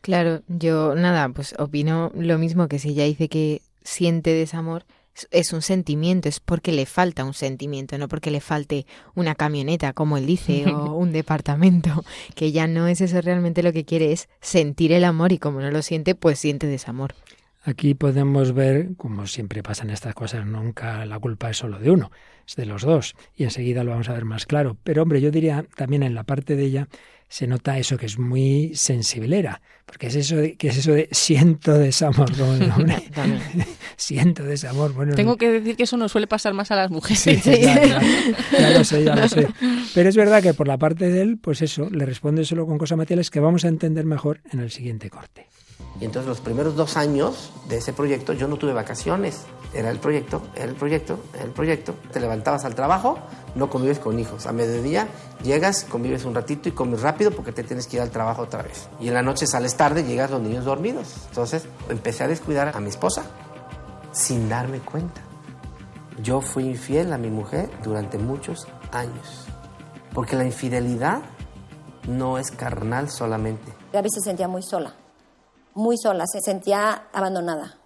Claro, 0.01 0.41
yo 0.49 0.95
nada, 0.95 1.28
pues 1.28 1.55
opino 1.59 2.11
lo 2.14 2.39
mismo 2.39 2.68
que 2.68 2.78
si 2.78 2.89
ella 2.89 3.05
dice 3.05 3.28
que 3.28 3.61
siente 3.85 4.33
desamor, 4.33 4.87
es 5.31 5.53
un 5.53 5.63
sentimiento, 5.63 6.29
es 6.29 6.41
porque 6.41 6.73
le 6.73 6.87
falta 6.87 7.25
un 7.25 7.35
sentimiento, 7.35 7.99
no 7.99 8.09
porque 8.09 8.31
le 8.31 8.41
falte 8.41 8.87
una 9.15 9.35
camioneta, 9.35 9.93
como 9.93 10.17
él 10.17 10.27
dice, 10.27 10.67
o 10.67 10.95
un 10.97 11.13
departamento, 11.13 12.05
que 12.35 12.53
ya 12.53 12.67
no 12.67 12.87
es 12.87 13.01
eso 13.01 13.21
realmente 13.21 13.63
lo 13.63 13.73
que 13.73 13.85
quiere, 13.85 14.13
es 14.13 14.29
sentir 14.41 14.93
el 14.93 15.05
amor 15.05 15.33
y 15.33 15.39
como 15.39 15.61
no 15.61 15.71
lo 15.71 15.83
siente, 15.83 16.15
pues 16.15 16.39
siente 16.39 16.67
desamor. 16.67 17.15
Aquí 17.65 17.95
podemos 17.95 18.53
ver, 18.53 18.97
como 18.97 19.27
siempre 19.29 19.63
pasan 19.63 19.91
estas 19.91 20.15
cosas, 20.15 20.45
nunca 20.47 21.07
la 21.07 21.19
culpa 21.21 21.51
es 21.51 21.59
solo 21.59 21.79
de 21.79 21.93
uno, 21.93 22.11
es 22.47 22.57
de 22.57 22.67
los 22.67 22.83
dos, 22.83 23.15
y 23.37 23.45
enseguida 23.45 23.85
lo 23.85 23.93
vamos 23.93 24.09
a 24.09 24.15
ver 24.15 24.25
más 24.25 24.47
claro. 24.47 24.77
Pero 24.83 25.03
hombre, 25.03 25.21
yo 25.21 25.31
diría 25.31 25.65
también 25.77 26.03
en 26.03 26.15
la 26.15 26.25
parte 26.25 26.57
de 26.57 26.65
ella 26.65 26.89
se 27.29 27.47
nota 27.47 27.79
eso 27.79 27.97
que 27.97 28.07
es 28.07 28.19
muy 28.19 28.73
sensiblera, 28.75 29.63
porque 29.87 30.09
es 30.09 30.17
eso 30.17 30.37
de, 30.37 30.57
que 30.57 30.69
es 30.69 30.77
eso 30.77 30.93
de 30.93 31.09
siento 31.13 31.73
desamor, 31.73 32.31
hombre, 32.43 32.97
siento 33.97 34.43
desamor. 34.43 34.93
Bueno, 34.93 35.15
Tengo 35.15 35.37
que 35.37 35.51
decir 35.53 35.77
que 35.77 35.85
eso 35.85 35.97
no 35.97 36.09
suele 36.09 36.27
pasar 36.27 36.55
más 36.55 36.73
a 36.73 36.77
las 36.77 36.91
mujeres. 36.91 37.21
Sí, 37.21 37.37
sí, 37.37 37.51
ya, 37.63 37.81
ya, 37.87 38.01
ya, 38.59 38.71
lo 38.71 38.83
sé, 38.83 39.05
ya 39.05 39.15
lo 39.15 39.29
sé. 39.29 39.47
Pero 39.95 40.09
es 40.09 40.17
verdad 40.17 40.43
que 40.43 40.53
por 40.53 40.67
la 40.67 40.79
parte 40.79 41.09
de 41.09 41.23
él, 41.23 41.39
pues 41.39 41.63
eso, 41.63 41.89
le 41.91 42.05
responde 42.07 42.45
solo 42.45 42.67
con 42.67 42.77
cosas 42.77 42.99
materiales 42.99 43.31
que 43.31 43.39
vamos 43.39 43.65
a 43.65 43.69
entender 43.69 44.05
mejor 44.05 44.41
en 44.51 44.59
el 44.59 44.73
siguiente 44.73 45.09
corte. 45.09 45.47
Y 46.01 46.05
entonces 46.05 46.28
los 46.28 46.41
primeros 46.41 46.74
dos 46.74 46.97
años 46.97 47.53
de 47.68 47.76
ese 47.78 47.93
proyecto 47.93 48.33
yo 48.33 48.49
no 48.49 48.57
tuve 48.57 48.72
vacaciones. 48.72 49.43
Era 49.72 49.91
el 49.91 49.99
proyecto, 49.99 50.43
era 50.55 50.64
el 50.64 50.74
proyecto, 50.74 51.18
era 51.33 51.45
el 51.45 51.51
proyecto. 51.51 51.95
Te 52.12 52.18
levantabas 52.18 52.64
al 52.64 52.74
trabajo, 52.74 53.18
no 53.55 53.70
convives 53.70 53.99
con 53.99 54.18
hijos. 54.18 54.47
A 54.47 54.53
mediodía 54.53 55.09
llegas, 55.43 55.85
convives 55.85 56.24
un 56.24 56.35
ratito 56.35 56.68
y 56.68 56.72
comes 56.72 57.03
rápido 57.03 57.30
porque 57.30 57.53
te 57.53 57.62
tienes 57.62 57.87
que 57.87 57.97
ir 57.97 58.03
al 58.03 58.11
trabajo 58.11 58.43
otra 58.43 58.62
vez. 58.62 58.89
Y 59.01 59.09
en 59.09 59.14
la 59.14 59.22
noche 59.22 59.47
sales 59.47 59.76
tarde, 59.76 60.05
llegas 60.05 60.30
los 60.30 60.41
niños 60.41 60.64
dormidos. 60.64 61.07
Entonces 61.28 61.66
empecé 61.89 62.24
a 62.24 62.28
descuidar 62.28 62.76
a 62.76 62.80
mi 62.80 62.89
esposa 62.89 63.24
sin 64.12 64.49
darme 64.49 64.80
cuenta. 64.80 65.20
Yo 66.22 66.41
fui 66.41 66.64
infiel 66.64 67.12
a 67.12 67.18
mi 67.18 67.30
mujer 67.30 67.70
durante 67.83 68.18
muchos 68.18 68.66
años. 68.91 69.47
Porque 70.12 70.37
la 70.37 70.45
infidelidad 70.45 71.22
no 72.09 72.39
es 72.39 72.51
carnal 72.51 73.09
solamente. 73.09 73.72
Gaby 73.93 74.09
se 74.11 74.20
sentía 74.20 74.49
muy 74.49 74.62
sola 74.62 74.97
muy 75.75 75.97
sola, 75.97 76.25
se 76.27 76.41
sentía 76.41 77.09
abandonada. 77.12 77.79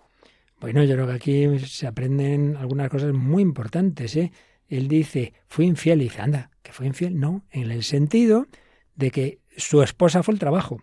Bueno, 0.61 0.83
yo 0.85 0.95
creo 0.95 1.07
que 1.07 1.13
aquí 1.13 1.59
se 1.67 1.87
aprenden 1.87 2.57
algunas 2.57 2.89
cosas 2.89 3.13
muy 3.13 3.43
importantes. 3.43 4.17
¿eh? 4.17 4.33
Él 4.69 4.89
dice, 4.89 5.35
fui 5.49 5.67
infiel, 5.67 6.01
y 6.01 6.05
dice, 6.05 6.23
anda, 6.23 6.51
que 6.63 6.73
fue 6.73 6.87
infiel. 6.87 7.19
No, 7.19 7.45
en 7.51 7.71
el 7.71 7.83
sentido 7.83 8.47
de 8.95 9.11
que 9.11 9.41
su 9.57 9.83
esposa 9.83 10.23
fue 10.23 10.35
el 10.35 10.41
trabajo 10.41 10.81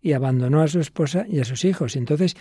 y 0.00 0.12
abandonó 0.12 0.62
a 0.62 0.68
su 0.68 0.80
esposa 0.80 1.26
y 1.28 1.40
a 1.40 1.44
sus 1.44 1.64
hijos. 1.64 1.96
Entonces, 1.96 2.36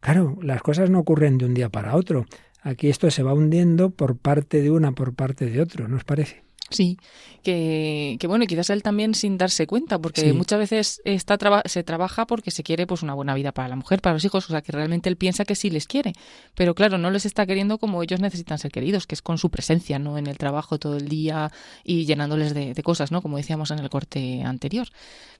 claro, 0.00 0.38
las 0.40 0.62
cosas 0.62 0.90
no 0.90 1.00
ocurren 1.00 1.38
de 1.38 1.46
un 1.46 1.54
día 1.54 1.68
para 1.68 1.96
otro. 1.96 2.26
Aquí 2.62 2.88
esto 2.88 3.10
se 3.10 3.22
va 3.22 3.34
hundiendo 3.34 3.90
por 3.90 4.16
parte 4.16 4.62
de 4.62 4.70
una, 4.70 4.92
por 4.92 5.14
parte 5.14 5.46
de 5.46 5.60
otro, 5.60 5.88
¿no 5.88 5.96
os 5.96 6.04
parece? 6.04 6.47
Sí, 6.70 6.98
que, 7.42 8.16
que, 8.20 8.26
bueno, 8.26 8.44
quizás 8.46 8.68
él 8.70 8.82
también 8.82 9.14
sin 9.14 9.38
darse 9.38 9.66
cuenta, 9.66 9.98
porque 9.98 10.20
sí. 10.20 10.32
muchas 10.32 10.58
veces 10.58 11.00
está 11.04 11.38
se 11.64 11.82
trabaja 11.82 12.26
porque 12.26 12.50
se 12.50 12.62
quiere 12.62 12.86
pues 12.86 13.02
una 13.02 13.14
buena 13.14 13.34
vida 13.34 13.52
para 13.52 13.68
la 13.68 13.76
mujer, 13.76 14.00
para 14.00 14.14
los 14.14 14.24
hijos, 14.24 14.44
o 14.46 14.48
sea 14.50 14.60
que 14.60 14.72
realmente 14.72 15.08
él 15.08 15.16
piensa 15.16 15.44
que 15.44 15.54
sí 15.54 15.70
les 15.70 15.86
quiere, 15.86 16.12
pero 16.54 16.74
claro, 16.74 16.98
no 16.98 17.10
les 17.10 17.24
está 17.24 17.46
queriendo 17.46 17.78
como 17.78 18.02
ellos 18.02 18.20
necesitan 18.20 18.58
ser 18.58 18.70
queridos, 18.70 19.06
que 19.06 19.14
es 19.14 19.22
con 19.22 19.38
su 19.38 19.50
presencia, 19.50 19.98
¿no? 19.98 20.18
En 20.18 20.26
el 20.26 20.36
trabajo 20.36 20.78
todo 20.78 20.96
el 20.96 21.08
día 21.08 21.50
y 21.84 22.04
llenándoles 22.04 22.52
de, 22.54 22.74
de 22.74 22.82
cosas, 22.82 23.12
¿no? 23.12 23.22
Como 23.22 23.38
decíamos 23.38 23.70
en 23.70 23.78
el 23.78 23.88
corte 23.88 24.42
anterior. 24.42 24.88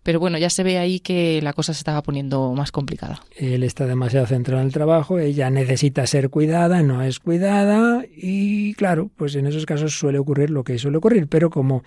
Pero 0.03 0.20
bueno, 0.20 0.39
ya 0.39 0.49
se 0.49 0.62
ve 0.62 0.79
ahí 0.79 1.01
que 1.01 1.41
la 1.43 1.53
cosa 1.53 1.74
se 1.74 1.81
estaba 1.81 2.03
poniendo 2.03 2.55
más 2.55 2.72
complicada. 2.72 3.20
Él 3.37 3.62
está 3.62 3.87
demasiado 3.87 4.26
centrado 4.26 4.61
en 4.61 4.68
el 4.68 4.72
trabajo, 4.72 5.18
ella 5.18 5.51
necesita 5.51 6.07
ser 6.07 6.31
cuidada, 6.31 6.83
no 6.83 7.03
es 7.03 7.18
cuidada 7.18 8.05
y 8.16 8.74
claro, 8.74 9.11
pues 9.16 9.35
en 9.35 9.47
esos 9.47 9.66
casos 9.66 9.99
suele 9.99 10.18
ocurrir 10.18 10.51
lo 10.51 10.64
que 10.64 10.79
suele 10.79 10.99
ocurrir, 10.99 11.18
pero 11.27 11.51
como 11.51 11.83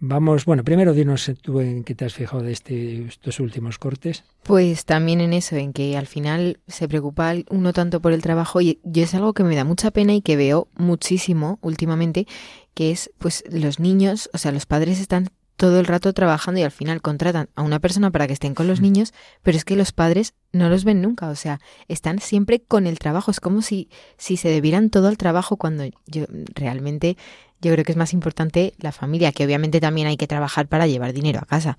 Vamos, 0.00 0.44
bueno, 0.44 0.62
primero 0.62 0.94
dinos 0.94 1.30
tú 1.42 1.60
en 1.60 1.82
qué 1.82 1.96
te 1.96 2.04
has 2.04 2.14
fijado 2.14 2.42
de 2.42 2.52
este, 2.52 3.06
estos 3.06 3.40
últimos 3.40 3.78
cortes. 3.78 4.22
Pues 4.44 4.84
también 4.84 5.20
en 5.20 5.32
eso, 5.32 5.56
en 5.56 5.72
que 5.72 5.96
al 5.96 6.06
final 6.06 6.60
se 6.68 6.86
preocupa 6.86 7.34
uno 7.50 7.72
tanto 7.72 8.00
por 8.00 8.12
el 8.12 8.22
trabajo 8.22 8.60
y 8.60 8.78
yo 8.84 9.02
es 9.02 9.14
algo 9.14 9.32
que 9.32 9.42
me 9.42 9.56
da 9.56 9.64
mucha 9.64 9.90
pena 9.90 10.14
y 10.14 10.22
que 10.22 10.36
veo 10.36 10.68
muchísimo 10.76 11.58
últimamente, 11.62 12.28
que 12.74 12.92
es 12.92 13.10
pues 13.18 13.42
los 13.50 13.80
niños, 13.80 14.30
o 14.32 14.38
sea, 14.38 14.52
los 14.52 14.66
padres 14.66 15.00
están 15.00 15.30
todo 15.58 15.80
el 15.80 15.86
rato 15.86 16.12
trabajando 16.12 16.60
y 16.60 16.62
al 16.62 16.70
final 16.70 17.02
contratan 17.02 17.50
a 17.56 17.62
una 17.62 17.80
persona 17.80 18.12
para 18.12 18.28
que 18.28 18.32
estén 18.32 18.54
con 18.54 18.68
los 18.68 18.80
niños, 18.80 19.12
pero 19.42 19.56
es 19.56 19.64
que 19.64 19.74
los 19.74 19.90
padres 19.90 20.34
no 20.52 20.68
los 20.68 20.84
ven 20.84 21.02
nunca, 21.02 21.28
o 21.28 21.34
sea, 21.34 21.60
están 21.88 22.20
siempre 22.20 22.62
con 22.62 22.86
el 22.86 23.00
trabajo, 23.00 23.32
es 23.32 23.40
como 23.40 23.60
si, 23.60 23.90
si 24.16 24.36
se 24.36 24.48
debieran 24.48 24.88
todo 24.88 25.08
al 25.08 25.18
trabajo 25.18 25.56
cuando 25.56 25.84
yo 26.06 26.26
realmente 26.54 27.16
yo 27.60 27.72
creo 27.72 27.84
que 27.84 27.90
es 27.90 27.98
más 27.98 28.12
importante 28.12 28.74
la 28.78 28.92
familia, 28.92 29.32
que 29.32 29.44
obviamente 29.44 29.80
también 29.80 30.06
hay 30.06 30.16
que 30.16 30.28
trabajar 30.28 30.68
para 30.68 30.86
llevar 30.86 31.12
dinero 31.12 31.40
a 31.42 31.46
casa, 31.46 31.76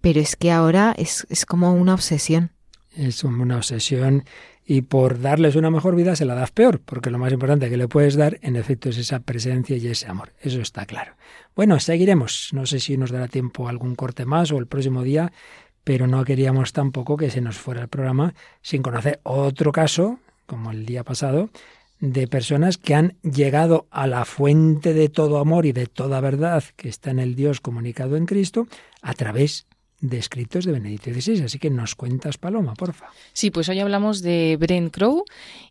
pero 0.00 0.20
es 0.20 0.34
que 0.34 0.50
ahora 0.50 0.94
es, 0.96 1.26
es 1.28 1.44
como 1.44 1.74
una 1.74 1.92
obsesión. 1.92 2.52
Es 2.96 3.22
una 3.24 3.58
obsesión 3.58 4.24
y 4.70 4.82
por 4.82 5.22
darles 5.22 5.56
una 5.56 5.70
mejor 5.70 5.96
vida 5.96 6.14
se 6.14 6.26
la 6.26 6.34
das 6.34 6.50
peor, 6.50 6.78
porque 6.84 7.08
lo 7.08 7.16
más 7.16 7.32
importante 7.32 7.70
que 7.70 7.78
le 7.78 7.88
puedes 7.88 8.16
dar, 8.16 8.38
en 8.42 8.54
efecto, 8.54 8.90
es 8.90 8.98
esa 8.98 9.20
presencia 9.20 9.78
y 9.78 9.86
ese 9.86 10.08
amor. 10.08 10.34
Eso 10.42 10.60
está 10.60 10.84
claro. 10.84 11.14
Bueno, 11.56 11.80
seguiremos. 11.80 12.50
No 12.52 12.66
sé 12.66 12.78
si 12.78 12.98
nos 12.98 13.10
dará 13.10 13.28
tiempo 13.28 13.66
algún 13.66 13.94
corte 13.94 14.26
más 14.26 14.52
o 14.52 14.58
el 14.58 14.66
próximo 14.66 15.02
día, 15.04 15.32
pero 15.84 16.06
no 16.06 16.22
queríamos 16.22 16.74
tampoco 16.74 17.16
que 17.16 17.30
se 17.30 17.40
nos 17.40 17.56
fuera 17.56 17.80
el 17.80 17.88
programa 17.88 18.34
sin 18.60 18.82
conocer 18.82 19.20
otro 19.22 19.72
caso, 19.72 20.18
como 20.44 20.70
el 20.70 20.84
día 20.84 21.02
pasado, 21.02 21.48
de 21.98 22.28
personas 22.28 22.76
que 22.76 22.94
han 22.94 23.16
llegado 23.22 23.86
a 23.90 24.06
la 24.06 24.26
fuente 24.26 24.92
de 24.92 25.08
todo 25.08 25.38
amor 25.38 25.64
y 25.64 25.72
de 25.72 25.86
toda 25.86 26.20
verdad 26.20 26.62
que 26.76 26.90
está 26.90 27.10
en 27.10 27.20
el 27.20 27.36
Dios 27.36 27.62
comunicado 27.62 28.18
en 28.18 28.26
Cristo 28.26 28.68
a 29.00 29.14
través 29.14 29.66
de 30.00 30.18
escritos 30.18 30.64
de 30.64 30.72
Benedicto 30.72 31.12
XVI. 31.12 31.42
Así 31.44 31.58
que 31.58 31.70
nos 31.70 31.94
cuentas, 31.94 32.38
Paloma, 32.38 32.74
porfa. 32.74 33.06
Sí, 33.32 33.50
pues 33.50 33.68
hoy 33.68 33.80
hablamos 33.80 34.22
de 34.22 34.56
Brent 34.58 34.92
Crow 34.92 35.24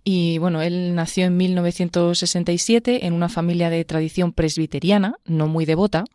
y 0.03 0.37
bueno, 0.39 0.61
él 0.61 0.95
nació 0.95 1.25
en 1.25 1.37
1967 1.37 3.05
en 3.05 3.13
una 3.13 3.29
familia 3.29 3.69
de 3.69 3.85
tradición 3.85 4.33
presbiteriana, 4.33 5.15
no 5.25 5.47
muy 5.47 5.65
devota. 5.65 6.05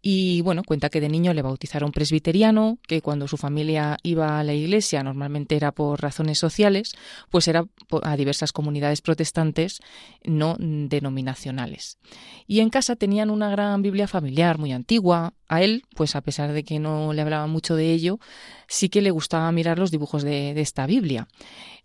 Y 0.00 0.42
bueno, 0.42 0.62
cuenta 0.64 0.90
que 0.90 1.00
de 1.00 1.08
niño 1.08 1.34
le 1.34 1.42
bautizaron 1.42 1.90
presbiteriano, 1.90 2.78
que 2.86 3.02
cuando 3.02 3.26
su 3.26 3.36
familia 3.36 3.96
iba 4.04 4.38
a 4.38 4.44
la 4.44 4.54
iglesia, 4.54 5.02
normalmente 5.02 5.56
era 5.56 5.72
por 5.72 6.00
razones 6.00 6.38
sociales, 6.38 6.92
pues 7.30 7.48
era 7.48 7.64
a 8.02 8.16
diversas 8.16 8.52
comunidades 8.52 9.00
protestantes 9.00 9.80
no 10.24 10.56
denominacionales. 10.58 11.98
Y 12.46 12.60
en 12.60 12.70
casa 12.70 12.94
tenían 12.94 13.30
una 13.30 13.50
gran 13.50 13.82
Biblia 13.82 14.06
familiar 14.06 14.58
muy 14.58 14.72
antigua. 14.72 15.34
A 15.50 15.62
él, 15.62 15.82
pues 15.96 16.14
a 16.14 16.20
pesar 16.20 16.52
de 16.52 16.62
que 16.62 16.78
no 16.78 17.14
le 17.14 17.22
hablaba 17.22 17.46
mucho 17.46 17.74
de 17.74 17.92
ello, 17.92 18.20
sí 18.68 18.90
que 18.90 19.00
le 19.00 19.10
gustaba 19.10 19.50
mirar 19.50 19.78
los 19.78 19.90
dibujos 19.90 20.22
de, 20.22 20.52
de 20.52 20.60
esta 20.60 20.86
Biblia. 20.86 21.26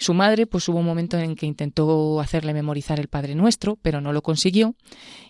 Su 0.04 0.14
madre, 0.14 0.48
pues 0.48 0.68
hubo 0.68 0.80
un 0.80 0.86
momento 0.86 1.18
en 1.18 1.38
que 1.38 1.46
intentó 1.46 2.20
hacerle 2.20 2.54
memorizar 2.54 3.00
el 3.00 3.08
Padre 3.08 3.36
Nuestro, 3.36 3.78
pero 3.82 4.02
no 4.02 4.12
lo 4.12 4.22
consiguió. 4.22 4.76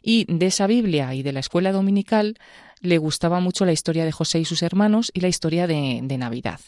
Y 0.02 0.26
de 0.28 0.48
esa 0.48 0.66
Biblia 0.66 1.14
y 1.14 1.22
de 1.22 1.32
la 1.32 1.42
escuela 1.42 1.72
dominical 1.72 2.40
le 2.84 2.98
gustaba 2.98 3.40
mucho 3.40 3.66
la 3.66 3.72
historia 3.72 4.04
de 4.04 4.12
José 4.12 4.40
y 4.40 4.46
sus 4.46 4.62
hermanos 4.62 5.10
y 5.14 5.22
la 5.22 5.30
historia 5.30 5.68
de, 5.68 6.02
Navidad. 6.18 6.60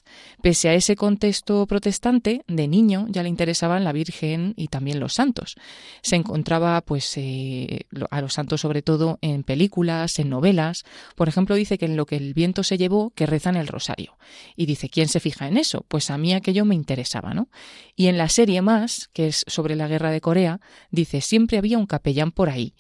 Pese 0.41 0.70
a 0.70 0.74
ese 0.74 0.95
contexto 0.95 1.68
protestante, 1.68 2.41
de 2.47 2.68
niño 2.68 3.06
ya 3.10 3.22
le 3.22 3.30
interesaban 3.30 3.84
la 3.84 3.91
Virgen 3.91 4.53
y 4.56 4.70
también 4.70 4.99
los 4.99 5.14
santos. 5.14 5.56
Se 6.01 6.16
encontraba 6.16 6.82
pues 6.82 7.14
eh, 7.18 7.86
a 8.10 8.22
los 8.22 8.34
santos 8.34 8.62
sobre 8.62 8.82
todo 8.82 9.20
en 9.22 9.43
películas, 9.43 10.18
en 10.18 10.30
novelas. 10.30 10.84
Por 11.16 11.28
ejemplo, 11.28 11.53
dice 11.56 11.78
que 11.78 11.86
en 11.86 11.97
lo 11.97 12.06
que 12.06 12.16
el 12.16 12.34
viento 12.34 12.64
se 12.64 12.78
llevó, 12.78 13.12
que 13.12 13.26
rezan 13.26 13.56
el 13.58 13.68
rosario. 13.68 14.18
Y 14.56 14.66
dice, 14.66 14.89
¿quién 14.89 15.10
se 15.10 15.20
fija 15.20 15.47
en 15.47 15.58
eso? 15.58 15.86
Pues 15.88 16.10
a 16.10 16.18
mí 16.18 16.34
aquello 16.34 16.64
me 16.64 16.76
interesaba, 16.76 17.34
¿no? 17.34 17.49
Y 17.95 18.07
en 18.07 18.17
la 18.17 18.29
serie 18.29 18.61
más, 18.61 19.09
que 19.13 19.27
es 19.27 19.45
sobre 19.47 19.75
la 19.75 19.87
guerra 19.87 20.11
de 20.11 20.21
Corea, 20.21 20.59
dice, 20.91 21.21
siempre 21.21 21.57
había 21.57 21.77
un 21.77 21.85
capellán 21.85 22.31
por 22.31 22.49
ahí 22.49 22.73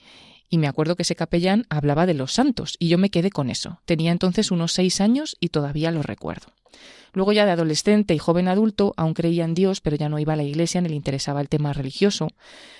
y 0.49 0.57
me 0.57 0.67
acuerdo 0.67 0.95
que 0.95 1.03
ese 1.03 1.15
capellán 1.15 1.65
hablaba 1.69 2.05
de 2.05 2.13
los 2.13 2.33
santos 2.33 2.75
y 2.79 2.87
yo 2.87 2.97
me 2.97 3.09
quedé 3.09 3.29
con 3.29 3.49
eso. 3.49 3.81
Tenía 3.85 4.11
entonces 4.11 4.51
unos 4.51 4.71
seis 4.71 5.01
años 5.01 5.35
y 5.39 5.49
todavía 5.49 5.91
lo 5.91 6.01
recuerdo. 6.01 6.47
Luego 7.15 7.31
ya 7.31 7.45
de 7.45 7.51
adolescente 7.51 8.13
y 8.13 8.17
joven 8.17 8.49
adulto 8.49 8.93
aún 8.97 9.13
creía 9.13 9.45
en 9.45 9.53
Dios, 9.53 9.79
pero 9.79 9.95
ya 9.95 10.09
no 10.09 10.19
iba 10.19 10.33
a 10.33 10.35
la 10.35 10.43
iglesia 10.43 10.81
ni 10.81 10.89
le 10.89 10.95
interesaba 10.95 11.39
el 11.39 11.47
tema 11.47 11.71
religioso. 11.71 12.27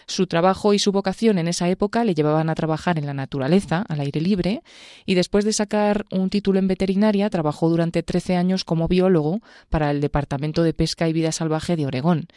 Su 0.07 0.27
trabajo 0.27 0.73
y 0.73 0.79
su 0.79 0.91
vocación 0.91 1.37
en 1.37 1.47
esa 1.47 1.69
época 1.69 2.03
le 2.03 2.15
llevaban 2.15 2.49
a 2.49 2.55
trabajar 2.55 2.99
en 2.99 3.05
la 3.05 3.13
naturaleza, 3.13 3.85
al 3.87 4.01
aire 4.01 4.19
libre, 4.19 4.61
y 5.05 5.15
después 5.15 5.45
de 5.45 5.53
sacar 5.53 6.05
un 6.11 6.29
título 6.29 6.59
en 6.59 6.67
veterinaria, 6.67 7.29
trabajó 7.29 7.69
durante 7.69 8.03
13 8.03 8.35
años 8.35 8.65
como 8.65 8.89
biólogo 8.89 9.39
para 9.69 9.89
el 9.89 10.01
Departamento 10.01 10.63
de 10.63 10.73
Pesca 10.73 11.07
y 11.07 11.13
Vida 11.13 11.31
Salvaje 11.31 11.77
de 11.77 11.85
Oregón. 11.85 12.27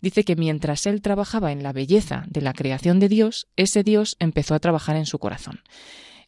Dice 0.00 0.24
que 0.24 0.36
mientras 0.36 0.86
él 0.86 1.02
trabajaba 1.02 1.52
en 1.52 1.62
la 1.62 1.74
belleza 1.74 2.24
de 2.28 2.40
la 2.40 2.54
creación 2.54 2.98
de 2.98 3.10
Dios, 3.10 3.46
ese 3.56 3.82
Dios 3.82 4.16
empezó 4.20 4.54
a 4.54 4.58
trabajar 4.58 4.96
en 4.96 5.04
su 5.04 5.18
corazón 5.18 5.60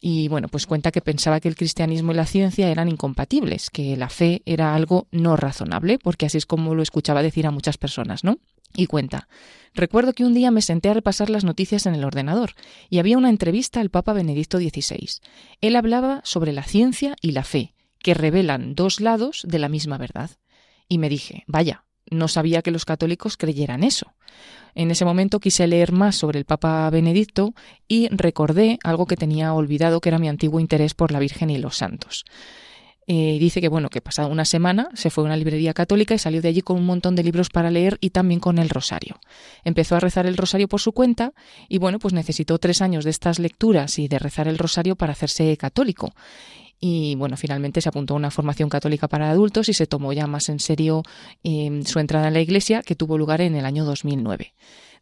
y 0.01 0.29
bueno, 0.29 0.49
pues 0.49 0.67
cuenta 0.67 0.91
que 0.91 1.01
pensaba 1.01 1.41
que 1.41 1.49
el 1.49 1.57
cristianismo 1.57 2.13
y 2.13 2.15
la 2.15 2.27
ciencia 2.27 2.69
eran 2.69 2.89
incompatibles, 2.89 3.71
que 3.71 3.97
la 3.97 4.09
fe 4.09 4.43
era 4.47 4.75
algo 4.75 5.07
no 5.11 5.37
razonable, 5.37 5.99
porque 5.99 6.27
así 6.27 6.39
es 6.39 6.47
como 6.47 6.75
lo 6.75 6.83
escuchaba 6.83 7.23
decir 7.23 7.47
a 7.47 7.51
muchas 7.51 7.79
personas, 7.79 8.25
¿no? 8.25 8.39
Y 8.77 8.87
cuenta, 8.87 9.29
recuerdo 9.73 10.13
que 10.13 10.25
un 10.25 10.35
día 10.35 10.51
me 10.51 10.63
senté 10.63 10.89
a 10.89 10.95
repasar 10.95 11.31
las 11.31 11.45
noticias 11.45 11.87
en 11.87 11.95
el 11.95 12.05
ordenador 12.05 12.53
y 12.91 12.99
había 12.99 13.19
una 13.19 13.31
entrevista 13.31 13.81
al 13.81 13.91
Papa 13.91 14.13
Benedicto 14.13 14.59
XVI. 14.59 15.21
Él 15.61 15.77
hablaba 15.77 16.21
sobre 16.25 16.53
la 16.53 16.65
ciencia 16.65 17.15
y 17.21 17.33
la 17.33 17.45
fe, 17.45 17.75
que 18.01 18.15
revelan 18.15 18.75
dos 18.75 19.01
lados 19.01 19.43
de 19.47 19.59
la 19.59 19.69
misma 19.69 19.97
verdad. 19.97 20.31
Y 20.89 20.99
me 20.99 21.09
dije, 21.09 21.45
vaya, 21.47 21.85
no 22.11 22.29
sabía 22.29 22.63
que 22.63 22.71
los 22.71 22.85
católicos 22.85 23.37
creyeran 23.37 23.85
eso. 23.85 24.13
En 24.75 24.91
ese 24.91 25.05
momento 25.05 25.41
quise 25.41 25.67
leer 25.67 25.93
más 25.93 26.17
sobre 26.17 26.39
el 26.39 26.45
Papa 26.45 26.89
Benedicto 26.91 27.55
y 27.87 28.09
recordé 28.09 28.79
algo 28.83 29.07
que 29.07 29.17
tenía 29.17 29.55
olvidado, 29.55 30.01
que 30.01 30.09
era 30.09 30.19
mi 30.19 30.29
antiguo 30.29 30.61
interés 30.61 30.95
por 30.95 31.13
la 31.13 31.19
Virgen 31.19 31.51
y 31.51 31.59
los 31.59 31.77
santos. 31.77 32.25
Eh, 33.07 33.37
dice 33.39 33.61
que 33.61 33.69
bueno, 33.69 33.91
que 33.91 34.01
pasada 34.01 34.29
una 34.29 34.47
semana 34.47 34.89
se 34.95 35.11
fue 35.11 35.25
a 35.25 35.27
una 35.27 35.37
librería 35.37 35.75
católica 35.75 36.15
y 36.15 36.19
salió 36.19 36.41
de 36.41 36.49
allí 36.49 36.63
con 36.63 36.79
un 36.79 36.87
montón 36.87 37.15
de 37.15 37.23
libros 37.23 37.51
para 37.51 37.71
leer 37.71 37.99
y 38.01 38.11
también 38.11 38.41
con 38.41 38.59
el 38.59 38.71
rosario. 38.71 39.21
Empezó 39.63 39.97
a 39.97 40.01
rezar 40.01 40.25
el 40.27 40.39
rosario 40.39 40.69
por 40.69 40.81
su 40.81 40.93
cuenta 40.93 41.35
y 41.69 41.79
bueno, 41.79 41.99
pues 41.99 42.15
necesitó 42.15 42.59
tres 42.59 42.81
años 42.81 43.05
de 43.05 43.11
estas 43.11 43.39
lecturas 43.39 43.99
y 43.99 44.09
de 44.09 44.19
rezar 44.19 44.49
el 44.49 44.57
rosario 44.57 44.97
para 44.97 45.13
hacerse 45.13 45.55
católico 45.59 46.15
y 46.87 47.15
bueno, 47.15 47.39
finalmente 47.39 47.81
se 47.81 47.89
apuntó 47.89 48.13
a 48.13 48.19
una 48.19 48.31
formación 48.31 48.69
católica 48.69 49.09
para 49.09 49.31
adultos 49.31 49.71
y 49.71 49.73
se 49.73 49.87
tomó 49.87 50.13
ya 50.13 50.27
más 50.27 50.51
en 50.51 50.61
serio 50.61 51.03
em, 51.43 51.83
su 51.83 51.99
entrada 51.99 52.29
en 52.29 52.35
la 52.35 52.43
Iglesia, 52.43 52.83
que 52.83 52.95
tuvo 52.95 53.17
lugar 53.17 53.41
en 53.41 53.57
el 53.57 53.65
año 53.65 53.87
2009. 53.87 54.53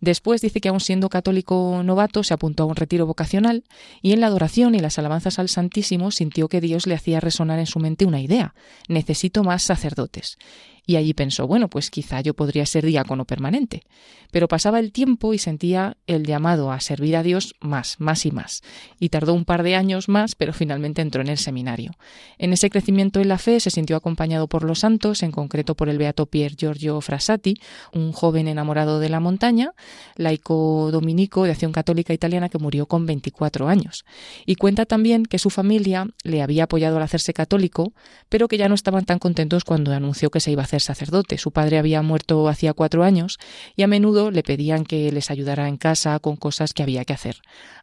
Después 0.01 0.41
dice 0.41 0.61
que 0.61 0.69
aún 0.69 0.79
siendo 0.79 1.09
católico 1.09 1.83
novato 1.85 2.23
se 2.23 2.35
apuntó 2.35 2.63
a 2.63 2.67
un 2.67 2.77
retiro 2.77 3.05
vocacional 3.05 3.65
y 4.01 4.13
en 4.13 4.21
la 4.21 4.29
adoración 4.29 4.77
y 4.77 4.79
las 4.79 4.97
alabanzas 5.01 5.41
al 5.41 5.49
Santísimo 5.49 6.13
sintió 6.13 6.47
que 6.47 6.61
Dios 6.61 6.87
le 6.87 6.95
hacía 6.95 7.19
resonar 7.19 7.59
en 7.59 7.67
su 7.67 7.81
mente 7.81 8.07
una 8.07 8.21
idea, 8.21 8.55
necesito 8.89 9.43
más 9.43 9.65
sacerdotes 9.65 10.39
y 10.85 10.97
allí 10.97 11.15
pensó, 11.15 11.47
bueno, 11.47 11.69
pues 11.69 11.91
quizá 11.91 12.21
yo 12.21 12.35
podría 12.35 12.67
ser 12.67 12.85
diácono 12.85 13.25
permanente. 13.25 13.85
Pero 14.33 14.49
pasaba 14.49 14.81
el 14.81 14.93
tiempo 14.93 15.33
y 15.35 15.39
sentía 15.39 15.97
el 16.07 16.25
llamado 16.25 16.73
a 16.73 16.81
servir 16.81 17.17
a 17.17 17.23
Dios 17.23 17.55
más, 17.61 18.01
más 18.01 18.27
y 18.27 18.33
más. 18.33 18.63
Y 18.99 19.11
tardó 19.11 19.35
un 19.35 19.45
par 19.45 19.63
de 19.63 19.77
años 19.77 20.09
más, 20.09 20.35
pero 20.35 20.53
finalmente 20.53 21.03
entró 21.03 21.21
en 21.21 21.29
el 21.29 21.39
seminario. 21.39 21.93
En 22.39 22.53
ese 22.53 22.71
crecimiento 22.71 23.21
en 23.21 23.29
la 23.29 23.39
fe 23.39 23.61
se 23.61 23.71
sintió 23.71 23.95
acompañado 23.95 24.49
por 24.49 24.65
los 24.65 24.81
santos, 24.81 25.23
en 25.23 25.31
concreto 25.31 25.77
por 25.77 25.89
el 25.89 25.99
beato 25.99 26.27
Pier 26.27 26.57
Giorgio 26.57 27.01
Frassati, 27.01 27.61
un 27.93 28.13
joven 28.13 28.49
enamorado 28.49 28.99
de 28.99 29.09
la 29.09 29.21
montaña, 29.21 29.73
laico 30.17 30.91
dominico 30.91 31.45
de 31.45 31.53
acción 31.53 31.73
católica 31.73 32.13
italiana 32.13 32.49
que 32.49 32.59
murió 32.59 32.87
con 32.87 33.07
24 33.07 33.69
años. 33.69 34.05
Y 34.47 34.57
cuenta 34.57 34.87
también 34.87 35.27
que 35.27 35.39
su 35.39 35.51
familia 35.51 36.09
le 36.25 36.43
había 36.43 36.65
apoyado 36.65 36.97
al 36.97 37.03
hacerse 37.03 37.33
católico, 37.35 37.93
pero 38.29 38.49
que 38.49 38.59
ya 38.59 38.69
no 38.69 38.75
estaban 38.75 39.05
tan 39.05 39.19
contentos 39.19 39.65
cuando 39.65 39.93
anunció 39.93 40.31
que 40.31 40.41
se 40.41 40.51
iba 40.51 40.63
a 40.63 40.72
sacerdote. 40.81 41.39
Su 41.39 41.51
padre 41.51 41.79
había 41.79 42.03
muerto 42.03 42.49
hacía 42.49 42.73
cuatro 42.73 43.05
años 43.05 43.39
y 43.77 43.83
a 43.83 43.87
menudo 43.87 44.31
le 44.31 44.43
pedían 44.43 44.85
que 44.85 45.11
les 45.13 45.31
ayudara 45.31 45.69
en 45.69 45.77
casa 45.77 46.19
con 46.19 46.37
cosas 46.37 46.73
que 46.73 46.83
había 46.83 47.05
que 47.05 47.13
hacer. 47.13 47.37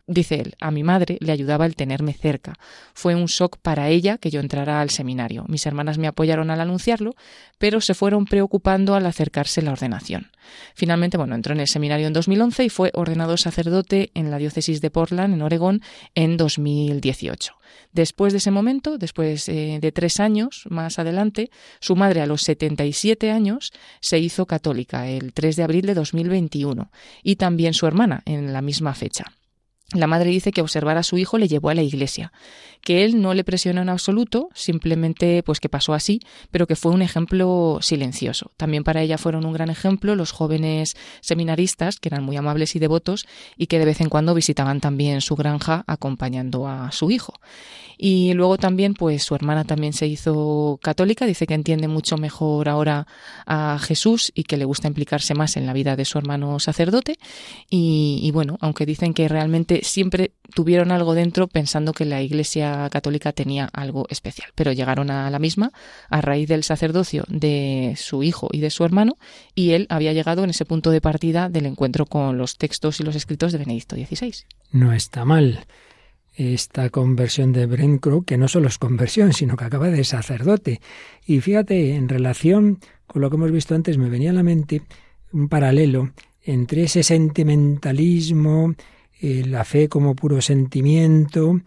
Dice 0.07 0.41
él, 0.41 0.55
a 0.59 0.71
mi 0.71 0.81
madre 0.81 1.17
le 1.21 1.31
ayudaba 1.31 1.67
el 1.67 1.75
tenerme 1.75 2.13
cerca. 2.13 2.55
Fue 2.95 3.13
un 3.13 3.27
shock 3.27 3.57
para 3.61 3.89
ella 3.89 4.17
que 4.17 4.31
yo 4.31 4.39
entrara 4.39 4.81
al 4.81 4.89
seminario. 4.89 5.45
Mis 5.47 5.67
hermanas 5.67 5.99
me 5.99 6.07
apoyaron 6.07 6.49
al 6.49 6.61
anunciarlo, 6.61 7.15
pero 7.59 7.79
se 7.79 7.93
fueron 7.93 8.25
preocupando 8.25 8.95
al 8.95 9.05
acercarse 9.05 9.61
la 9.61 9.71
ordenación. 9.71 10.31
Finalmente, 10.73 11.17
bueno, 11.17 11.35
entró 11.35 11.53
en 11.53 11.59
el 11.59 11.67
seminario 11.67 12.07
en 12.07 12.13
2011 12.13 12.65
y 12.65 12.69
fue 12.69 12.91
ordenado 12.95 13.37
sacerdote 13.37 14.09
en 14.15 14.31
la 14.31 14.39
diócesis 14.39 14.81
de 14.81 14.89
Portland, 14.89 15.35
en 15.35 15.43
Oregón, 15.43 15.81
en 16.15 16.37
2018. 16.37 17.58
Después 17.91 18.33
de 18.33 18.37
ese 18.37 18.51
momento, 18.51 18.97
después 18.97 19.49
eh, 19.49 19.79
de 19.81 19.91
tres 19.91 20.19
años 20.19 20.63
más 20.69 20.99
adelante, 20.99 21.49
su 21.79 21.95
madre 21.95 22.21
a 22.21 22.25
los 22.25 22.43
77 22.43 23.31
años 23.31 23.71
se 23.99 24.19
hizo 24.19 24.45
católica 24.45 25.07
el 25.07 25.33
3 25.33 25.55
de 25.55 25.63
abril 25.63 25.85
de 25.85 25.93
2021 25.93 26.91
y 27.23 27.35
también 27.35 27.73
su 27.73 27.87
hermana 27.87 28.21
en 28.25 28.53
la 28.53 28.61
misma 28.61 28.93
fecha. 28.93 29.25
La 29.93 30.05
madre 30.05 30.29
dice 30.29 30.51
que 30.51 30.61
observar 30.61 30.97
a 30.97 31.03
su 31.03 31.17
hijo 31.17 31.39
le 31.39 31.47
llevó 31.47 31.69
a 31.69 31.73
la 31.73 31.81
iglesia, 31.81 32.31
que 32.81 33.03
él 33.03 33.21
no 33.21 33.33
le 33.33 33.43
presionó 33.43 33.81
en 33.81 33.89
absoluto, 33.89 34.49
simplemente 34.53 35.43
pues 35.43 35.59
que 35.59 35.69
pasó 35.69 35.93
así, 35.93 36.21
pero 36.51 36.67
que 36.67 36.75
fue 36.75 36.91
un 36.91 37.01
ejemplo 37.01 37.79
silencioso. 37.81 38.51
También 38.57 38.83
para 38.83 39.01
ella 39.01 39.17
fueron 39.17 39.45
un 39.45 39.53
gran 39.53 39.69
ejemplo 39.69 40.15
los 40.15 40.31
jóvenes 40.31 40.95
seminaristas, 41.21 41.99
que 41.99 42.09
eran 42.09 42.23
muy 42.23 42.37
amables 42.37 42.75
y 42.75 42.79
devotos 42.79 43.25
y 43.57 43.67
que 43.67 43.79
de 43.79 43.85
vez 43.85 44.01
en 44.01 44.09
cuando 44.09 44.33
visitaban 44.33 44.79
también 44.81 45.21
su 45.21 45.35
granja 45.35 45.83
acompañando 45.87 46.67
a 46.67 46.91
su 46.91 47.11
hijo. 47.11 47.33
Y 48.01 48.31
luego 48.33 48.57
también, 48.57 48.93
pues 48.93 49.23
su 49.23 49.35
hermana 49.35 49.65
también 49.65 49.91
se 49.91 50.07
hizo 50.07 50.79
católica, 50.81 51.25
dice 51.25 51.45
que 51.45 51.53
entiende 51.53 51.89
mucho 51.89 52.15
mejor 52.15 52.69
ahora 52.69 53.07
a 53.45 53.77
Jesús 53.77 54.31
y 54.33 54.43
que 54.43 54.55
le 54.55 54.63
gusta 54.63 54.87
implicarse 54.87 55.33
más 55.35 55.57
en 55.57 55.65
la 55.65 55.73
vida 55.73 55.97
de 55.97 56.05
su 56.05 56.17
hermano 56.17 56.61
sacerdote. 56.61 57.17
Y, 57.69 58.31
bueno, 58.31 58.57
aunque 58.61 58.85
dicen 58.85 59.13
que 59.13 59.27
realmente 59.27 59.81
siempre 59.83 60.31
tuvieron 60.55 60.93
algo 60.93 61.13
dentro 61.13 61.49
pensando 61.49 61.91
que 61.91 62.05
la 62.05 62.21
Iglesia 62.21 62.68
católica 62.91 63.31
tenía 63.31 63.69
algo 63.73 64.05
especial, 64.09 64.49
pero 64.55 64.71
llegaron 64.71 65.11
a 65.11 65.29
la 65.29 65.39
misma 65.39 65.71
a 66.09 66.21
raíz 66.21 66.47
del 66.47 66.63
sacerdocio 66.63 67.23
de 67.27 67.93
su 67.97 68.23
hijo 68.23 68.49
y 68.51 68.59
de 68.59 68.69
su 68.69 68.83
hermano 68.85 69.17
y 69.55 69.71
él 69.71 69.87
había 69.89 70.13
llegado 70.13 70.43
en 70.43 70.49
ese 70.49 70.65
punto 70.65 70.91
de 70.91 71.01
partida 71.01 71.49
del 71.49 71.65
encuentro 71.65 72.05
con 72.05 72.37
los 72.37 72.57
textos 72.57 72.99
y 72.99 73.03
los 73.03 73.15
escritos 73.15 73.51
de 73.51 73.57
Benedicto 73.57 73.95
XVI. 73.95 74.33
No 74.71 74.93
está 74.93 75.25
mal 75.25 75.65
esta 76.35 76.89
conversión 76.89 77.51
de 77.51 77.65
Brencrow, 77.65 78.23
que 78.23 78.37
no 78.37 78.47
solo 78.47 78.67
es 78.67 78.77
conversión, 78.77 79.33
sino 79.33 79.57
que 79.57 79.65
acaba 79.65 79.89
de 79.89 80.03
sacerdote. 80.05 80.79
Y 81.25 81.41
fíjate, 81.41 81.95
en 81.95 82.07
relación 82.07 82.79
con 83.07 83.21
lo 83.21 83.29
que 83.29 83.35
hemos 83.35 83.51
visto 83.51 83.75
antes, 83.75 83.97
me 83.97 84.09
venía 84.09 84.29
a 84.29 84.33
la 84.33 84.43
mente 84.43 84.83
un 85.33 85.49
paralelo 85.49 86.11
entre 86.43 86.83
ese 86.83 87.03
sentimentalismo, 87.03 88.73
eh, 89.21 89.43
la 89.45 89.65
fe 89.65 89.89
como 89.89 90.15
puro 90.15 90.41
sentimiento, 90.41 91.59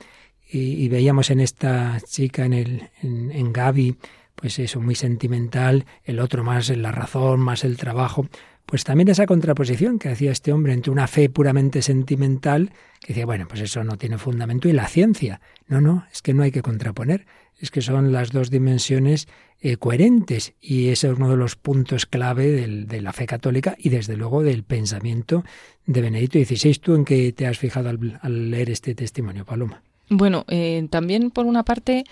y, 0.53 0.88
veíamos 0.88 1.30
en 1.30 1.40
esta 1.40 1.98
chica, 2.07 2.44
en, 2.44 2.53
el, 2.53 2.90
en, 3.03 3.30
en 3.30 3.53
Gaby, 3.53 3.96
pues 4.34 4.59
eso, 4.59 4.80
muy 4.80 4.94
sentimental, 4.94 5.86
el 6.05 6.20
otro 6.20 6.44
más 6.44 6.68
la 6.68 6.92
razón, 6.92 7.40
más 7.40 7.64
el 7.64 7.76
trabajo 7.76 8.26
pues 8.66 8.84
también 8.84 9.09
esa 9.09 9.26
contraposición 9.26 9.98
que 9.98 10.09
hacía 10.09 10.32
este 10.32 10.50
hombre 10.50 10.72
entre 10.72 10.90
una 10.92 11.07
fe 11.07 11.28
puramente 11.28 11.82
sentimental, 11.82 12.72
que 13.00 13.09
decía, 13.09 13.26
bueno, 13.26 13.46
pues 13.46 13.61
eso 13.61 13.84
no 13.84 13.98
tiene 13.98 14.16
fundamento, 14.16 14.66
y 14.66 14.72
la 14.72 14.88
ciencia. 14.88 15.42
No, 15.66 15.82
no, 15.82 16.07
es 16.11 16.22
que 16.22 16.32
no 16.32 16.42
hay 16.42 16.53
que 16.53 16.62
contraponer, 16.62 17.26
es 17.59 17.70
que 17.70 17.82
son 17.82 18.12
las 18.12 18.30
dos 18.30 18.50
dimensiones 18.50 19.28
eh, 19.61 19.76
coherentes, 19.76 20.55
y 20.59 20.88
ese 20.88 21.09
es 21.09 21.16
uno 21.18 21.28
de 21.28 21.36
los 21.36 21.55
puntos 21.57 22.07
clave 22.07 22.66
de 22.66 23.00
la 23.03 23.12
fe 23.12 23.26
católica 23.26 23.76
y 23.78 23.90
desde 23.90 24.16
luego 24.16 24.42
del 24.42 24.64
pensamiento 24.64 25.44
de 25.84 26.00
Benedicto 26.00 26.38
XVI. 26.38 26.74
¿Tú 26.76 26.94
en 26.94 27.05
qué 27.05 27.30
te 27.32 27.46
has 27.46 27.59
fijado 27.59 27.90
al, 27.90 28.50
leer 28.50 28.70
este 28.70 28.94
testimonio, 28.94 29.44
Paloma? 29.44 29.82
Bueno, 30.14 30.44
eh, 30.48 30.86
también 30.90 31.30
por 31.30 31.46
una 31.46 31.62
parte 31.62 32.04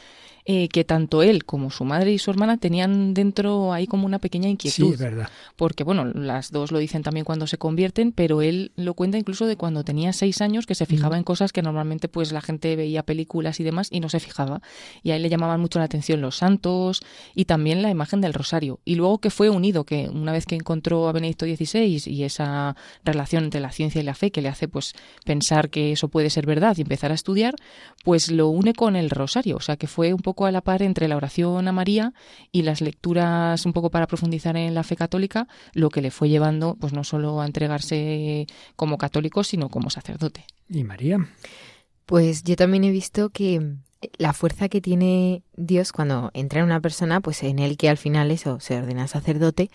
eh, 0.52 0.66
que 0.66 0.82
tanto 0.82 1.22
él 1.22 1.44
como 1.44 1.70
su 1.70 1.84
madre 1.84 2.10
y 2.10 2.18
su 2.18 2.28
hermana 2.28 2.56
tenían 2.56 3.14
dentro 3.14 3.72
ahí 3.72 3.86
como 3.86 4.04
una 4.04 4.18
pequeña 4.18 4.48
inquietud. 4.48 4.88
Sí, 4.88 4.92
es 4.94 4.98
verdad. 4.98 5.28
Porque, 5.54 5.84
bueno, 5.84 6.04
las 6.06 6.50
dos 6.50 6.72
lo 6.72 6.80
dicen 6.80 7.04
también 7.04 7.24
cuando 7.24 7.46
se 7.46 7.56
convierten, 7.56 8.10
pero 8.10 8.42
él 8.42 8.72
lo 8.74 8.94
cuenta 8.94 9.16
incluso 9.16 9.46
de 9.46 9.54
cuando 9.54 9.84
tenía 9.84 10.12
seis 10.12 10.40
años, 10.40 10.66
que 10.66 10.74
se 10.74 10.86
fijaba 10.86 11.16
en 11.16 11.22
cosas 11.22 11.52
que 11.52 11.62
normalmente 11.62 12.08
pues 12.08 12.32
la 12.32 12.40
gente 12.40 12.74
veía 12.74 13.04
películas 13.04 13.60
y 13.60 13.62
demás 13.62 13.90
y 13.92 14.00
no 14.00 14.08
se 14.08 14.18
fijaba. 14.18 14.60
Y 15.04 15.12
a 15.12 15.16
él 15.16 15.22
le 15.22 15.28
llamaban 15.28 15.60
mucho 15.60 15.78
la 15.78 15.84
atención 15.84 16.20
los 16.20 16.38
santos 16.38 17.00
y 17.36 17.44
también 17.44 17.80
la 17.80 17.90
imagen 17.90 18.20
del 18.20 18.34
rosario. 18.34 18.80
Y 18.84 18.96
luego 18.96 19.18
que 19.18 19.30
fue 19.30 19.50
unido, 19.50 19.84
que 19.84 20.08
una 20.08 20.32
vez 20.32 20.46
que 20.46 20.56
encontró 20.56 21.06
a 21.06 21.12
Benedicto 21.12 21.46
XVI 21.46 22.02
y 22.06 22.24
esa 22.24 22.74
relación 23.04 23.44
entre 23.44 23.60
la 23.60 23.70
ciencia 23.70 24.00
y 24.00 24.04
la 24.04 24.16
fe 24.16 24.32
que 24.32 24.42
le 24.42 24.48
hace 24.48 24.66
pues 24.66 24.94
pensar 25.24 25.70
que 25.70 25.92
eso 25.92 26.08
puede 26.08 26.28
ser 26.28 26.44
verdad 26.44 26.76
y 26.76 26.82
empezar 26.82 27.12
a 27.12 27.14
estudiar, 27.14 27.54
pues 28.02 28.32
lo 28.32 28.48
une 28.48 28.74
con 28.74 28.96
el 28.96 29.10
rosario. 29.10 29.56
O 29.56 29.60
sea 29.60 29.76
que 29.76 29.86
fue 29.86 30.12
un 30.12 30.20
poco 30.20 30.39
a 30.46 30.52
la 30.52 30.60
par 30.60 30.82
entre 30.82 31.08
la 31.08 31.16
oración 31.16 31.68
a 31.68 31.72
María 31.72 32.12
y 32.52 32.62
las 32.62 32.80
lecturas 32.80 33.64
un 33.66 33.72
poco 33.72 33.90
para 33.90 34.06
profundizar 34.06 34.56
en 34.56 34.74
la 34.74 34.82
fe 34.82 34.96
católica, 34.96 35.48
lo 35.72 35.90
que 35.90 36.02
le 36.02 36.10
fue 36.10 36.28
llevando 36.28 36.76
pues 36.80 36.92
no 36.92 37.04
solo 37.04 37.40
a 37.40 37.46
entregarse 37.46 38.46
como 38.76 38.98
católico, 38.98 39.44
sino 39.44 39.68
como 39.68 39.90
sacerdote. 39.90 40.44
¿Y 40.68 40.84
María? 40.84 41.28
Pues 42.06 42.42
yo 42.42 42.56
también 42.56 42.84
he 42.84 42.90
visto 42.90 43.30
que 43.30 43.76
la 44.18 44.32
fuerza 44.32 44.68
que 44.68 44.80
tiene 44.80 45.42
Dios 45.56 45.92
cuando 45.92 46.30
entra 46.34 46.60
en 46.60 46.66
una 46.66 46.80
persona, 46.80 47.20
pues 47.20 47.42
en 47.42 47.58
el 47.58 47.76
que 47.76 47.88
al 47.88 47.98
final 47.98 48.30
eso 48.30 48.60
se 48.60 48.76
ordena 48.76 49.06
sacerdote, 49.06 49.70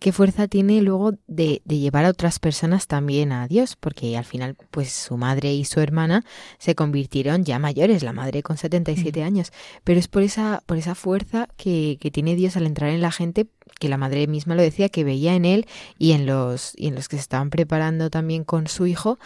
qué 0.00 0.12
fuerza 0.12 0.48
tiene 0.48 0.80
luego 0.80 1.12
de, 1.28 1.60
de, 1.64 1.78
llevar 1.78 2.06
a 2.06 2.08
otras 2.10 2.38
personas 2.38 2.86
también 2.86 3.30
a 3.32 3.46
Dios, 3.46 3.76
porque 3.76 4.16
al 4.16 4.24
final, 4.24 4.56
pues 4.70 4.90
su 4.92 5.16
madre 5.18 5.52
y 5.52 5.64
su 5.66 5.78
hermana 5.80 6.24
se 6.58 6.74
convirtieron 6.74 7.44
ya 7.44 7.58
mayores, 7.58 8.02
la 8.02 8.12
madre 8.14 8.42
con 8.42 8.56
77 8.56 9.22
años, 9.22 9.52
pero 9.84 10.00
es 10.00 10.08
por 10.08 10.22
esa, 10.22 10.62
por 10.66 10.78
esa 10.78 10.94
fuerza 10.94 11.48
que, 11.56 11.98
que 12.00 12.10
tiene 12.10 12.34
Dios 12.34 12.56
al 12.56 12.66
entrar 12.66 12.90
en 12.90 13.02
la 13.02 13.12
gente, 13.12 13.46
que 13.78 13.88
la 13.90 13.98
madre 13.98 14.26
misma 14.26 14.54
lo 14.54 14.62
decía, 14.62 14.88
que 14.88 15.04
veía 15.04 15.34
en 15.34 15.44
él 15.44 15.66
y 15.98 16.12
en 16.12 16.24
los, 16.26 16.72
y 16.76 16.88
en 16.88 16.94
los 16.94 17.08
que 17.08 17.16
se 17.16 17.22
estaban 17.22 17.50
preparando 17.50 18.08
también 18.10 18.42
con 18.44 18.66
su 18.68 18.86
hijo, 18.86 19.18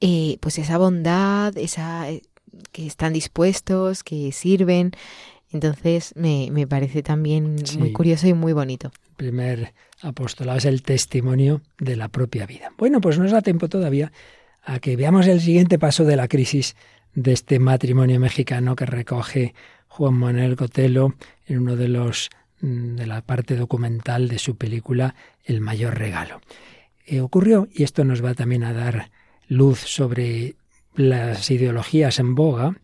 eh, 0.00 0.38
pues 0.40 0.58
esa 0.58 0.76
bondad, 0.76 1.56
esa 1.56 2.06
que 2.72 2.86
están 2.86 3.12
dispuestos, 3.12 4.02
que 4.02 4.32
sirven. 4.32 4.90
Entonces 5.52 6.12
me, 6.16 6.48
me 6.50 6.66
parece 6.66 7.02
también 7.02 7.64
Sí. 7.66 7.78
muy 7.78 7.92
curioso 7.92 8.26
y 8.26 8.34
muy 8.34 8.52
bonito. 8.52 8.90
Primer 9.20 9.74
apostolado 10.00 10.56
es 10.56 10.64
el 10.64 10.80
testimonio 10.80 11.60
de 11.78 11.94
la 11.94 12.08
propia 12.08 12.46
vida. 12.46 12.72
Bueno, 12.78 13.02
pues 13.02 13.18
nos 13.18 13.32
da 13.32 13.42
tiempo 13.42 13.68
todavía 13.68 14.12
a 14.64 14.78
que 14.78 14.96
veamos 14.96 15.26
el 15.26 15.42
siguiente 15.42 15.78
paso 15.78 16.06
de 16.06 16.16
la 16.16 16.26
crisis 16.26 16.74
de 17.14 17.32
este 17.32 17.58
matrimonio 17.58 18.18
mexicano 18.18 18.74
que 18.76 18.86
recoge 18.86 19.52
Juan 19.88 20.14
Manuel 20.14 20.56
Cotelo 20.56 21.16
en 21.46 21.58
uno 21.58 21.76
de 21.76 21.88
los 21.88 22.30
mm, 22.62 22.96
de 22.96 23.06
la 23.06 23.20
parte 23.20 23.56
documental 23.56 24.26
de 24.26 24.38
su 24.38 24.56
película 24.56 25.14
El 25.44 25.60
mayor 25.60 25.98
regalo. 25.98 26.40
Eh, 27.04 27.20
ocurrió, 27.20 27.68
y 27.74 27.82
esto 27.82 28.04
nos 28.04 28.24
va 28.24 28.32
también 28.32 28.64
a 28.64 28.72
dar 28.72 29.10
luz 29.48 29.80
sobre 29.80 30.54
las 30.94 31.50
ideologías 31.50 32.18
en 32.20 32.34
boga, 32.34 32.74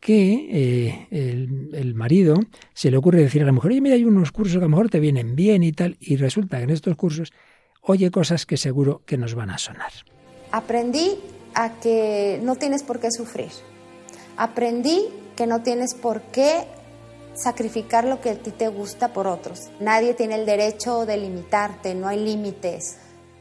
que 0.00 0.48
eh, 0.50 1.08
el, 1.10 1.70
el 1.72 1.94
marido 1.94 2.36
se 2.72 2.90
le 2.90 2.96
ocurre 2.96 3.20
decir 3.20 3.42
a 3.42 3.46
la 3.46 3.52
mujer, 3.52 3.72
oye, 3.72 3.80
mira, 3.80 3.96
hay 3.96 4.04
unos 4.04 4.32
cursos 4.32 4.54
que 4.54 4.58
a 4.58 4.62
lo 4.62 4.68
mejor 4.68 4.90
te 4.90 5.00
vienen 5.00 5.36
bien 5.36 5.62
y 5.62 5.72
tal, 5.72 5.96
y 6.00 6.16
resulta 6.16 6.58
que 6.58 6.64
en 6.64 6.70
estos 6.70 6.96
cursos 6.96 7.32
oye 7.82 8.10
cosas 8.10 8.46
que 8.46 8.56
seguro 8.56 9.02
que 9.06 9.16
nos 9.16 9.34
van 9.34 9.50
a 9.50 9.58
sonar. 9.58 9.92
Aprendí 10.52 11.16
a 11.54 11.80
que 11.80 12.40
no 12.42 12.56
tienes 12.56 12.82
por 12.82 13.00
qué 13.00 13.10
sufrir. 13.10 13.50
Aprendí 14.36 15.06
que 15.36 15.46
no 15.46 15.62
tienes 15.62 15.94
por 15.94 16.22
qué 16.22 16.64
sacrificar 17.34 18.04
lo 18.04 18.20
que 18.20 18.30
a 18.30 18.34
ti 18.34 18.50
te 18.50 18.68
gusta 18.68 19.12
por 19.12 19.26
otros. 19.26 19.70
Nadie 19.80 20.14
tiene 20.14 20.36
el 20.36 20.46
derecho 20.46 21.06
de 21.06 21.16
limitarte, 21.16 21.94
no 21.94 22.08
hay 22.08 22.24
límites. 22.24 22.98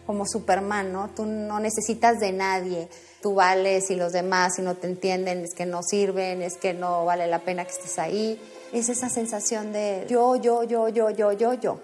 Como 0.07 0.25
Superman, 0.25 0.91
¿no? 0.91 1.09
Tú 1.09 1.25
no 1.25 1.59
necesitas 1.59 2.19
de 2.19 2.31
nadie. 2.31 2.89
Tú 3.21 3.35
vales 3.35 3.91
y 3.91 3.95
los 3.95 4.13
demás, 4.13 4.55
si 4.55 4.61
no 4.61 4.75
te 4.75 4.87
entienden, 4.87 5.43
es 5.43 5.53
que 5.53 5.65
no 5.65 5.83
sirven, 5.83 6.41
es 6.41 6.55
que 6.55 6.73
no 6.73 7.03
vale 7.05 7.27
la 7.27 7.39
pena 7.39 7.65
que 7.65 7.71
estés 7.71 7.99
ahí. 7.99 8.41
Es 8.73 8.89
esa 8.89 9.09
sensación 9.09 9.73
de 9.73 10.05
yo, 10.09 10.37
yo, 10.37 10.63
yo, 10.63 10.87
yo, 10.87 11.09
yo, 11.11 11.33
yo, 11.33 11.53
yo. 11.53 11.79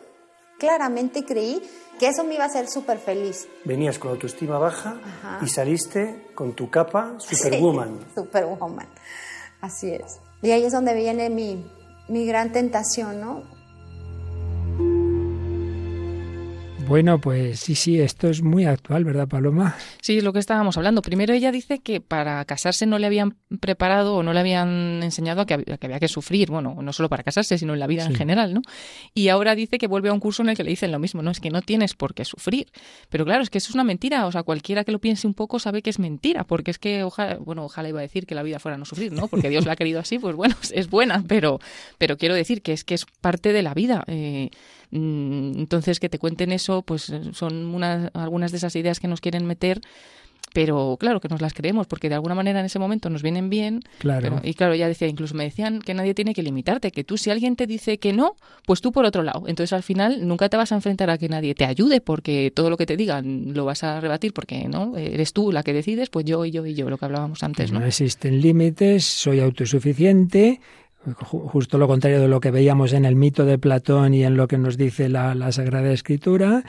Claramente 0.57 1.25
creí 1.25 1.61
que 1.99 2.07
eso 2.07 2.23
me 2.23 2.35
iba 2.35 2.45
a 2.45 2.47
hacer 2.47 2.69
súper 2.69 2.97
feliz. 2.97 3.47
Venías 3.65 3.99
con 3.99 4.11
autoestima 4.11 4.57
baja 4.57 4.97
Ajá. 5.03 5.39
y 5.45 5.49
saliste 5.49 6.27
con 6.33 6.53
tu 6.53 6.69
capa 6.69 7.15
Superwoman. 7.19 7.99
Sí, 7.99 8.21
superwoman. 8.21 8.87
Así 9.59 9.91
es. 9.91 10.19
Y 10.41 10.51
ahí 10.51 10.63
es 10.63 10.71
donde 10.71 10.93
viene 10.93 11.29
mi, 11.29 11.65
mi 12.07 12.25
gran 12.25 12.51
tentación, 12.53 13.19
¿no? 13.19 13.43
Bueno, 16.85 17.19
pues 17.19 17.61
sí, 17.61 17.75
sí, 17.75 17.99
esto 17.99 18.27
es 18.29 18.41
muy 18.43 18.65
actual, 18.65 19.05
¿verdad, 19.05 19.27
Paloma? 19.27 19.75
Sí, 20.01 20.17
es 20.17 20.23
lo 20.23 20.33
que 20.33 20.39
estábamos 20.39 20.75
hablando. 20.75 21.01
Primero 21.01 21.33
ella 21.33 21.51
dice 21.51 21.79
que 21.79 22.01
para 22.01 22.43
casarse 22.43 22.85
no 22.85 22.99
le 22.99 23.07
habían 23.07 23.37
preparado 23.61 24.15
o 24.17 24.21
no 24.23 24.33
le 24.33 24.41
habían 24.41 25.01
enseñado 25.01 25.41
a 25.41 25.45
que, 25.45 25.53
había, 25.53 25.77
que 25.77 25.87
había 25.87 25.99
que 25.99 26.09
sufrir, 26.09 26.51
bueno, 26.51 26.75
no 26.81 26.91
solo 26.93 27.07
para 27.07 27.23
casarse, 27.23 27.57
sino 27.57 27.73
en 27.73 27.79
la 27.79 27.87
vida 27.87 28.03
Sí. 28.03 28.09
en 28.11 28.15
general, 28.15 28.53
¿no? 28.53 28.61
Y 29.13 29.29
ahora 29.29 29.55
dice 29.55 29.77
que 29.77 29.87
vuelve 29.87 30.09
a 30.09 30.13
un 30.13 30.19
curso 30.19 30.43
en 30.43 30.49
el 30.49 30.57
que 30.57 30.63
le 30.65 30.71
dicen 30.71 30.91
lo 30.91 30.99
mismo, 30.99 31.21
no 31.21 31.31
es 31.31 31.39
que 31.39 31.49
no 31.51 31.61
tienes 31.61 31.93
por 31.95 32.13
qué 32.13 32.25
sufrir. 32.25 32.67
Pero 33.09 33.23
claro, 33.23 33.43
es 33.43 33.49
que 33.49 33.59
eso 33.59 33.69
es 33.69 33.75
una 33.75 33.85
mentira, 33.85 34.27
o 34.27 34.31
sea, 34.31 34.43
cualquiera 34.43 34.83
que 34.83 34.91
lo 34.91 34.99
piense 34.99 35.25
un 35.25 35.33
poco 35.33 35.59
sabe 35.59 35.81
que 35.81 35.89
es 35.89 35.99
mentira, 35.99 36.43
porque 36.43 36.69
es 36.71 36.79
que 36.79 37.03
ojalá, 37.03 37.37
bueno, 37.37 37.63
ojalá 37.63 37.87
iba 37.89 37.99
a 37.99 38.03
decir 38.03 38.25
que 38.25 38.35
la 38.35 38.43
vida 38.43 38.59
fuera 38.59 38.77
no 38.77 38.83
sufrir, 38.85 39.13
¿no? 39.13 39.29
Porque 39.29 39.47
Dios 39.49 39.65
la 39.65 39.71
ha 39.73 39.75
querido 39.77 40.01
así, 40.01 40.19
pues 40.19 40.35
bueno, 40.35 40.55
es 40.73 40.89
buena, 40.89 41.23
pero 41.27 41.59
pero 41.97 42.17
quiero 42.17 42.35
decir 42.35 42.61
que 42.61 42.73
es 42.73 42.83
que 42.83 42.93
es 42.95 43.05
parte 43.21 43.53
de 43.53 43.61
la 43.63 43.73
vida. 43.73 44.03
eh, 44.07 44.49
entonces 44.93 45.99
que 45.99 46.09
te 46.09 46.19
cuenten 46.19 46.51
eso, 46.51 46.81
pues 46.83 47.09
eh, 47.09 47.21
son 47.33 47.73
unas, 47.73 48.11
algunas 48.13 48.51
de 48.51 48.57
esas 48.57 48.75
ideas 48.75 48.99
que 48.99 49.07
nos 49.07 49.21
quieren 49.21 49.45
meter 49.45 49.81
pero 50.55 50.97
claro 50.99 51.19
que 51.19 51.29
nos 51.29 51.41
las 51.41 51.55
creemos 51.55 51.87
porque 51.87 52.09
de 52.09 52.15
alguna 52.15 52.35
manera 52.35 52.59
en 52.59 52.67
ese 52.67 52.77
momento 52.77 53.09
nos 53.09 53.23
vienen 53.23 53.49
bien 53.49 53.79
Claro. 53.97 54.21
pero- 54.21 54.41
y 54.47 54.53
claro 54.53 54.75
ya 54.75 54.87
decía 54.87 55.07
incluso 55.07 55.33
me 55.33 55.45
decían 55.45 55.79
que 55.79 55.95
nadie 55.95 56.13
tiene 56.13 56.35
que 56.35 56.43
limitarte 56.43 56.91
que 56.91 57.03
tú 57.03 57.17
si 57.17 57.31
alguien 57.31 57.55
te 57.55 57.65
dice 57.65 57.97
que 57.97 58.13
no 58.13 58.35
pues 58.67 58.79
tú 58.79 58.91
por 58.91 59.03
otro 59.05 59.23
lado. 59.23 59.45
Entonces 59.47 59.73
al 59.73 59.81
final 59.81 60.27
nunca 60.27 60.49
te 60.49 60.57
vas 60.57 60.71
a 60.71 60.75
enfrentar 60.75 61.09
a 61.09 61.17
que 61.17 61.27
nadie 61.27 61.55
te 61.55 61.65
ayude 61.65 62.01
porque 62.01 62.51
todo 62.53 62.69
lo 62.69 62.77
que 62.77 62.85
te 62.85 62.97
digan 62.97 63.53
lo 63.55 63.65
vas 63.65 63.83
a 63.83 63.99
rebatir 63.99 64.31
porque 64.31 64.67
no 64.67 64.95
eres 64.95 65.33
tú 65.33 65.51
la 65.51 65.63
que 65.63 65.73
decides 65.73 66.09
pues 66.11 66.23
yo 66.25 66.45
y 66.45 66.51
yo 66.51 66.63
y 66.67 66.75
yo 66.75 66.87
lo 66.87 66.99
que 66.99 67.05
hablábamos 67.05 67.41
antes 67.41 67.71
no 67.71 67.79
no 67.79 67.87
existen 67.87 68.39
límites, 68.39 69.05
soy 69.05 69.39
autosuficiente, 69.39 70.61
justo 71.17 71.77
lo 71.77 71.87
contrario 71.87 72.21
de 72.21 72.27
lo 72.27 72.39
que 72.39 72.51
veíamos 72.51 72.93
en 72.93 73.05
el 73.05 73.15
mito 73.15 73.45
de 73.45 73.57
Platón 73.57 74.13
y 74.13 74.23
en 74.23 74.37
lo 74.37 74.47
que 74.47 74.57
nos 74.57 74.77
dice 74.77 75.09
la, 75.09 75.35
la 75.35 75.51
Sagrada 75.51 75.91
Escritura. 75.91 76.63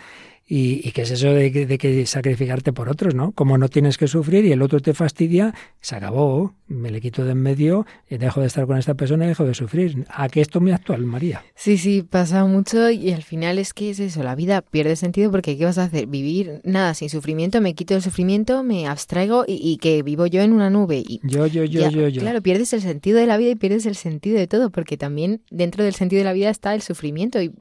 Y, 0.46 0.86
y 0.86 0.92
qué 0.92 1.02
es 1.02 1.10
eso 1.10 1.28
de 1.28 1.50
que, 1.50 1.66
de 1.66 1.78
que 1.78 2.06
sacrificarte 2.06 2.72
por 2.72 2.88
otros, 2.88 3.14
¿no? 3.14 3.32
Como 3.32 3.56
no 3.56 3.68
tienes 3.68 3.96
que 3.96 4.08
sufrir 4.08 4.44
y 4.44 4.52
el 4.52 4.62
otro 4.62 4.80
te 4.80 4.92
fastidia, 4.92 5.54
se 5.80 5.96
acabó, 5.96 6.54
me 6.66 6.90
le 6.90 7.00
quito 7.00 7.24
de 7.24 7.32
en 7.32 7.42
medio, 7.42 7.86
y 8.08 8.16
dejo 8.16 8.40
de 8.40 8.46
estar 8.46 8.66
con 8.66 8.78
esta 8.78 8.94
persona 8.94 9.24
y 9.24 9.28
dejo 9.28 9.44
de 9.44 9.54
sufrir. 9.54 10.04
¿A 10.08 10.28
qué 10.28 10.40
esto 10.40 10.58
es 10.58 10.62
muy 10.62 10.72
actual, 10.72 11.04
María? 11.04 11.42
Sí, 11.54 11.78
sí, 11.78 12.02
pasa 12.02 12.44
mucho 12.44 12.90
y 12.90 13.12
al 13.12 13.22
final 13.22 13.58
es 13.58 13.74
que 13.74 13.90
es 13.90 14.00
eso, 14.00 14.22
la 14.22 14.34
vida 14.34 14.62
pierde 14.62 14.96
sentido 14.96 15.30
porque 15.30 15.56
¿qué 15.56 15.64
vas 15.64 15.78
a 15.78 15.84
hacer? 15.84 16.06
Vivir 16.06 16.60
nada 16.64 16.94
sin 16.94 17.10
sufrimiento, 17.10 17.60
me 17.60 17.74
quito 17.74 17.94
el 17.94 18.02
sufrimiento, 18.02 18.62
me 18.62 18.86
abstraigo 18.86 19.44
y, 19.46 19.58
y 19.62 19.78
que 19.78 20.02
vivo 20.02 20.26
yo 20.26 20.42
en 20.42 20.52
una 20.52 20.70
nube. 20.70 21.02
Y 21.06 21.20
Yo, 21.24 21.46
yo, 21.46 21.64
yo, 21.64 21.80
ya, 21.80 21.90
yo, 21.90 22.08
yo. 22.08 22.20
Claro, 22.20 22.42
pierdes 22.42 22.72
el 22.72 22.82
sentido 22.82 23.18
de 23.18 23.26
la 23.26 23.36
vida 23.36 23.50
y 23.50 23.56
pierdes 23.56 23.86
el 23.86 23.96
sentido 23.96 24.38
de 24.38 24.46
todo 24.46 24.70
porque 24.70 24.96
también 24.96 25.42
dentro 25.50 25.84
del 25.84 25.94
sentido 25.94 26.20
de 26.20 26.24
la 26.24 26.32
vida 26.32 26.50
está 26.50 26.74
el 26.74 26.82
sufrimiento 26.82 27.40
y 27.42 27.52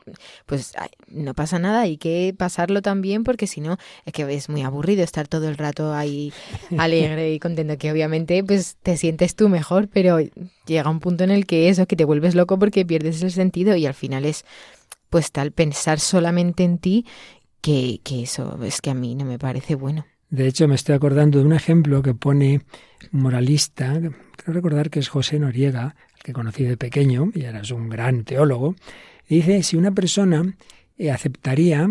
pues 0.46 0.74
ay, 0.78 0.90
no 1.08 1.34
pasa 1.34 1.60
nada, 1.60 1.82
hay 1.82 1.98
que 1.98 2.34
pasarlo 2.38 2.73
también 2.82 3.24
porque 3.24 3.48
si 3.48 3.62
no 3.62 3.78
es 4.06 4.14
que 4.14 4.24
es 4.34 4.50
muy 4.50 4.62
aburrido 4.62 5.04
estar 5.04 5.28
todo 5.28 5.48
el 5.48 5.58
rato 5.58 5.94
ahí 5.94 6.34
alegre 6.78 7.34
y 7.34 7.40
contento 7.40 7.78
que 7.78 7.92
obviamente 7.92 8.44
pues 8.44 8.78
te 8.82 8.98
sientes 8.98 9.36
tú 9.36 9.50
mejor, 9.50 9.88
pero 9.88 10.18
llega 10.66 10.90
un 10.90 11.00
punto 11.00 11.24
en 11.24 11.32
el 11.32 11.46
que 11.46 11.70
eso, 11.70 11.86
que 11.86 11.96
te 11.96 12.06
vuelves 12.06 12.36
loco 12.36 12.58
porque 12.58 12.86
pierdes 12.86 13.22
el 13.22 13.32
sentido 13.32 13.76
y 13.76 13.86
al 13.86 13.94
final 13.94 14.26
es 14.26 14.46
pues 15.10 15.32
tal 15.32 15.52
pensar 15.52 16.00
solamente 16.00 16.64
en 16.64 16.80
ti 16.80 17.06
que, 17.62 18.00
que 18.04 18.24
eso 18.24 18.60
es 18.64 18.82
que 18.82 18.90
a 18.90 18.94
mí 18.94 19.16
no 19.16 19.26
me 19.26 19.40
parece 19.40 19.76
bueno. 19.76 20.06
De 20.34 20.48
hecho, 20.48 20.68
me 20.68 20.74
estoy 20.74 20.96
acordando 20.96 21.38
de 21.38 21.46
un 21.46 21.54
ejemplo 21.54 22.02
que 22.02 22.16
pone 22.16 22.62
un 23.12 23.22
moralista, 23.22 24.00
creo 24.00 24.54
recordar 24.54 24.90
que 24.90 25.00
es 25.00 25.08
José 25.08 25.38
Noriega, 25.38 25.84
al 25.84 26.24
que 26.24 26.34
conocí 26.34 26.64
de 26.64 26.76
pequeño, 26.76 27.30
y 27.36 27.46
ahora 27.46 27.60
es 27.60 27.70
un 27.70 27.88
gran 27.88 28.24
teólogo, 28.24 28.74
y 29.28 29.36
dice 29.36 29.62
si 29.62 29.78
una 29.78 29.92
persona 29.92 30.56
eh, 30.98 31.12
aceptaría 31.12 31.88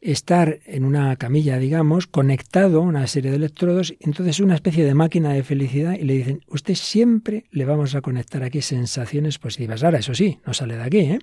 estar 0.00 0.60
en 0.66 0.84
una 0.84 1.16
camilla, 1.16 1.58
digamos, 1.58 2.06
conectado 2.06 2.78
a 2.78 2.82
una 2.82 3.06
serie 3.06 3.30
de 3.30 3.36
electrodos, 3.36 3.94
entonces 4.00 4.40
una 4.40 4.54
especie 4.54 4.84
de 4.84 4.94
máquina 4.94 5.32
de 5.32 5.42
felicidad, 5.42 5.94
y 5.98 6.04
le 6.04 6.14
dicen, 6.14 6.40
usted 6.48 6.74
siempre 6.74 7.44
le 7.50 7.64
vamos 7.64 7.94
a 7.94 8.00
conectar 8.00 8.42
aquí 8.42 8.62
sensaciones 8.62 9.38
positivas. 9.38 9.82
Ahora, 9.82 9.98
eso 9.98 10.14
sí, 10.14 10.38
no 10.46 10.54
sale 10.54 10.76
de 10.76 10.82
aquí, 10.82 10.98
¿eh? 10.98 11.18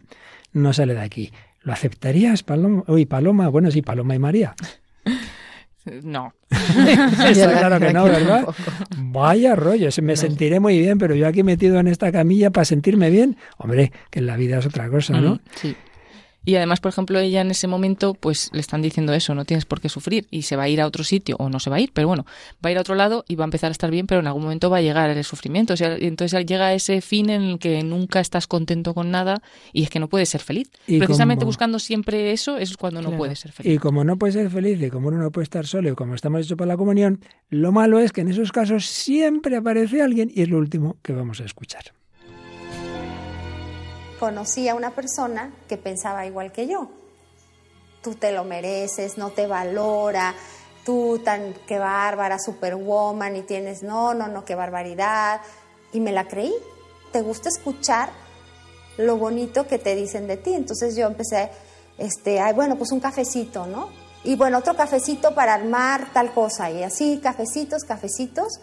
No 0.54 0.74
sale 0.74 0.94
de 0.94 1.02
aquí. 1.02 1.32
¿Lo 1.62 1.74
aceptarías, 1.74 2.44
Paloma? 2.44 2.84
Uy, 2.88 3.06
Paloma, 3.06 3.48
bueno, 3.50 3.72
sí, 3.72 3.82
Paloma 3.82 4.16
y 4.16 4.20
María. 4.20 4.56
No. 6.04 6.34
Está 6.50 7.60
claro 7.60 7.80
que 7.80 7.94
no, 7.94 8.06
¿verdad? 8.06 8.48
Vaya 8.98 9.56
rollo, 9.56 9.90
me 10.02 10.16
sentiré 10.16 10.60
muy 10.60 10.80
bien, 10.80 10.98
pero 10.98 11.14
yo 11.14 11.28
aquí 11.28 11.44
metido 11.44 11.80
en 11.80 11.88
esta 11.88 12.12
camilla 12.12 12.50
para 12.50 12.66
sentirme 12.66 13.12
bien, 13.12 13.38
hombre, 13.58 13.92
que 14.10 14.20
en 14.20 14.26
la 14.26 14.36
vida 14.36 14.58
es 14.58 14.66
otra 14.66 14.90
cosa, 14.90 15.22
¿no? 15.22 15.36
Mm, 15.36 15.40
sí. 15.54 15.76
Y 16.46 16.56
además, 16.56 16.80
por 16.80 16.90
ejemplo, 16.90 17.20
ella 17.20 17.42
en 17.42 17.52
ese 17.52 17.68
momento, 17.68 18.14
pues 18.14 18.50
le 18.54 18.60
están 18.60 18.82
diciendo 18.82 19.14
eso, 19.14 19.34
no 19.34 19.46
tienes 19.46 19.66
por 19.66 19.82
qué 19.82 19.90
sufrir 19.90 20.28
y 20.30 20.44
se 20.44 20.56
va 20.56 20.64
a 20.64 20.70
ir 20.70 20.80
a 20.80 20.86
otro 20.86 21.04
sitio 21.04 21.36
o 21.40 21.50
no 21.50 21.60
se 21.60 21.70
va 21.70 21.78
a 21.78 21.80
ir, 21.80 21.92
pero 21.94 22.08
bueno, 22.08 22.26
va 22.64 22.70
a 22.70 22.72
ir 22.72 22.78
a 22.78 22.82
otro 22.82 22.96
lado 22.96 23.26
y 23.28 23.36
va 23.36 23.44
a 23.44 23.48
empezar 23.48 23.70
a 23.70 23.72
estar 23.72 23.90
bien, 23.90 24.06
pero 24.06 24.22
en 24.22 24.28
algún 24.28 24.44
momento 24.44 24.70
va 24.70 24.78
a 24.78 24.82
llegar 24.82 25.10
el 25.10 25.24
sufrimiento. 25.24 25.74
O 25.74 25.78
sea, 25.78 25.96
entonces 25.96 26.46
llega 26.46 26.74
ese 26.74 27.02
fin 27.02 27.30
en 27.30 27.42
el 27.42 27.60
que 27.60 27.84
nunca 27.84 28.20
estás 28.20 28.48
contento 28.48 28.94
con 28.94 29.12
nada 29.12 29.42
y 29.74 29.84
es 29.84 29.90
que 29.90 30.00
no 30.00 30.08
puedes 30.08 30.30
ser 30.30 30.42
feliz. 30.42 30.70
Y 30.88 31.00
Precisamente 31.00 31.46
buscando 31.46 31.80
siempre 31.80 32.32
eso 32.32 32.58
es 32.58 32.78
cuando 32.78 33.02
no 33.02 33.18
puedes 33.18 33.40
ser 33.40 33.52
feliz. 33.52 33.74
Y 33.74 33.78
como 33.78 34.04
no 34.04 34.18
puedes 34.18 34.36
ser 34.36 34.50
feliz 34.50 34.82
y 34.82 34.90
como 34.90 35.08
uno 35.08 35.18
no 35.18 35.32
puede 35.32 35.44
estar 35.44 35.66
solo 35.66 35.90
y 35.90 35.96
como 35.96 36.16
estamos 36.16 36.42
hechos 36.46 36.58
para 36.58 36.70
la 36.70 36.78
comunión, 36.78 37.22
lo 37.50 37.72
malo 37.72 38.00
es 38.00 38.12
que 38.12 38.22
en 38.22 38.30
esos 38.30 38.52
casos 38.52 38.86
siempre 38.86 39.56
aparece 39.56 40.02
alguien 40.02 40.32
y 40.34 40.44
es 40.44 40.50
lo 40.50 40.58
último 40.58 40.98
que 41.02 41.14
vamos 41.14 41.42
a 41.42 41.46
escuchar 41.46 41.86
conocí 44.20 44.68
a 44.70 44.76
una 44.76 44.92
persona 44.92 45.54
que 45.68 45.78
pensaba 45.78 46.26
igual 46.26 46.52
que 46.52 46.68
yo 46.68 46.90
tú 48.06 48.14
te 48.14 48.32
lo 48.32 48.44
mereces, 48.44 49.18
no 49.18 49.32
te 49.32 49.48
valora, 49.48 50.36
tú 50.86 51.20
tan, 51.26 51.56
qué 51.68 51.80
bárbara, 51.80 52.38
superwoman 52.38 53.36
y 53.36 53.42
tienes, 53.42 53.82
no, 53.82 54.14
no, 54.14 54.28
no, 54.28 54.46
qué 54.46 54.54
barbaridad. 54.54 55.42
Y 55.92 56.00
me 56.00 56.12
la 56.12 56.28
creí. 56.28 56.54
Te 57.12 57.22
gusta 57.22 57.50
escuchar 57.50 58.10
lo 58.98 59.18
bonito 59.18 59.66
que 59.66 59.80
te 59.80 59.96
dicen 59.96 60.28
de 60.28 60.38
ti. 60.38 60.54
Entonces 60.54 60.96
yo 60.96 61.08
empecé, 61.08 61.50
este, 61.98 62.40
ay, 62.40 62.54
bueno, 62.54 62.76
pues 62.76 62.92
un 62.92 63.00
cafecito, 63.00 63.66
¿no? 63.66 63.90
Y 64.24 64.36
bueno, 64.36 64.60
otro 64.60 64.76
cafecito 64.76 65.34
para 65.34 65.56
armar 65.56 66.14
tal 66.14 66.32
cosa. 66.32 66.70
Y 66.70 66.84
así, 66.84 67.20
cafecitos, 67.24 67.86
cafecitos. 67.86 68.60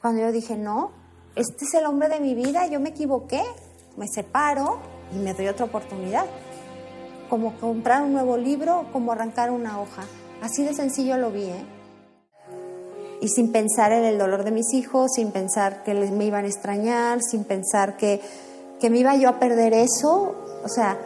Cuando 0.00 0.22
yo 0.22 0.32
dije, 0.32 0.56
no, 0.56 0.90
este 1.36 1.64
es 1.64 1.74
el 1.74 1.86
hombre 1.86 2.08
de 2.08 2.18
mi 2.18 2.34
vida, 2.34 2.66
yo 2.66 2.80
me 2.80 2.88
equivoqué, 2.88 3.44
me 3.96 4.06
separo 4.08 4.78
y 5.12 5.18
me 5.18 5.34
doy 5.34 5.48
otra 5.48 5.66
oportunidad 5.66 6.26
como 7.30 7.54
comprar 7.60 8.02
un 8.02 8.12
nuevo 8.12 8.36
libro, 8.36 8.86
como 8.92 9.12
arrancar 9.12 9.52
una 9.52 9.80
hoja. 9.80 10.02
Así 10.42 10.64
de 10.64 10.74
sencillo 10.74 11.16
lo 11.16 11.30
vi, 11.30 11.44
¿eh? 11.44 11.64
Y 13.22 13.28
sin 13.28 13.52
pensar 13.52 13.92
en 13.92 14.04
el 14.04 14.18
dolor 14.18 14.42
de 14.44 14.50
mis 14.50 14.74
hijos, 14.74 15.12
sin 15.14 15.30
pensar 15.30 15.84
que 15.84 15.94
me 15.94 16.24
iban 16.24 16.44
a 16.44 16.48
extrañar, 16.48 17.20
sin 17.22 17.44
pensar 17.44 17.96
que, 17.96 18.20
que 18.80 18.90
me 18.90 18.98
iba 18.98 19.14
yo 19.14 19.28
a 19.28 19.38
perder 19.38 19.74
eso, 19.74 20.34
o 20.64 20.68
sea, 20.68 20.98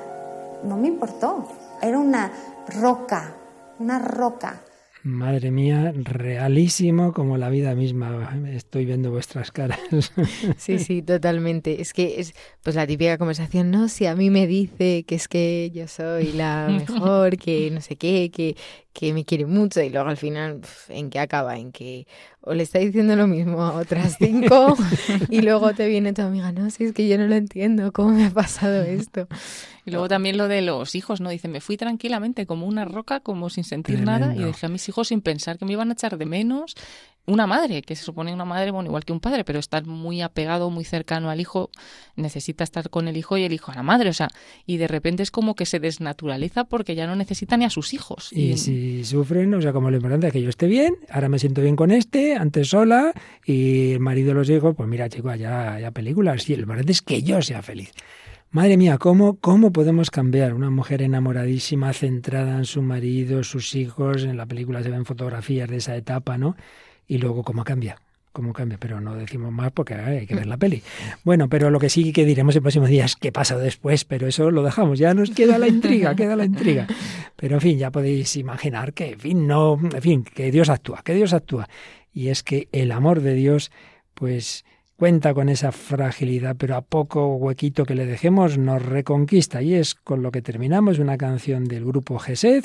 no 0.63 0.77
me 0.77 0.89
importó. 0.89 1.47
Era 1.83 1.99
una 1.99 2.33
roca, 2.81 3.35
una 3.79 3.99
roca. 3.99 4.63
Madre 5.05 5.51
mía, 5.51 5.93
realísimo 5.95 7.13
como 7.13 7.37
la 7.37 7.51
vida 7.51 7.75
misma. 7.75 8.41
Estoy 8.51 8.87
viendo 8.87 9.11
vuestras 9.11 9.53
caras. 9.53 9.79
Sí, 10.57 10.79
sí, 10.79 11.03
totalmente. 11.03 11.83
Es 11.83 11.93
que 11.93 12.21
es 12.21 12.33
pues 12.63 12.75
la 12.75 12.87
típica 12.87 13.19
conversación, 13.19 13.71
no, 13.71 13.89
si 13.89 14.07
a 14.07 14.17
mí 14.17 14.31
me 14.31 14.47
dice 14.47 15.05
que 15.05 15.15
es 15.15 15.29
que 15.29 15.71
yo 15.75 15.89
soy 15.89 16.33
la 16.33 16.69
mejor, 16.89 17.37
que 17.37 17.71
no 17.71 17.83
sé 17.83 17.97
qué, 17.97 18.31
que, 18.31 18.57
que 18.95 19.13
me 19.13 19.25
quiere 19.25 19.45
mucho 19.45 19.83
y 19.83 19.91
luego 19.91 20.09
al 20.09 20.17
final, 20.17 20.61
¿en 20.89 21.11
qué 21.11 21.19
acaba? 21.19 21.59
En 21.59 21.73
que 21.73 22.07
o 22.41 22.55
le 22.55 22.63
está 22.63 22.79
diciendo 22.79 23.17
lo 23.17 23.27
mismo 23.27 23.61
a 23.63 23.75
otras 23.75 24.17
cinco 24.21 24.77
y 25.29 25.43
luego 25.43 25.75
te 25.75 25.89
viene 25.89 26.13
tu 26.13 26.23
amiga, 26.23 26.53
no, 26.53 26.71
si 26.71 26.85
es 26.85 26.93
que 26.93 27.09
yo 27.09 27.19
no 27.19 27.27
lo 27.27 27.35
entiendo, 27.35 27.93
¿cómo 27.93 28.11
me 28.11 28.27
ha 28.27 28.31
pasado 28.31 28.83
esto? 28.83 29.27
Y 29.85 29.91
luego 29.91 30.09
también 30.09 30.39
lo 30.39 30.47
de 30.47 30.63
los 30.63 30.95
hijos, 30.95 31.21
¿no? 31.21 31.29
Dicen, 31.29 31.51
me 31.51 31.61
fui 31.61 31.77
tranquilamente 31.77 32.47
como 32.47 32.67
una 32.67 32.85
roca, 32.85 33.21
como 33.21 33.51
sin 33.51 33.65
sentir 33.65 34.01
nada 34.01 34.35
y 34.35 34.45
dejé 34.45 34.67
a 34.67 34.69
mis 34.69 34.89
hijos 34.89 35.09
sin 35.09 35.21
pensar 35.21 35.59
que 35.59 35.65
me 35.65 35.73
iban 35.73 35.91
a 35.91 35.95
echar 35.95 36.17
de 36.17 36.25
menos 36.25 36.75
una 37.27 37.47
madre, 37.47 37.83
que 37.83 37.97
se 37.97 38.05
supone 38.05 38.33
una 38.33 38.45
madre, 38.45 38.71
bueno, 38.71 38.89
igual 38.89 39.05
que 39.05 39.13
un 39.13 39.21
padre, 39.21 39.45
pero 39.45 39.59
estar 39.59 39.87
muy 39.87 40.21
apegado, 40.21 40.71
muy 40.71 40.85
cercano 40.85 41.31
al 41.31 41.41
hijo, 41.41 41.71
necesita 42.17 42.65
estar 42.65 42.91
con 42.91 43.09
el 43.09 43.17
hijo 43.17 43.37
y 43.39 43.45
el 43.45 43.53
hijo 43.53 43.73
a 43.73 43.75
la 43.75 43.83
madre, 43.83 44.11
o 44.11 44.13
sea, 44.13 44.29
y 44.67 44.77
de 44.77 44.89
repente 44.89 45.23
es 45.23 45.31
como 45.31 45.55
que 45.55 45.67
se 45.67 45.81
desnaturaliza 45.81 46.65
porque 46.65 46.95
ya 46.95 47.07
no 47.07 47.17
necesita 47.17 47.57
ni 47.57 47.65
a 47.65 47.71
sus 47.71 47.95
hijos. 47.95 48.31
Y, 48.33 48.57
si 48.59 49.05
sufren, 49.05 49.55
o 49.55 49.63
sea, 49.63 49.73
como 49.73 49.91
lo 49.91 49.97
importante 49.97 50.27
es 50.27 50.33
que 50.33 50.43
yo 50.43 50.49
esté 50.49 50.67
bien, 50.67 50.97
ahora 51.11 51.29
me 51.29 51.39
siento 51.39 51.63
bien 51.63 51.77
con 51.77 51.91
este, 51.91 52.37
antes 52.37 52.69
sola, 52.69 53.13
y 53.45 53.93
el 53.93 54.01
marido 54.01 54.29
de 54.29 54.35
los 54.35 54.51
hijos, 54.51 54.75
pues 54.77 54.89
mira, 54.89 55.09
chico, 55.09 55.35
ya, 55.35 55.79
ya 55.81 55.91
películas, 55.91 56.49
y 56.49 56.57
lo 56.57 56.63
importante 56.63 56.93
es 56.93 57.03
que 57.03 57.23
yo 57.23 57.41
sea 57.41 57.63
feliz. 57.63 57.93
Madre 58.55 58.77
mía, 58.77 58.99
¿cómo, 58.99 59.35
¿cómo 59.41 59.73
podemos 59.73 60.13
cambiar? 60.13 60.55
Una 60.55 60.71
mujer 60.71 61.03
enamoradísima, 61.03 61.93
centrada 61.93 62.57
en 62.57 62.67
su 62.67 62.83
marido, 62.83 63.43
sus 63.43 63.75
hijos, 63.75 64.23
en 64.23 64.37
la 64.37 64.47
película 64.47 64.81
se 64.81 64.91
ven 64.91 65.05
fotografías 65.05 65.69
de 65.69 65.79
esa 65.79 65.97
etapa, 65.97 66.39
¿no? 66.39 66.55
Y 67.07 67.19
luego 67.19 67.43
cómo 67.43 67.65
cambia 67.65 67.99
cómo 68.35 68.53
cambia, 68.53 68.79
pero 68.79 69.01
no 69.01 69.15
decimos 69.15 69.53
más 69.53 69.71
porque 69.71 69.95
hay 69.95 70.27
que 70.27 70.35
ver 70.35 70.47
la 70.47 70.57
peli. 70.57 70.83
Bueno, 71.23 71.49
pero 71.49 71.71
lo 71.71 71.79
que 71.79 71.89
sí 71.89 72.13
que 72.13 72.25
diremos 72.25 72.57
el 72.57 72.63
próximo 72.63 72.89
día 72.89 73.05
es 73.05 73.15
qué 73.15 73.31
pasa 73.31 73.57
después, 73.57 74.05
pero 74.05 74.27
eso 74.27 74.51
lo 74.51 74.65
dejamos, 74.65 74.99
ya 74.99 75.15
nos 75.15 75.31
queda 75.31 75.57
la 75.57 75.69
intriga, 75.69 76.15
queda 76.17 76.35
la 76.35 76.45
intriga. 76.45 76.89
Pero 77.37 77.55
en 77.55 77.61
fin, 77.61 77.79
ya 77.79 77.93
podéis 77.93 78.35
imaginar 78.35 78.93
que, 78.93 79.13
en 79.13 79.21
fin, 79.21 79.47
no, 79.47 79.79
en 79.81 80.03
fin, 80.03 80.25
que 80.25 80.51
Dios 80.51 80.69
actúa, 80.69 81.03
que 81.05 81.15
Dios 81.15 81.33
actúa. 81.33 81.69
Y 82.13 82.29
es 82.29 82.43
que 82.43 82.67
el 82.73 82.91
amor 82.91 83.21
de 83.21 83.35
Dios, 83.35 83.71
pues 84.15 84.65
cuenta 84.97 85.33
con 85.33 85.49
esa 85.49 85.71
fragilidad, 85.71 86.57
pero 86.59 86.75
a 86.75 86.83
poco 86.83 87.37
huequito 87.37 87.85
que 87.85 87.95
le 87.95 88.05
dejemos 88.05 88.59
nos 88.59 88.83
reconquista. 88.83 89.63
Y 89.63 89.75
es 89.75 89.95
con 89.95 90.23
lo 90.23 90.33
que 90.33 90.43
terminamos 90.43 90.99
una 90.99 91.17
canción 91.17 91.67
del 91.67 91.85
grupo 91.85 92.19
Gesed 92.19 92.65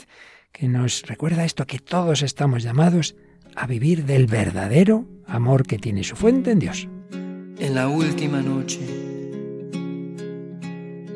que 0.52 0.68
nos 0.68 1.04
recuerda 1.04 1.46
esto, 1.46 1.68
que 1.68 1.78
todos 1.78 2.24
estamos 2.24 2.64
llamados 2.64 3.16
a 3.56 3.68
vivir 3.68 4.06
del 4.06 4.26
verdadero 4.26 5.06
amor 5.26 5.66
que 5.66 5.78
tiene 5.78 6.04
su 6.04 6.16
fuente 6.16 6.52
en 6.52 6.60
Dios. 6.60 6.88
En 7.12 7.76
la 7.76 7.88
última 7.88 8.42
noche, 8.42 8.80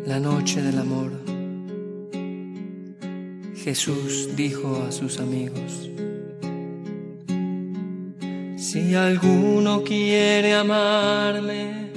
la 0.06 0.20
noche 0.20 0.62
del 0.62 0.78
amor, 0.78 1.12
Jesús 3.56 4.36
dijo 4.36 4.84
a 4.88 4.92
sus 4.92 5.20
amigos, 5.20 5.90
si 8.58 8.96
alguno 8.96 9.84
quiere 9.84 10.54
amarme, 10.54 11.92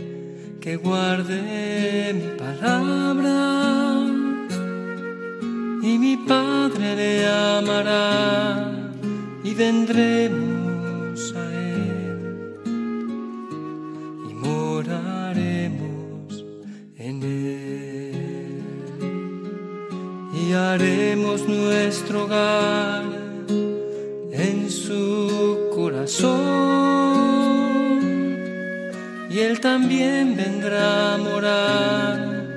que 0.61 0.77
guarde 0.77 2.13
mi 2.13 2.37
palabra 2.37 4.01
y 5.83 5.99
mi 5.99 6.17
Padre 6.17 6.97
le 6.97 7.27
amará 7.27 8.86
y 9.47 9.55
vendremos 9.55 11.33
a 11.37 11.55
Él 11.55 12.53
y 14.29 14.35
moraremos 14.35 16.45
en 16.97 17.23
Él. 17.23 18.61
Y 20.35 20.53
haremos 20.53 21.47
nuestro 21.47 22.25
hogar 22.25 23.05
en 24.33 24.69
su 24.69 25.71
corazón. 25.73 26.35
Y 29.31 29.39
Él 29.39 29.61
también 29.61 30.37
vendrá 30.37 31.15
a 31.15 31.19
morar 31.19 32.57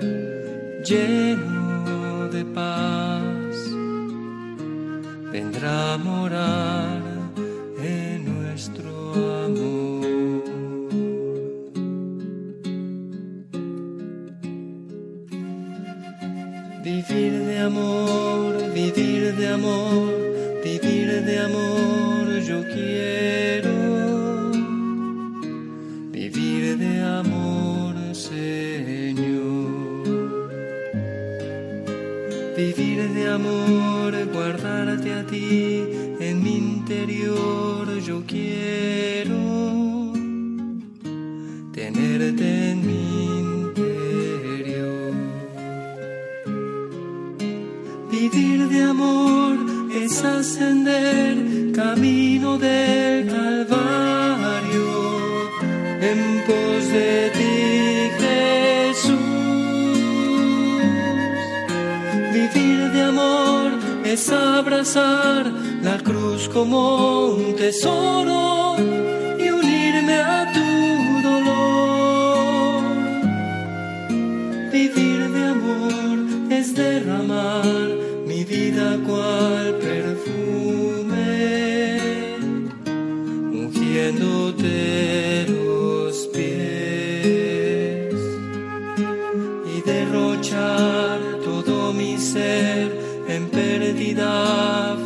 lleno 0.83 1.48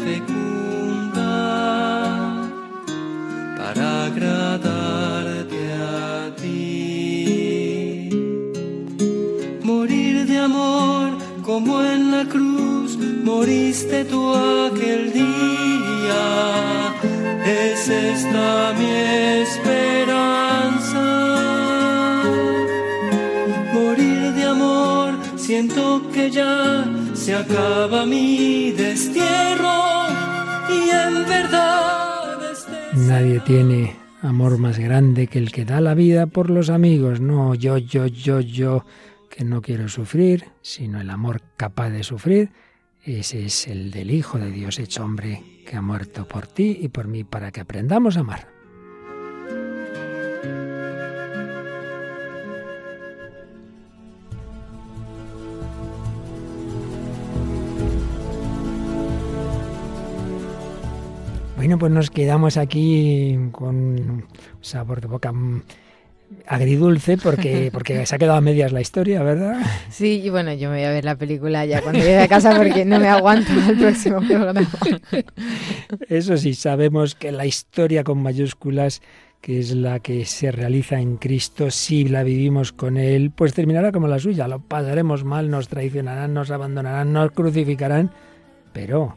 fecunda 0.05 1.31
para 3.57 4.05
agradarte 4.05 5.61
a 5.73 6.35
ti. 6.35 8.09
Morir 9.63 10.25
de 10.25 10.37
amor 10.39 11.09
como 11.43 11.81
en 11.83 12.11
la 12.11 12.23
cruz 12.25 12.97
moriste 13.23 14.05
tú 14.05 14.21
aquel 14.67 15.13
día. 15.13 16.23
Es 17.45 17.89
esta 17.89 18.73
mi 18.79 18.91
esperanza. 19.43 21.05
Morir 23.73 24.21
de 24.37 24.43
amor, 24.45 25.09
siento 25.35 26.01
que 26.13 26.29
ya 26.29 26.85
se 27.13 27.33
acaba 27.35 28.05
mi 28.05 28.71
destierro 28.71 29.92
Nadie 32.95 33.39
tiene 33.41 33.95
amor 34.21 34.57
más 34.57 34.79
grande 34.79 35.27
que 35.27 35.39
el 35.39 35.51
que 35.51 35.65
da 35.65 35.81
la 35.81 35.93
vida 35.93 36.27
por 36.27 36.49
los 36.49 36.69
amigos. 36.69 37.19
No 37.19 37.55
yo, 37.55 37.77
yo, 37.77 38.05
yo, 38.07 38.39
yo, 38.39 38.85
que 39.29 39.43
no 39.43 39.61
quiero 39.61 39.89
sufrir, 39.89 40.45
sino 40.61 41.01
el 41.01 41.09
amor 41.09 41.41
capaz 41.57 41.89
de 41.89 42.03
sufrir. 42.03 42.51
Ese 43.03 43.45
es 43.45 43.67
el 43.67 43.91
del 43.91 44.11
Hijo 44.11 44.37
de 44.37 44.51
Dios 44.51 44.79
hecho 44.79 45.03
hombre 45.03 45.43
que 45.65 45.75
ha 45.75 45.81
muerto 45.81 46.27
por 46.27 46.47
ti 46.47 46.77
y 46.81 46.87
por 46.87 47.07
mí 47.07 47.23
para 47.23 47.51
que 47.51 47.61
aprendamos 47.61 48.15
a 48.15 48.21
amar. 48.21 48.52
Bueno, 61.63 61.79
pues 61.79 61.93
nos 61.93 62.09
quedamos 62.09 62.57
aquí 62.57 63.39
con 63.53 63.75
un 63.75 64.25
sabor 64.59 64.99
de 64.99 65.07
boca 65.07 65.31
mm, 65.31 65.63
agridulce 66.45 67.15
porque, 67.15 67.69
porque 67.73 68.05
se 68.05 68.13
ha 68.13 68.17
quedado 68.17 68.37
a 68.37 68.41
medias 68.41 68.73
la 68.73 68.81
historia, 68.81 69.23
¿verdad? 69.23 69.61
Sí, 69.89 70.19
y 70.21 70.29
bueno, 70.29 70.51
yo 70.51 70.69
me 70.69 70.75
voy 70.75 70.83
a 70.83 70.91
ver 70.91 71.05
la 71.05 71.15
película 71.15 71.65
ya 71.65 71.81
cuando 71.81 72.01
llegue 72.01 72.19
a 72.19 72.27
casa 72.27 72.53
porque 72.57 72.83
no 72.83 72.99
me 72.99 73.07
aguanto 73.07 73.53
al 73.53 73.77
próximo 73.77 74.19
programa. 74.19 74.59
Eso 76.09 76.35
sí, 76.35 76.53
sabemos 76.53 77.15
que 77.15 77.31
la 77.31 77.45
historia 77.45 78.03
con 78.03 78.21
mayúsculas 78.21 79.01
que 79.39 79.59
es 79.59 79.73
la 79.73 80.01
que 80.01 80.25
se 80.25 80.51
realiza 80.51 80.99
en 80.99 81.15
Cristo, 81.15 81.71
si 81.71 82.03
la 82.03 82.23
vivimos 82.23 82.73
con 82.73 82.97
Él, 82.97 83.31
pues 83.31 83.53
terminará 83.53 83.93
como 83.93 84.09
la 84.09 84.19
suya. 84.19 84.49
Lo 84.49 84.59
pasaremos 84.59 85.23
mal, 85.23 85.49
nos 85.49 85.69
traicionarán, 85.69 86.33
nos 86.33 86.51
abandonarán, 86.51 87.13
nos 87.13 87.31
crucificarán, 87.31 88.11
pero 88.73 89.15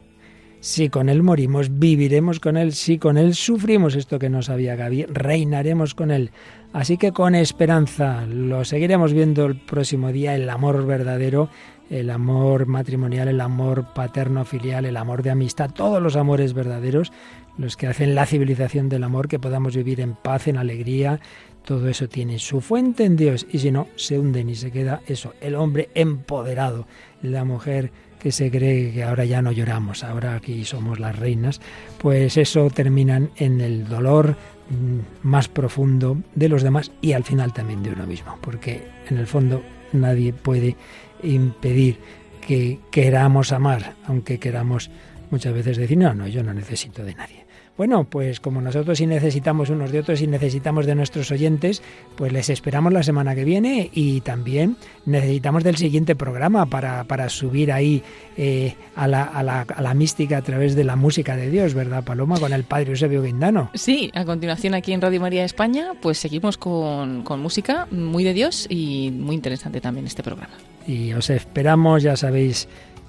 si 0.59 0.89
con 0.89 1.09
Él 1.09 1.23
morimos, 1.23 1.79
viviremos 1.79 2.39
con 2.39 2.57
Él. 2.57 2.73
Si 2.73 2.97
con 2.97 3.17
Él 3.17 3.35
sufrimos 3.35 3.95
esto 3.95 4.19
que 4.19 4.29
no 4.29 4.41
sabía 4.41 4.75
Gaby, 4.75 5.05
reinaremos 5.05 5.93
con 5.93 6.11
Él. 6.11 6.31
Así 6.73 6.97
que 6.97 7.11
con 7.11 7.35
esperanza 7.35 8.25
lo 8.25 8.65
seguiremos 8.65 9.13
viendo 9.13 9.45
el 9.45 9.55
próximo 9.55 10.11
día, 10.11 10.35
el 10.35 10.49
amor 10.49 10.85
verdadero, 10.85 11.49
el 11.89 12.09
amor 12.09 12.65
matrimonial, 12.65 13.27
el 13.27 13.41
amor 13.41 13.93
paterno 13.93 14.45
filial, 14.45 14.85
el 14.85 14.97
amor 14.97 15.23
de 15.23 15.31
amistad, 15.31 15.71
todos 15.71 16.01
los 16.01 16.15
amores 16.15 16.53
verdaderos, 16.53 17.11
los 17.57 17.77
que 17.77 17.87
hacen 17.87 18.15
la 18.15 18.25
civilización 18.25 18.89
del 18.89 19.03
amor, 19.03 19.27
que 19.27 19.39
podamos 19.39 19.75
vivir 19.75 20.01
en 20.01 20.15
paz, 20.15 20.47
en 20.47 20.57
alegría. 20.57 21.19
Todo 21.63 21.87
eso 21.87 22.07
tiene 22.07 22.39
su 22.39 22.61
fuente 22.61 23.05
en 23.05 23.15
Dios 23.15 23.45
y 23.51 23.59
si 23.59 23.71
no, 23.71 23.87
se 23.95 24.19
hunden 24.19 24.49
y 24.49 24.55
se 24.55 24.71
queda 24.71 25.01
eso, 25.07 25.33
el 25.41 25.55
hombre 25.55 25.89
empoderado, 25.95 26.87
la 27.21 27.43
mujer 27.43 27.91
que 28.19 28.31
se 28.31 28.49
cree 28.51 28.91
que 28.91 29.03
ahora 29.03 29.25
ya 29.25 29.41
no 29.41 29.51
lloramos, 29.51 30.03
ahora 30.03 30.35
aquí 30.35 30.65
somos 30.65 30.99
las 30.99 31.17
reinas, 31.17 31.61
pues 31.97 32.37
eso 32.37 32.69
terminan 32.69 33.29
en 33.37 33.61
el 33.61 33.87
dolor 33.87 34.35
mm, 34.69 35.27
más 35.27 35.47
profundo 35.47 36.17
de 36.35 36.49
los 36.49 36.63
demás 36.63 36.91
y 37.01 37.13
al 37.13 37.23
final 37.23 37.53
también 37.53 37.83
de 37.83 37.91
uno 37.91 38.05
mismo, 38.05 38.37
porque 38.41 38.87
en 39.09 39.17
el 39.17 39.27
fondo 39.27 39.63
nadie 39.93 40.33
puede 40.33 40.75
impedir 41.23 41.99
que 42.41 42.79
queramos 42.91 43.51
amar, 43.51 43.95
aunque 44.05 44.39
queramos 44.39 44.89
muchas 45.29 45.53
veces 45.53 45.77
decir, 45.77 45.97
no, 45.97 46.13
no, 46.13 46.27
yo 46.27 46.43
no 46.43 46.53
necesito 46.53 47.03
de 47.03 47.15
nadie. 47.15 47.46
Bueno, 47.77 48.05
pues 48.05 48.39
como 48.39 48.59
nosotros 48.59 48.97
sí 48.97 49.05
necesitamos 49.05 49.69
unos 49.69 49.91
de 49.91 49.99
otros 49.99 50.21
y 50.21 50.27
necesitamos 50.27 50.87
de 50.87 50.95
nuestros 50.95 51.29
oyentes, 51.31 51.83
pues 52.15 52.33
les 52.33 52.49
esperamos 52.49 52.91
la 52.91 53.03
semana 53.03 53.35
que 53.35 53.43
viene 53.43 53.91
y 53.93 54.21
también 54.21 54.77
necesitamos 55.05 55.63
del 55.63 55.77
siguiente 55.77 56.15
programa 56.15 56.65
para, 56.65 57.03
para 57.03 57.29
subir 57.29 57.71
ahí 57.71 58.01
eh, 58.35 58.75
a, 58.95 59.07
la, 59.07 59.23
a, 59.23 59.43
la, 59.43 59.61
a, 59.61 59.81
la, 59.81 59.93
mística 59.93 60.37
a 60.37 60.41
través 60.41 60.75
de 60.75 60.83
la 60.83 60.95
música 60.95 61.35
de 61.35 61.51
Dios, 61.51 61.75
¿verdad, 61.75 62.03
Paloma? 62.03 62.39
Con 62.39 62.51
el 62.51 62.63
Padre 62.63 62.91
Eusebio 62.91 63.21
Guindano. 63.21 63.69
Sí, 63.75 64.11
a 64.15 64.25
continuación 64.25 64.73
aquí 64.73 64.93
en 64.93 65.01
Radio 65.01 65.21
María 65.21 65.45
España, 65.45 65.93
pues 66.01 66.17
seguimos 66.17 66.57
con, 66.57 67.21
con 67.21 67.39
música 67.39 67.87
muy 67.91 68.23
de 68.23 68.33
Dios 68.33 68.65
y 68.69 69.11
muy 69.11 69.35
interesante 69.35 69.81
también 69.81 70.07
este 70.07 70.23
programa. 70.23 70.53
Y 70.87 71.13
os 71.13 71.29
esperamos, 71.29 72.01
ya 72.01 72.15
sabéis 72.15 72.67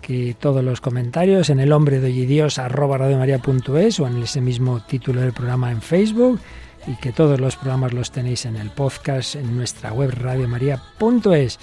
que 0.09 0.35
todos 0.41 0.65
los 0.65 0.81
comentarios 0.81 1.51
en 1.51 1.61
el 1.61 1.71
hombre 1.71 2.01
de 2.01 2.07
hoy 2.07 2.25
Dios 2.25 2.59
arroba 2.59 2.97
radiomaria.es 2.97 4.01
o 4.01 4.07
en 4.07 4.23
ese 4.23 4.41
mismo 4.41 4.81
título 4.81 5.21
del 5.21 5.35
programa 5.35 5.71
en 5.71 5.83
Facebook 5.83 6.41
y 6.87 6.95
que 6.97 7.13
todos 7.13 7.39
los 7.39 7.57
programas 7.57 7.93
los 7.93 8.11
tenéis 8.11 8.47
en 8.47 8.57
el 8.57 8.71
podcast 8.71 9.35
en 9.35 9.55
nuestra 9.55 9.93
web 9.93 10.11
radiomaria.es. 10.11 11.59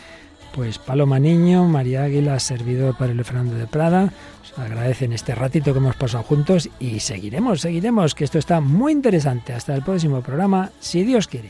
Pues 0.53 0.77
Paloma 0.77 1.17
Niño, 1.17 1.65
María 1.65 2.03
Águila, 2.03 2.39
servidor 2.39 2.95
para 2.95 3.13
el 3.13 3.25
Fernando 3.25 3.55
de 3.55 3.65
Prada, 3.65 4.13
os 4.43 4.59
agradecen 4.59 5.11
este 5.11 5.33
ratito 5.33 5.73
que 5.73 5.79
hemos 5.79 5.95
pasado 5.95 6.23
juntos 6.23 6.69
y 6.79 6.99
seguiremos, 6.99 7.61
seguiremos, 7.61 8.13
que 8.13 8.25
esto 8.25 8.37
está 8.37 8.61
muy 8.61 8.91
interesante. 8.91 9.53
Hasta 9.53 9.73
el 9.73 9.81
próximo 9.81 10.21
programa, 10.21 10.69
si 10.79 11.03
Dios 11.03 11.27
quiere. 11.27 11.49